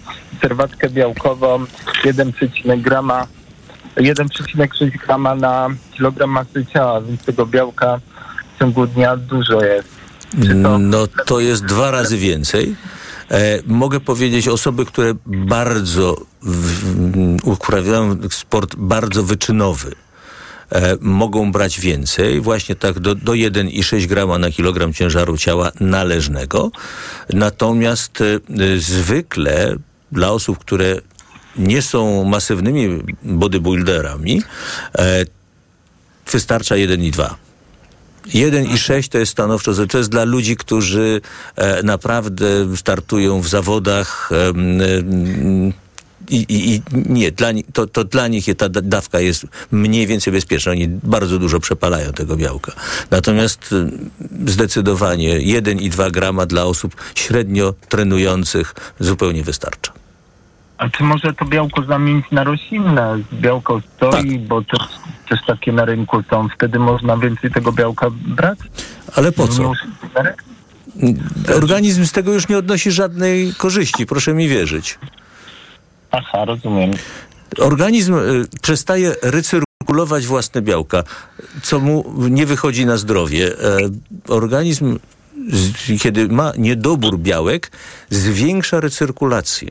serwatkę 0.41 0.89
białkową 0.89 1.65
1,6 2.05 2.81
grama 2.81 3.27
1,6 3.97 4.97
grama 5.05 5.35
na 5.35 5.69
kilogram 5.91 6.29
masy 6.29 6.65
ciała, 6.65 7.01
więc 7.01 7.25
tego 7.25 7.45
białka 7.45 7.99
w 8.59 8.61
ciągu 8.61 8.87
dnia 8.87 9.17
dużo 9.17 9.63
jest. 9.63 9.87
No 10.55 11.07
to 11.25 11.39
jest 11.39 11.65
dwa 11.65 11.91
razy 11.91 12.17
więcej. 12.17 12.75
E, 13.31 13.59
mogę 13.67 13.99
powiedzieć, 13.99 14.47
osoby, 14.47 14.85
które 14.85 15.13
bardzo 15.25 16.15
uprawiają 17.43 18.17
sport 18.31 18.75
bardzo 18.75 19.23
wyczynowy, 19.23 19.95
e, 20.71 20.97
mogą 21.01 21.51
brać 21.51 21.79
więcej, 21.79 22.41
właśnie 22.41 22.75
tak 22.75 22.99
do, 22.99 23.15
do 23.15 23.31
1,6 23.31 24.07
grama 24.07 24.37
na 24.37 24.51
kilogram 24.51 24.93
ciężaru 24.93 25.37
ciała 25.37 25.71
należnego. 25.79 26.71
Natomiast 27.33 28.21
e, 28.21 28.77
zwykle 28.77 29.75
dla 30.11 30.31
osób, 30.31 30.57
które 30.57 30.95
nie 31.57 31.81
są 31.81 32.23
masywnymi 32.23 33.03
bodybuilderami, 33.23 34.41
e, 34.97 35.25
wystarcza 36.31 36.75
1,2. 36.75 37.48
1,6 38.33 39.07
to 39.07 39.17
jest 39.17 39.31
stanowczo, 39.31 39.87
to 39.87 39.97
jest 39.97 40.09
dla 40.09 40.23
ludzi, 40.23 40.55
którzy 40.55 41.21
e, 41.55 41.83
naprawdę 41.83 42.45
startują 42.77 43.41
w 43.41 43.47
zawodach. 43.47 44.29
em, 44.31 45.73
i, 46.29 46.35
i, 46.49 46.75
I 46.75 46.81
nie, 46.93 47.31
dla, 47.31 47.49
to, 47.73 47.87
to 47.87 48.03
dla 48.03 48.27
nich 48.27 48.45
ta 48.57 48.69
da- 48.69 48.81
dawka 48.81 49.19
jest 49.19 49.45
mniej 49.71 50.07
więcej 50.07 50.33
bezpieczna. 50.33 50.71
Oni 50.71 50.87
bardzo 50.87 51.39
dużo 51.39 51.59
przepalają 51.59 52.13
tego 52.13 52.37
białka. 52.37 52.71
Natomiast 53.11 53.73
y, 53.73 54.51
zdecydowanie 54.51 55.39
1,2 55.39 56.11
grama 56.11 56.45
dla 56.45 56.65
osób 56.65 56.95
średnio 57.15 57.73
trenujących 57.89 58.75
zupełnie 58.99 59.43
wystarcza. 59.43 59.91
A 60.79 60.89
czy 60.89 61.03
może 61.03 61.33
to 61.33 61.45
białko 61.45 61.83
zamienić 61.83 62.25
na 62.31 62.43
roślinne? 62.43 63.17
Białko 63.33 63.81
stoi, 63.95 64.11
Tak. 64.11 64.47
bo 64.47 64.61
też, 64.61 64.79
też 65.29 65.39
takie 65.47 65.71
na 65.71 65.85
rynku 65.85 66.23
są. 66.29 66.47
Wtedy 66.55 66.79
można 66.79 67.17
więcej 67.17 67.51
tego 67.51 67.71
białka 67.71 68.07
brać? 68.11 68.59
Ale 69.15 69.31
po 69.31 69.47
co? 69.47 69.71
Organizm 71.55 72.05
z 72.05 72.11
tego 72.11 72.33
już 72.33 72.47
nie 72.47 72.57
odnosi 72.57 72.91
żadnej 72.91 73.53
korzyści, 73.57 74.05
proszę 74.05 74.33
mi 74.33 74.47
wierzyć. 74.47 74.99
Aha, 76.11 76.45
rozumiem. 76.45 76.91
Organizm 77.57 78.15
y, 78.15 78.45
przestaje 78.61 79.15
recyrkulować 79.21 80.25
własne 80.25 80.61
białka, 80.61 81.03
co 81.61 81.79
mu 81.79 82.13
nie 82.29 82.45
wychodzi 82.45 82.85
na 82.85 82.97
zdrowie. 82.97 83.47
E, 83.47 83.77
organizm, 84.27 84.99
kiedy 86.01 86.27
ma 86.27 86.51
niedobór 86.57 87.19
białek, 87.19 87.71
zwiększa 88.09 88.79
recyrkulację. 88.79 89.69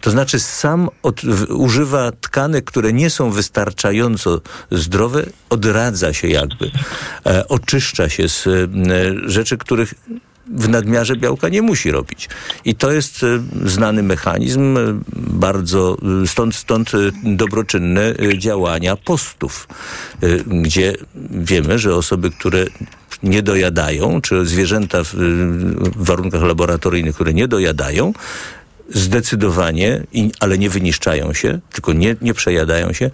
To 0.00 0.10
znaczy 0.10 0.40
sam 0.40 0.88
od, 1.02 1.20
w, 1.20 1.50
używa 1.50 2.12
tkanek, 2.12 2.64
które 2.64 2.92
nie 2.92 3.10
są 3.10 3.30
wystarczająco 3.30 4.40
zdrowe, 4.70 5.24
odradza 5.50 6.12
się 6.12 6.28
jakby, 6.28 6.70
e, 7.26 7.48
oczyszcza 7.48 8.08
się 8.08 8.28
z 8.28 8.46
e, 8.46 8.50
rzeczy, 9.30 9.58
których 9.58 9.94
w 10.50 10.68
nadmiarze 10.68 11.16
białka 11.16 11.48
nie 11.48 11.62
musi 11.62 11.90
robić. 11.90 12.28
I 12.64 12.74
to 12.74 12.92
jest 12.92 13.22
e, 13.22 13.68
znany 13.68 14.02
mechanizm, 14.02 14.76
e, 14.76 14.80
bardzo, 15.16 15.96
e, 16.22 16.26
stąd, 16.26 16.54
stąd 16.54 16.92
dobroczynne 17.24 18.14
działania 18.38 18.96
postów, 18.96 19.68
gdzie 20.46 20.92
wiemy, 21.30 21.78
że 21.78 21.94
osoby, 21.94 22.30
które 22.30 22.66
nie 23.22 23.42
dojadają, 23.42 24.20
czy 24.20 24.46
zwierzęta 24.46 25.04
w 25.04 25.14
warunkach 25.96 26.42
laboratoryjnych, 26.42 27.14
które 27.14 27.34
nie 27.34 27.48
dojadają, 27.48 28.12
zdecydowanie, 28.88 30.02
i- 30.12 30.30
ale 30.40 30.58
nie 30.58 30.70
wyniszczają 30.70 31.32
się, 31.34 31.58
tylko 31.72 31.92
nie, 31.92 32.16
nie 32.20 32.34
przejadają 32.34 32.92
się, 32.92 33.10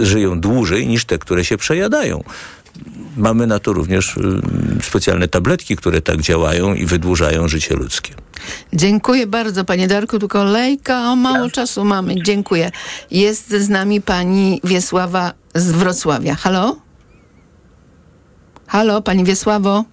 żyją 0.00 0.40
dłużej 0.40 0.86
niż 0.86 1.04
te, 1.04 1.18
które 1.18 1.44
się 1.44 1.56
przejadają. 1.56 2.24
Mamy 3.16 3.46
na 3.46 3.58
to 3.58 3.72
również 3.72 4.16
y, 4.16 4.20
specjalne 4.82 5.28
tabletki, 5.28 5.76
które 5.76 6.00
tak 6.02 6.20
działają 6.20 6.74
i 6.74 6.86
wydłużają 6.86 7.48
życie 7.48 7.74
ludzkie. 7.74 8.14
Dziękuję 8.72 9.26
bardzo, 9.26 9.64
panie 9.64 9.88
Darku. 9.88 10.18
Tu 10.18 10.28
kolejka, 10.28 11.12
o 11.12 11.16
mało 11.16 11.50
czasu 11.50 11.84
mamy. 11.84 12.22
Dziękuję. 12.22 12.70
Jest 13.10 13.50
z 13.50 13.68
nami 13.68 14.00
pani 14.00 14.60
Wiesława 14.64 15.32
z 15.54 15.70
Wrocławia. 15.70 16.34
Halo? 16.34 16.76
Halo, 18.66 19.02
pani 19.02 19.24
Wiesławo? 19.24 19.84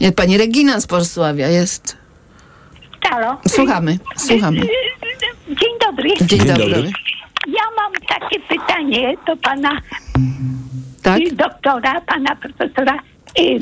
Nie, 0.00 0.12
pani 0.12 0.38
Regina 0.38 0.80
z 0.80 0.86
Wrocławia 0.86 1.48
jest. 1.48 1.96
Halo. 3.10 3.36
Słuchamy, 3.48 3.98
słuchamy. 4.16 4.60
Dzień 5.48 5.72
dobry. 5.86 6.10
Dzień 6.20 6.28
Dzień 6.28 6.38
dobry. 6.48 6.70
dobry. 6.74 6.90
Ja 7.46 7.62
mam 7.76 7.92
takie 8.08 8.40
pytanie 8.40 9.14
do 9.26 9.36
pana 9.36 9.70
Tak? 11.02 11.20
y, 11.20 11.32
doktora, 11.36 12.00
pana 12.00 12.36
profesora. 12.36 12.94
Y, 13.38 13.58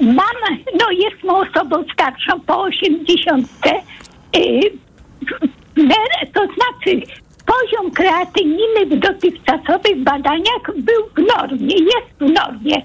Mam, 0.00 0.56
no 0.80 0.90
jestem 0.90 1.30
osobą 1.30 1.84
starszą 1.92 2.40
po 2.40 2.60
80. 2.62 3.48
y, 4.36 4.70
To 6.32 6.40
znaczy 6.46 7.06
poziom 7.46 7.90
kreatyniny 7.90 8.86
w 8.86 8.98
dotychczasowych 8.98 10.02
badaniach 10.02 10.62
był 10.76 11.02
w 11.16 11.36
normie, 11.36 11.74
jest 11.76 12.08
w 12.20 12.32
normie, 12.32 12.82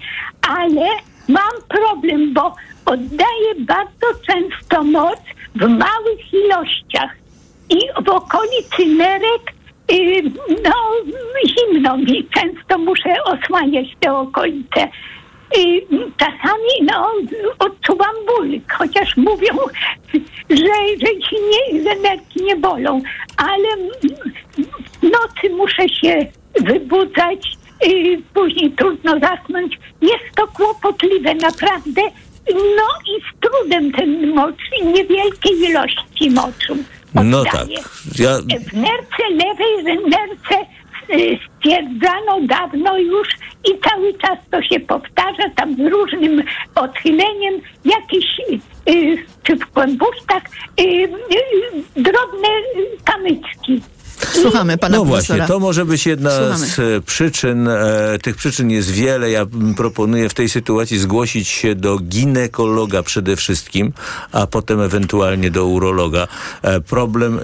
ale 0.49 0.87
mam 1.27 1.51
problem, 1.69 2.33
bo 2.33 2.55
oddaję 2.85 3.55
bardzo 3.59 4.07
często 4.27 4.83
moc 4.83 5.19
w 5.59 5.67
małych 5.67 6.33
ilościach 6.33 7.15
i 7.69 7.79
w 8.05 8.09
okolicy 8.09 8.85
nerek 8.97 9.53
y, 9.91 10.23
no, 10.63 10.73
zimno 11.47 11.97
mi, 11.97 12.27
często 12.33 12.77
muszę 12.77 13.23
osłaniać 13.23 13.87
te 13.99 14.13
okolice. 14.13 14.87
Y, 15.57 15.81
czasami 16.17 16.91
no, 16.91 17.11
odczuwam 17.59 18.15
ból, 18.27 18.49
chociaż 18.77 19.17
mówią, 19.17 19.57
że, 20.49 20.75
że, 21.01 21.19
ci 21.29 21.35
nie, 21.49 21.83
że 21.83 21.95
nerki 21.95 22.43
nie 22.43 22.55
bolą, 22.55 23.01
ale 23.37 23.67
w 24.99 25.03
nocy 25.03 25.55
muszę 25.57 25.89
się 25.89 26.25
wybudzać, 26.61 27.47
y, 27.87 28.21
później 28.33 28.71
trudno 28.71 29.19
zasnąć. 29.19 29.79
Jest 30.01 30.35
to 30.35 30.47
kłopotliwe, 30.47 31.35
naprawdę. 31.35 32.01
No 32.53 32.87
i 33.07 33.21
z 33.21 33.39
trudem 33.39 33.91
ten 33.91 34.33
mocz, 34.33 34.61
niewielkiej 34.83 35.59
ilości 35.69 36.29
moczu. 36.31 36.77
No 37.13 37.43
tak. 37.43 37.69
Ja, 38.19 38.37
W 38.37 38.73
nerce 38.73 39.23
lewej, 39.31 39.83
w 39.83 40.09
nerce 40.09 40.65
y, 41.13 41.39
stwierdzano 41.57 42.41
dawno 42.41 42.97
już 42.97 43.27
i 43.65 43.89
cały 43.89 44.13
czas 44.13 44.37
to 44.51 44.61
się 44.61 44.79
powtarza, 44.79 45.49
tam 45.55 45.75
z 45.75 45.79
różnym 45.79 46.43
odchyleniem, 46.75 47.61
jakieś 47.85 48.25
y, 48.89 49.17
czy 49.43 49.55
w 49.55 49.65
kłębuszkach 49.65 50.43
y, 50.79 51.09
drobne 51.95 52.49
kamyczki. 53.03 53.81
Słuchamy 54.41 54.77
pana 54.77 54.97
no 54.97 55.05
profesora. 55.05 55.37
właśnie, 55.37 55.53
to 55.53 55.59
może 55.59 55.85
być 55.85 56.05
jedna 56.05 56.31
Słuchamy. 56.31 56.65
z 56.65 56.79
e, 56.79 57.01
przyczyn. 57.01 57.67
E, 57.67 58.19
tych 58.21 58.35
przyczyn 58.35 58.71
jest 58.71 58.91
wiele. 58.91 59.31
Ja 59.31 59.45
proponuję 59.77 60.29
w 60.29 60.33
tej 60.33 60.49
sytuacji 60.49 60.99
zgłosić 60.99 61.47
się 61.47 61.75
do 61.75 61.99
ginekologa 61.99 63.03
przede 63.03 63.35
wszystkim, 63.35 63.93
a 64.31 64.47
potem 64.47 64.81
ewentualnie 64.81 65.51
do 65.51 65.65
urologa. 65.65 66.27
E, 66.61 66.81
problem 66.81 67.39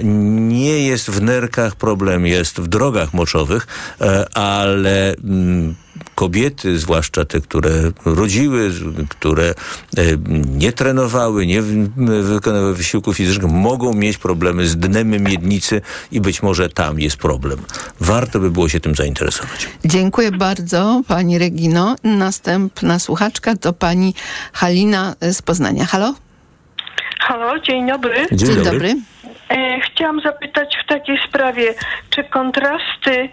nie 0.50 0.88
jest 0.88 1.10
w 1.10 1.22
nerkach, 1.22 1.76
problem 1.76 2.26
jest 2.26 2.60
w 2.60 2.68
drogach 2.68 3.14
moczowych, 3.14 3.68
e, 4.02 4.38
ale 4.38 5.16
mm, 5.24 5.76
kobiety, 6.16 6.80
zwłaszcza 6.80 7.26
te, 7.26 7.42
które 7.42 7.92
rodziły, 8.06 8.72
które 9.10 9.50
e, 9.98 10.02
nie 10.48 10.72
trenowały, 10.72 11.46
nie 11.46 11.62
wykonywały 12.22 12.76
wysiłku 12.76 13.14
fizycznego, 13.14 13.48
mogą 13.48 13.94
mieć 13.94 14.18
problemy 14.18 14.68
z 14.68 14.78
dnem 14.78 15.10
miednicy 15.10 15.82
i 16.12 16.22
być 16.22 16.44
może 16.44 16.70
tam 16.70 17.00
jest 17.00 17.18
problem. 17.18 17.60
Warto 18.00 18.40
by 18.40 18.52
było 18.52 18.70
się 18.70 18.80
tym 18.80 18.96
zainteresować. 18.96 19.68
Dziękuję 19.86 20.32
bardzo, 20.32 21.02
pani 21.08 21.38
Regino. 21.38 21.96
Następna 22.04 23.00
słuchaczka 23.00 23.56
to 23.56 23.74
pani 23.74 24.14
Halina 24.54 25.16
z 25.22 25.42
Poznania. 25.42 25.86
Halo? 25.86 26.14
Halo, 27.20 27.60
dzień 27.60 27.88
dobry. 27.88 28.28
Dzień 28.32 28.40
Dzień 28.40 28.48
dobry. 28.48 28.72
dobry. 28.72 28.96
E, 29.50 29.80
chciałam 29.80 30.22
zapytać 30.22 30.78
w 30.84 30.88
takiej 30.88 31.20
sprawie, 31.28 31.74
czy 32.10 32.24
kontrasty 32.24 33.30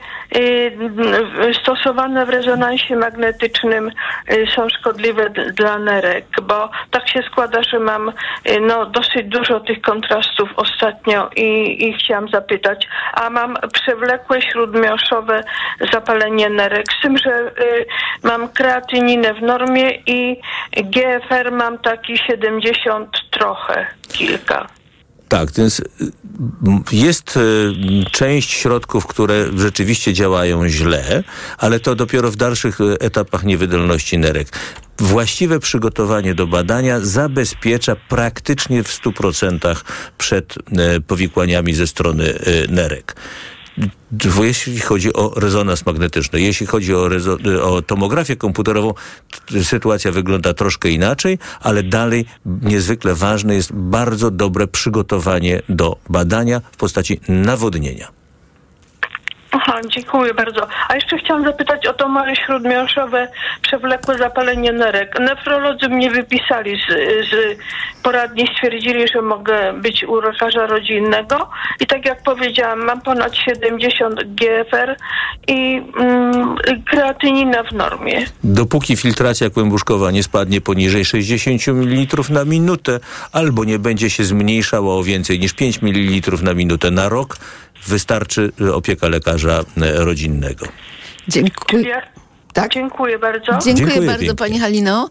w- 0.79 1.57
stosowane 1.63 2.27
w 2.27 2.29
rezonansie 2.29 2.97
magnetycznym 2.97 3.91
y, 4.33 4.47
są 4.57 4.69
szkodliwe 4.69 5.31
dla 5.31 5.79
nerek, 5.79 6.25
bo 6.43 6.71
tak 6.91 7.09
się 7.09 7.23
składa, 7.23 7.63
że 7.63 7.79
mam 7.79 8.13
no, 8.61 8.87
dosyć 8.87 9.25
dużo 9.25 9.61
tych 9.61 9.81
kontrastów 9.81 10.49
ostatnio 10.57 11.31
i, 11.37 11.77
i 11.89 11.93
chciałam 11.93 12.29
zapytać, 12.29 12.89
a 13.13 13.31
mam 13.31 13.57
przewlekłe 13.73 14.43
śródmioszowe 14.43 15.45
zapalenie 15.93 16.51
nerek, 16.51 16.87
z 16.99 17.03
tym, 17.03 17.19
że 17.19 17.53
mam 18.23 18.49
kreatyninę 18.49 19.35
w 19.35 19.43
normie 19.43 19.91
i 20.07 20.41
GFR 20.77 21.53
mam 21.53 21.79
taki 21.79 22.19
70 22.19 23.09
trochę, 23.31 23.87
kilka. 24.13 24.82
Tak, 25.33 25.53
więc 25.53 25.81
y, 25.81 25.85
jest 26.93 27.37
y, 27.37 27.73
część 28.11 28.51
środków, 28.51 29.07
które 29.07 29.47
rzeczywiście 29.57 30.13
działają 30.13 30.69
źle, 30.69 31.25
ale 31.59 31.81
to 31.81 31.95
dopiero 31.95 32.31
w 32.31 32.37
dalszych 32.37 32.81
y, 32.81 32.99
etapach 33.01 33.45
niewydolności 33.45 34.19
nerek. 34.19 34.49
Właściwe 34.99 35.61
przygotowanie 35.61 36.35
do 36.35 36.47
badania 36.47 37.01
zabezpiecza 37.01 37.97
praktycznie 38.09 38.83
w 38.83 38.89
100% 38.89 39.77
przed 40.19 40.55
powikłaniami 41.07 41.75
ze 41.75 41.87
strony 41.87 42.39
nerek. 42.69 43.17
Jeśli 44.43 44.81
chodzi 44.81 45.13
o 45.13 45.33
rezonans 45.37 45.87
magnetyczny, 45.87 46.41
jeśli 46.41 46.67
chodzi 46.67 46.95
o, 46.95 47.09
o 47.63 47.83
tomografię 47.83 48.37
komputerową, 48.37 48.95
sytuacja 49.63 50.13
wygląda 50.13 50.55
troszkę 50.55 50.91
inaczej, 50.91 51.39
ale 51.61 51.83
dalej 51.83 52.25
niezwykle 52.47 53.15
ważne 53.15 53.55
jest 53.55 53.73
bardzo 53.73 54.31
dobre 54.31 54.67
przygotowanie 54.67 55.63
do 55.69 55.97
badania 56.09 56.61
w 56.73 56.77
postaci 56.77 57.21
nawodnienia. 57.29 58.22
Aha, 59.55 59.81
dziękuję 59.89 60.35
bardzo. 60.35 60.69
A 60.89 60.95
jeszcze 60.95 61.19
chciałam 61.19 61.45
zapytać 61.45 61.87
o 61.87 61.93
to 61.93 62.09
małe 62.09 62.37
śródmiąższowe 62.37 63.29
przewlekłe 63.63 64.19
zapalenie 64.19 64.73
nerek. 64.73 65.21
Nefrolodzy 65.21 65.89
mnie 65.89 66.11
wypisali 66.11 66.77
z, 66.77 66.93
z 67.31 67.59
poradni, 68.03 68.49
stwierdzili, 68.55 69.09
że 69.09 69.23
mogę 69.23 69.73
być 69.73 70.05
u 70.05 70.21
lekarza 70.21 70.67
rodzinnego 70.67 71.51
i 71.81 71.87
tak 71.87 72.07
jak 72.07 72.23
powiedziałam, 72.23 72.85
mam 72.85 73.01
ponad 73.01 73.37
70 73.37 74.15
GFR 74.25 74.97
i 75.49 75.83
mm, 75.99 76.57
kreatynina 76.91 77.63
w 77.63 77.73
normie. 77.73 78.27
Dopóki 78.45 78.97
filtracja 78.97 79.51
kłębuszkowa 79.51 80.11
nie 80.11 80.23
spadnie 80.23 80.61
poniżej 80.61 81.05
60 81.05 81.67
ml 81.69 82.23
na 82.31 82.45
minutę, 82.45 83.01
albo 83.33 83.65
nie 83.65 83.79
będzie 83.79 84.11
się 84.11 84.25
zmniejszała 84.25 84.95
o 84.95 85.03
więcej 85.03 85.41
niż 85.41 85.53
5 85.53 85.83
ml 85.83 86.43
na 86.43 86.55
minutę 86.55 86.91
na 86.91 87.09
rok, 87.09 87.37
wystarczy 87.87 88.53
opieka 88.75 89.09
lekarza 89.09 89.61
y, 89.61 90.05
rodzinnego. 90.05 90.67
Dziękuję. 91.29 92.03
Tak? 92.53 92.73
Dziękuję 92.73 93.19
bardzo. 93.19 93.47
Dziękuję, 93.53 93.75
Dziękuję 93.75 94.01
bardzo 94.07 94.19
pięknie. 94.21 94.35
pani 94.37 94.59
Halino 94.61 95.09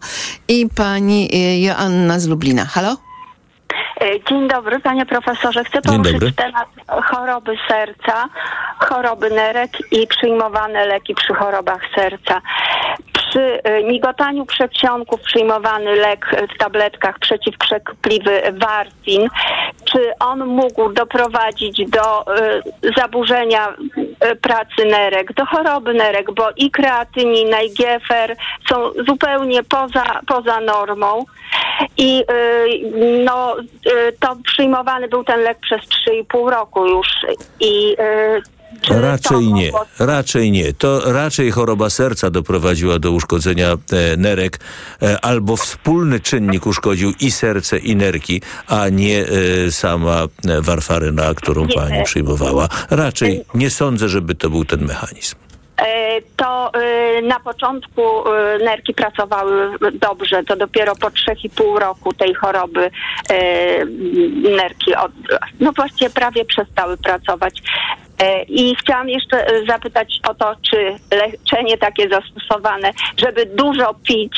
i 0.48 0.68
pani 0.76 1.30
y, 1.34 1.60
Joanna 1.60 2.18
z 2.20 2.28
Lublina. 2.28 2.64
Halo? 2.64 2.96
E, 4.00 4.24
Dzień 4.28 4.48
dobry, 4.48 4.80
panie 4.80 5.06
profesorze. 5.06 5.64
Chcę 5.64 5.72
Dzień 5.82 5.82
poruszyć 5.82 6.12
dobry. 6.12 6.32
temat 6.32 6.68
choroby 7.04 7.56
serca, 7.68 8.28
choroby 8.78 9.30
nerek 9.30 9.70
i 9.92 10.06
przyjmowane 10.06 10.86
leki 10.86 11.14
przy 11.14 11.34
chorobach 11.34 11.80
serca. 11.94 12.40
Przy 13.32 13.62
e, 13.62 13.82
migotaniu 13.82 14.46
przedsionków 14.46 15.20
przyjmowany 15.20 15.96
lek 15.96 16.26
w 16.54 16.58
tabletkach 16.58 17.18
przeciwkrzepliwy 17.18 18.42
Wartin, 18.52 19.28
czy 19.84 20.12
on 20.20 20.46
mógł 20.46 20.92
doprowadzić 20.92 21.90
do 21.90 22.36
e, 22.36 22.62
zaburzenia 22.96 23.68
e, 24.20 24.36
pracy 24.36 24.84
nerek, 24.84 25.32
do 25.32 25.46
choroby 25.46 25.94
nerek, 25.94 26.32
bo 26.32 26.48
i 26.56 26.70
kreatynina 26.70 27.62
i 27.62 27.70
GFR 27.70 28.36
są 28.68 28.90
zupełnie 29.06 29.62
poza, 29.62 30.04
poza 30.26 30.60
normą. 30.60 31.24
I 31.96 32.24
no, 33.24 33.56
to 34.20 34.36
przyjmowany 34.44 35.08
był 35.08 35.24
ten 35.24 35.40
lek 35.40 35.58
przez 35.60 35.80
3,5 35.80 36.50
roku 36.50 36.86
już. 36.86 37.08
I 37.60 37.96
czy 38.80 39.00
Raczej 39.00 39.52
nie, 39.52 39.70
raczej 39.98 40.50
nie. 40.50 40.72
To 40.72 41.12
raczej 41.12 41.50
choroba 41.50 41.90
serca 41.90 42.30
doprowadziła 42.30 42.98
do 42.98 43.10
uszkodzenia 43.10 43.72
e, 43.72 43.76
nerek, 44.16 44.60
e, 45.02 45.20
albo 45.24 45.56
wspólny 45.56 46.20
czynnik 46.20 46.66
uszkodził 46.66 47.12
i 47.20 47.30
serce, 47.30 47.78
i 47.78 47.96
nerki, 47.96 48.42
a 48.66 48.88
nie 48.88 49.26
e, 49.66 49.72
sama 49.72 50.26
e, 50.48 50.62
warfaryna, 50.62 51.34
którą 51.34 51.66
Nie. 51.66 51.74
pani 51.74 52.04
przyjmowała. 52.04 52.68
Raczej 52.90 53.44
nie 53.54 53.70
sądzę, 53.70 54.08
żeby 54.08 54.34
to 54.34 54.50
był 54.50 54.64
ten 54.64 54.84
mechanizm. 54.84 55.36
E, 55.82 56.20
to 56.36 56.72
y, 57.18 57.22
na 57.22 57.40
początku 57.40 58.02
y, 58.02 58.64
nerki 58.64 58.94
pracowały 58.94 59.78
dobrze, 59.92 60.44
to 60.44 60.56
dopiero 60.56 60.96
po 60.96 61.08
3,5 61.08 61.78
roku 61.78 62.12
tej 62.12 62.34
choroby 62.34 62.90
e, 63.30 63.84
nerki 64.56 64.94
od, 64.94 65.12
no 65.60 65.72
właściwie 65.72 66.10
prawie 66.10 66.44
przestały 66.44 66.96
pracować. 66.96 67.62
E, 68.18 68.42
I 68.42 68.76
chciałam 68.76 69.08
jeszcze 69.08 69.46
e, 69.46 69.66
zapytać 69.66 70.20
o 70.28 70.34
to, 70.34 70.56
czy 70.70 70.76
leczenie 71.16 71.78
takie 71.78 72.08
zastosowane, 72.08 72.92
żeby 73.16 73.46
dużo 73.46 73.94
pić, 73.94 74.36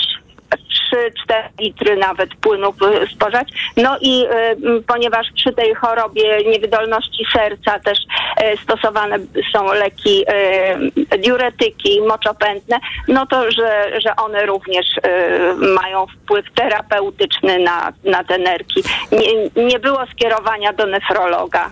3-4 0.95 1.35
litry 1.61 1.97
nawet 1.97 2.35
płynu 2.35 2.69
y, 2.69 3.15
spożać. 3.15 3.49
No 3.77 3.97
i 4.01 4.25
y, 4.25 4.83
ponieważ 4.87 5.27
przy 5.35 5.53
tej 5.53 5.75
chorobie 5.75 6.45
niewydolności 6.51 7.25
serca 7.33 7.79
też 7.79 7.99
y, 7.99 8.57
stosowane 8.63 9.19
są 9.53 9.73
leki 9.73 10.25
y, 11.13 11.19
diuretyki, 11.19 12.01
moczopędne, 12.09 12.79
no 13.09 13.27
to, 13.27 13.51
że, 13.51 14.01
że 14.01 14.17
one 14.17 14.47
również 14.47 14.87
mają 15.75 16.07
wpływ 16.07 16.47
terapeutyczny 16.55 17.59
na, 17.59 17.93
na 18.05 18.25
te 18.25 18.39
nerki. 18.39 18.83
Nie, 19.13 19.65
nie 19.65 19.79
było 19.79 20.07
skierowania 20.13 20.73
do 20.73 20.87
nefrologa. 20.87 21.71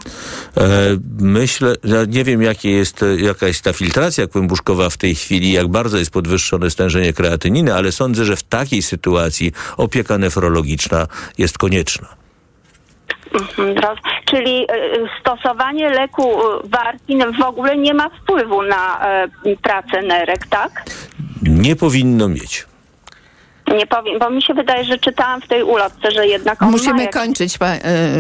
E, 0.56 0.96
Myślę, 1.20 1.74
ja 1.84 2.04
nie 2.08 2.24
wiem 2.24 2.42
jakie 2.42 2.70
jest, 2.70 3.02
e, 3.02 3.16
jaka 3.16 3.46
jest 3.46 3.64
ta 3.64 3.72
filtracja 3.72 4.26
kłębuszkowa 4.26 4.90
w 4.90 4.96
tej 4.96 5.14
chwili, 5.14 5.52
jak 5.52 5.68
bardzo 5.68 5.98
jest 5.98 6.10
podwyższone 6.10 6.70
stężenie 6.70 7.12
kreatyniny, 7.12 7.74
ale 7.74 7.92
sądzę, 7.92 8.24
że 8.24 8.36
w 8.36 8.42
takiej 8.42 8.82
sytuacji 8.82 9.11
opieka 9.76 10.18
nefrologiczna 10.18 11.06
jest 11.38 11.58
konieczna. 11.58 12.08
Mhm, 13.34 13.96
Czyli 14.24 14.62
y, 14.62 14.66
stosowanie 15.20 15.90
leku 15.90 16.40
y, 16.40 16.68
Wartin 16.68 17.24
w 17.40 17.42
ogóle 17.42 17.76
nie 17.76 17.94
ma 17.94 18.08
wpływu 18.08 18.62
na 18.62 19.00
y, 19.46 19.56
pracę 19.56 20.02
nerek, 20.02 20.46
tak? 20.46 20.84
Nie 21.42 21.76
powinno 21.76 22.28
mieć. 22.28 22.66
Nie 23.68 23.86
powiem, 23.86 24.18
bo 24.18 24.30
mi 24.30 24.42
się 24.42 24.54
wydaje, 24.54 24.84
że 24.84 24.98
czytałam 24.98 25.40
w 25.42 25.48
tej 25.48 25.62
ulotce, 25.62 26.10
że 26.10 26.26
jednak 26.26 26.60
Musimy 26.60 27.02
jak... 27.02 27.12
kończyć, 27.12 27.58
pa, 27.58 27.74
y, 27.74 27.78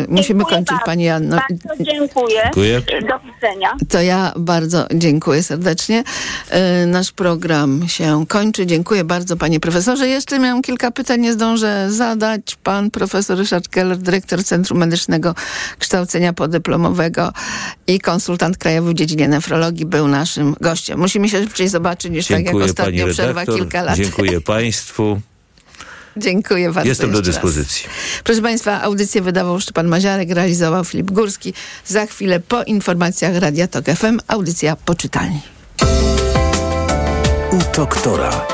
musimy 0.08 0.44
kończyć 0.44 0.66
bardzo. 0.68 0.84
pani 0.86 1.04
Janno. 1.04 1.36
Bardzo 1.36 1.84
dziękuję. 1.84 2.40
Dziękuję. 2.44 2.80
Do 2.80 3.18
widzenia. 3.34 3.72
To 3.88 4.02
ja 4.02 4.32
bardzo 4.36 4.86
dziękuję 4.94 5.42
serdecznie. 5.42 6.04
E, 6.50 6.86
Nasz 6.86 7.12
program 7.12 7.88
się 7.88 8.24
kończy. 8.28 8.66
Dziękuję 8.66 9.04
bardzo 9.04 9.36
panie 9.36 9.60
profesorze. 9.60 10.08
Jeszcze 10.08 10.38
miałam 10.38 10.62
kilka 10.62 10.90
pytań, 10.90 11.20
nie 11.20 11.32
zdążę 11.32 11.86
zadać. 11.90 12.56
Pan 12.62 12.90
profesor 12.90 13.38
Ryszard 13.38 13.68
Keller, 13.68 13.96
dyrektor 13.98 14.44
Centrum 14.44 14.78
Medycznego 14.78 15.34
Kształcenia 15.78 16.32
Podyplomowego 16.32 17.32
i 17.86 18.00
konsultant 18.00 18.58
krajowy 18.58 18.90
w 18.90 18.94
dziedzinie 18.94 19.28
nefrologii 19.28 19.86
był 19.86 20.08
naszym 20.08 20.54
gościem. 20.60 20.98
Musimy 21.00 21.28
się 21.28 21.42
szybciej 21.42 21.68
zobaczyć 21.68 22.12
niż 22.12 22.26
tak 22.26 22.36
jak 22.36 22.44
Dziękuję 22.44 22.64
ostatnio 22.64 23.06
przerwa 23.06 23.40
redaktor. 23.40 23.56
kilka 23.58 23.82
lat. 23.82 23.96
Dziękuję 23.96 24.40
państwu. 24.56 25.20
Dziękuję 26.16 26.72
bardzo. 26.72 26.88
Jestem 26.88 27.10
do 27.10 27.18
jeszcze 27.18 27.30
raz. 27.30 27.36
dyspozycji. 27.36 27.86
Proszę 28.24 28.42
Państwa, 28.42 28.82
audycję 28.82 29.22
wydawał 29.22 29.60
Szczepan 29.60 29.86
Maziarek, 29.86 30.30
realizował 30.30 30.84
Filip 30.84 31.10
Górski. 31.10 31.54
Za 31.86 32.06
chwilę 32.06 32.40
po 32.40 32.62
informacjach 32.62 33.36
Radia 33.36 33.68
Tok 33.68 33.84
FM 33.84 34.18
audycja 34.28 34.76
poczytalni. 34.76 35.40
U 37.52 37.76
doktora. 37.76 38.46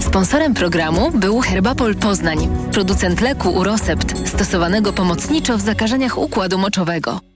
Sponsorem 0.00 0.54
programu 0.54 1.10
był 1.14 1.40
Herbapol 1.40 1.94
Poznań, 1.94 2.48
producent 2.72 3.20
leku 3.20 3.50
Urosept, 3.50 4.28
stosowanego 4.28 4.92
pomocniczo 4.92 5.58
w 5.58 5.60
zakażeniach 5.60 6.18
układu 6.18 6.58
moczowego. 6.58 7.31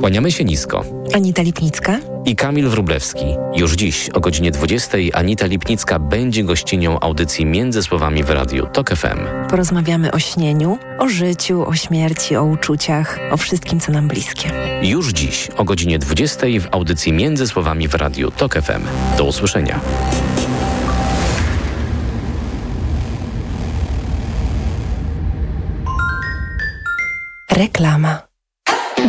Kłaniamy 0.00 0.32
się 0.32 0.44
nisko. 0.44 0.84
Anita 1.14 1.42
Lipnicka 1.42 1.98
i 2.24 2.36
Kamil 2.36 2.68
Wrublewski. 2.68 3.24
Już 3.56 3.72
dziś 3.72 4.10
o 4.10 4.20
godzinie 4.20 4.50
20 4.50 4.98
Anita 5.12 5.46
Lipnicka 5.46 5.98
będzie 5.98 6.44
gościnią 6.44 7.00
audycji 7.00 7.46
Między 7.46 7.82
Słowami 7.82 8.24
w 8.24 8.30
Radiu 8.30 8.66
TOK 8.66 8.90
FM. 8.90 9.48
Porozmawiamy 9.50 10.12
o 10.12 10.18
śnieniu, 10.18 10.78
o 10.98 11.08
życiu, 11.08 11.66
o 11.66 11.74
śmierci, 11.74 12.36
o 12.36 12.44
uczuciach, 12.44 13.18
o 13.30 13.36
wszystkim, 13.36 13.80
co 13.80 13.92
nam 13.92 14.08
bliskie. 14.08 14.50
Już 14.82 15.12
dziś 15.12 15.48
o 15.56 15.64
godzinie 15.64 15.98
20 15.98 16.46
w 16.60 16.74
audycji 16.74 17.12
Między 17.12 17.46
Słowami 17.46 17.88
w 17.88 17.94
Radiu 17.94 18.30
TOK 18.30 18.54
FM. 18.54 18.82
Do 19.18 19.24
usłyszenia. 19.24 19.80
Reklama. 27.50 28.31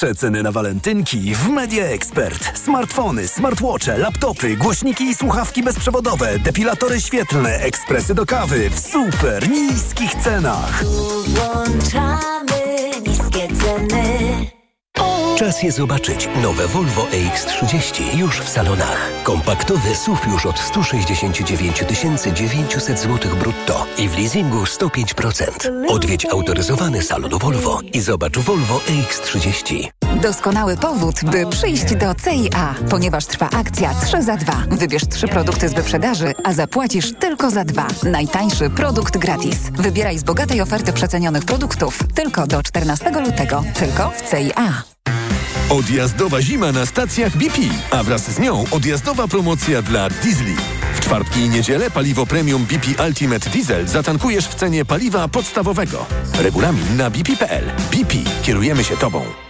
Przeceny 0.00 0.42
na 0.42 0.52
walentynki 0.52 1.34
w 1.34 1.48
Media 1.48 1.84
Expert. 1.84 2.58
Smartfony, 2.58 3.28
smartwatche, 3.28 3.98
laptopy, 3.98 4.56
głośniki 4.56 5.04
i 5.04 5.14
słuchawki 5.14 5.62
bezprzewodowe, 5.62 6.38
depilatory 6.38 7.00
świetlne, 7.00 7.58
ekspresy 7.58 8.14
do 8.14 8.26
kawy 8.26 8.70
w 8.70 8.80
super 8.80 9.50
niskich 9.50 10.14
cenach. 10.14 10.84
Włączamy 10.84 12.60
niskie 13.06 13.48
ceny. 13.48 14.09
Czas 15.40 15.62
je 15.62 15.72
zobaczyć. 15.72 16.28
Nowe 16.42 16.66
Volvo 16.66 17.02
EX30 17.02 18.18
już 18.18 18.40
w 18.40 18.48
salonach. 18.48 19.10
Kompaktowy 19.22 19.94
SUV 19.94 20.20
już 20.32 20.46
od 20.46 20.58
169 20.58 21.84
900 22.34 22.98
zł 22.98 23.36
brutto 23.36 23.86
i 23.98 24.08
w 24.08 24.18
leasingu 24.18 24.64
105%. 24.64 25.70
Odwiedź 25.88 26.26
autoryzowany 26.26 27.02
salon 27.02 27.38
Volvo 27.38 27.80
i 27.92 28.00
zobacz 28.00 28.38
Volvo 28.38 28.78
EX30. 28.78 29.88
Doskonały 30.22 30.76
powód, 30.76 31.20
by 31.24 31.46
przyjść 31.46 31.94
do 31.94 32.14
CIA, 32.14 32.74
ponieważ 32.90 33.26
trwa 33.26 33.50
akcja 33.50 33.94
3 33.94 34.22
za 34.22 34.36
2. 34.36 34.52
Wybierz 34.70 35.08
trzy 35.08 35.28
produkty 35.28 35.68
z 35.68 35.74
wyprzedaży, 35.74 36.34
a 36.44 36.52
zapłacisz 36.52 37.12
tylko 37.12 37.50
za 37.50 37.64
dwa. 37.64 37.86
Najtańszy 38.02 38.70
produkt 38.70 39.18
gratis. 39.18 39.58
Wybieraj 39.72 40.18
z 40.18 40.22
bogatej 40.22 40.60
oferty 40.60 40.92
przecenionych 40.92 41.44
produktów 41.44 41.98
tylko 42.14 42.46
do 42.46 42.62
14 42.62 43.10
lutego, 43.10 43.64
tylko 43.74 44.10
w 44.10 44.30
CIA. 44.30 44.89
Odjazdowa 45.70 46.42
zima 46.42 46.72
na 46.72 46.86
stacjach 46.86 47.36
BP, 47.36 47.58
a 47.90 48.02
wraz 48.02 48.30
z 48.30 48.38
nią 48.38 48.64
odjazdowa 48.70 49.28
promocja 49.28 49.82
dla 49.82 50.10
diesli. 50.10 50.56
W 50.94 51.00
czwartki 51.00 51.40
i 51.40 51.48
niedzielę 51.48 51.90
paliwo 51.90 52.26
premium 52.26 52.64
BP 52.64 53.04
Ultimate 53.06 53.50
Diesel 53.50 53.88
zatankujesz 53.88 54.48
w 54.48 54.54
cenie 54.54 54.84
paliwa 54.84 55.28
podstawowego. 55.28 56.06
Regulamin 56.38 56.96
na 56.96 57.10
bp.pl. 57.10 57.64
BP. 57.90 58.14
Kierujemy 58.42 58.84
się 58.84 58.96
Tobą. 58.96 59.49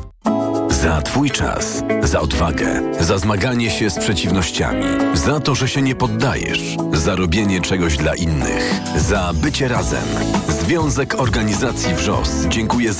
Za 0.69 1.01
Twój 1.01 1.31
czas, 1.31 1.83
za 2.03 2.19
odwagę, 2.21 2.81
za 2.99 3.17
zmaganie 3.17 3.69
się 3.69 3.89
z 3.89 3.99
przeciwnościami, 3.99 4.85
za 5.13 5.39
to, 5.39 5.55
że 5.55 5.67
się 5.67 5.81
nie 5.81 5.95
poddajesz, 5.95 6.77
za 6.93 7.15
robienie 7.15 7.61
czegoś 7.61 7.97
dla 7.97 8.15
innych, 8.15 8.81
za 8.97 9.33
bycie 9.33 9.67
razem. 9.67 10.03
Związek 10.47 11.19
Organizacji 11.19 11.93
WRZOS 11.93 12.45
dziękuję 12.49 12.93
za 12.93 12.99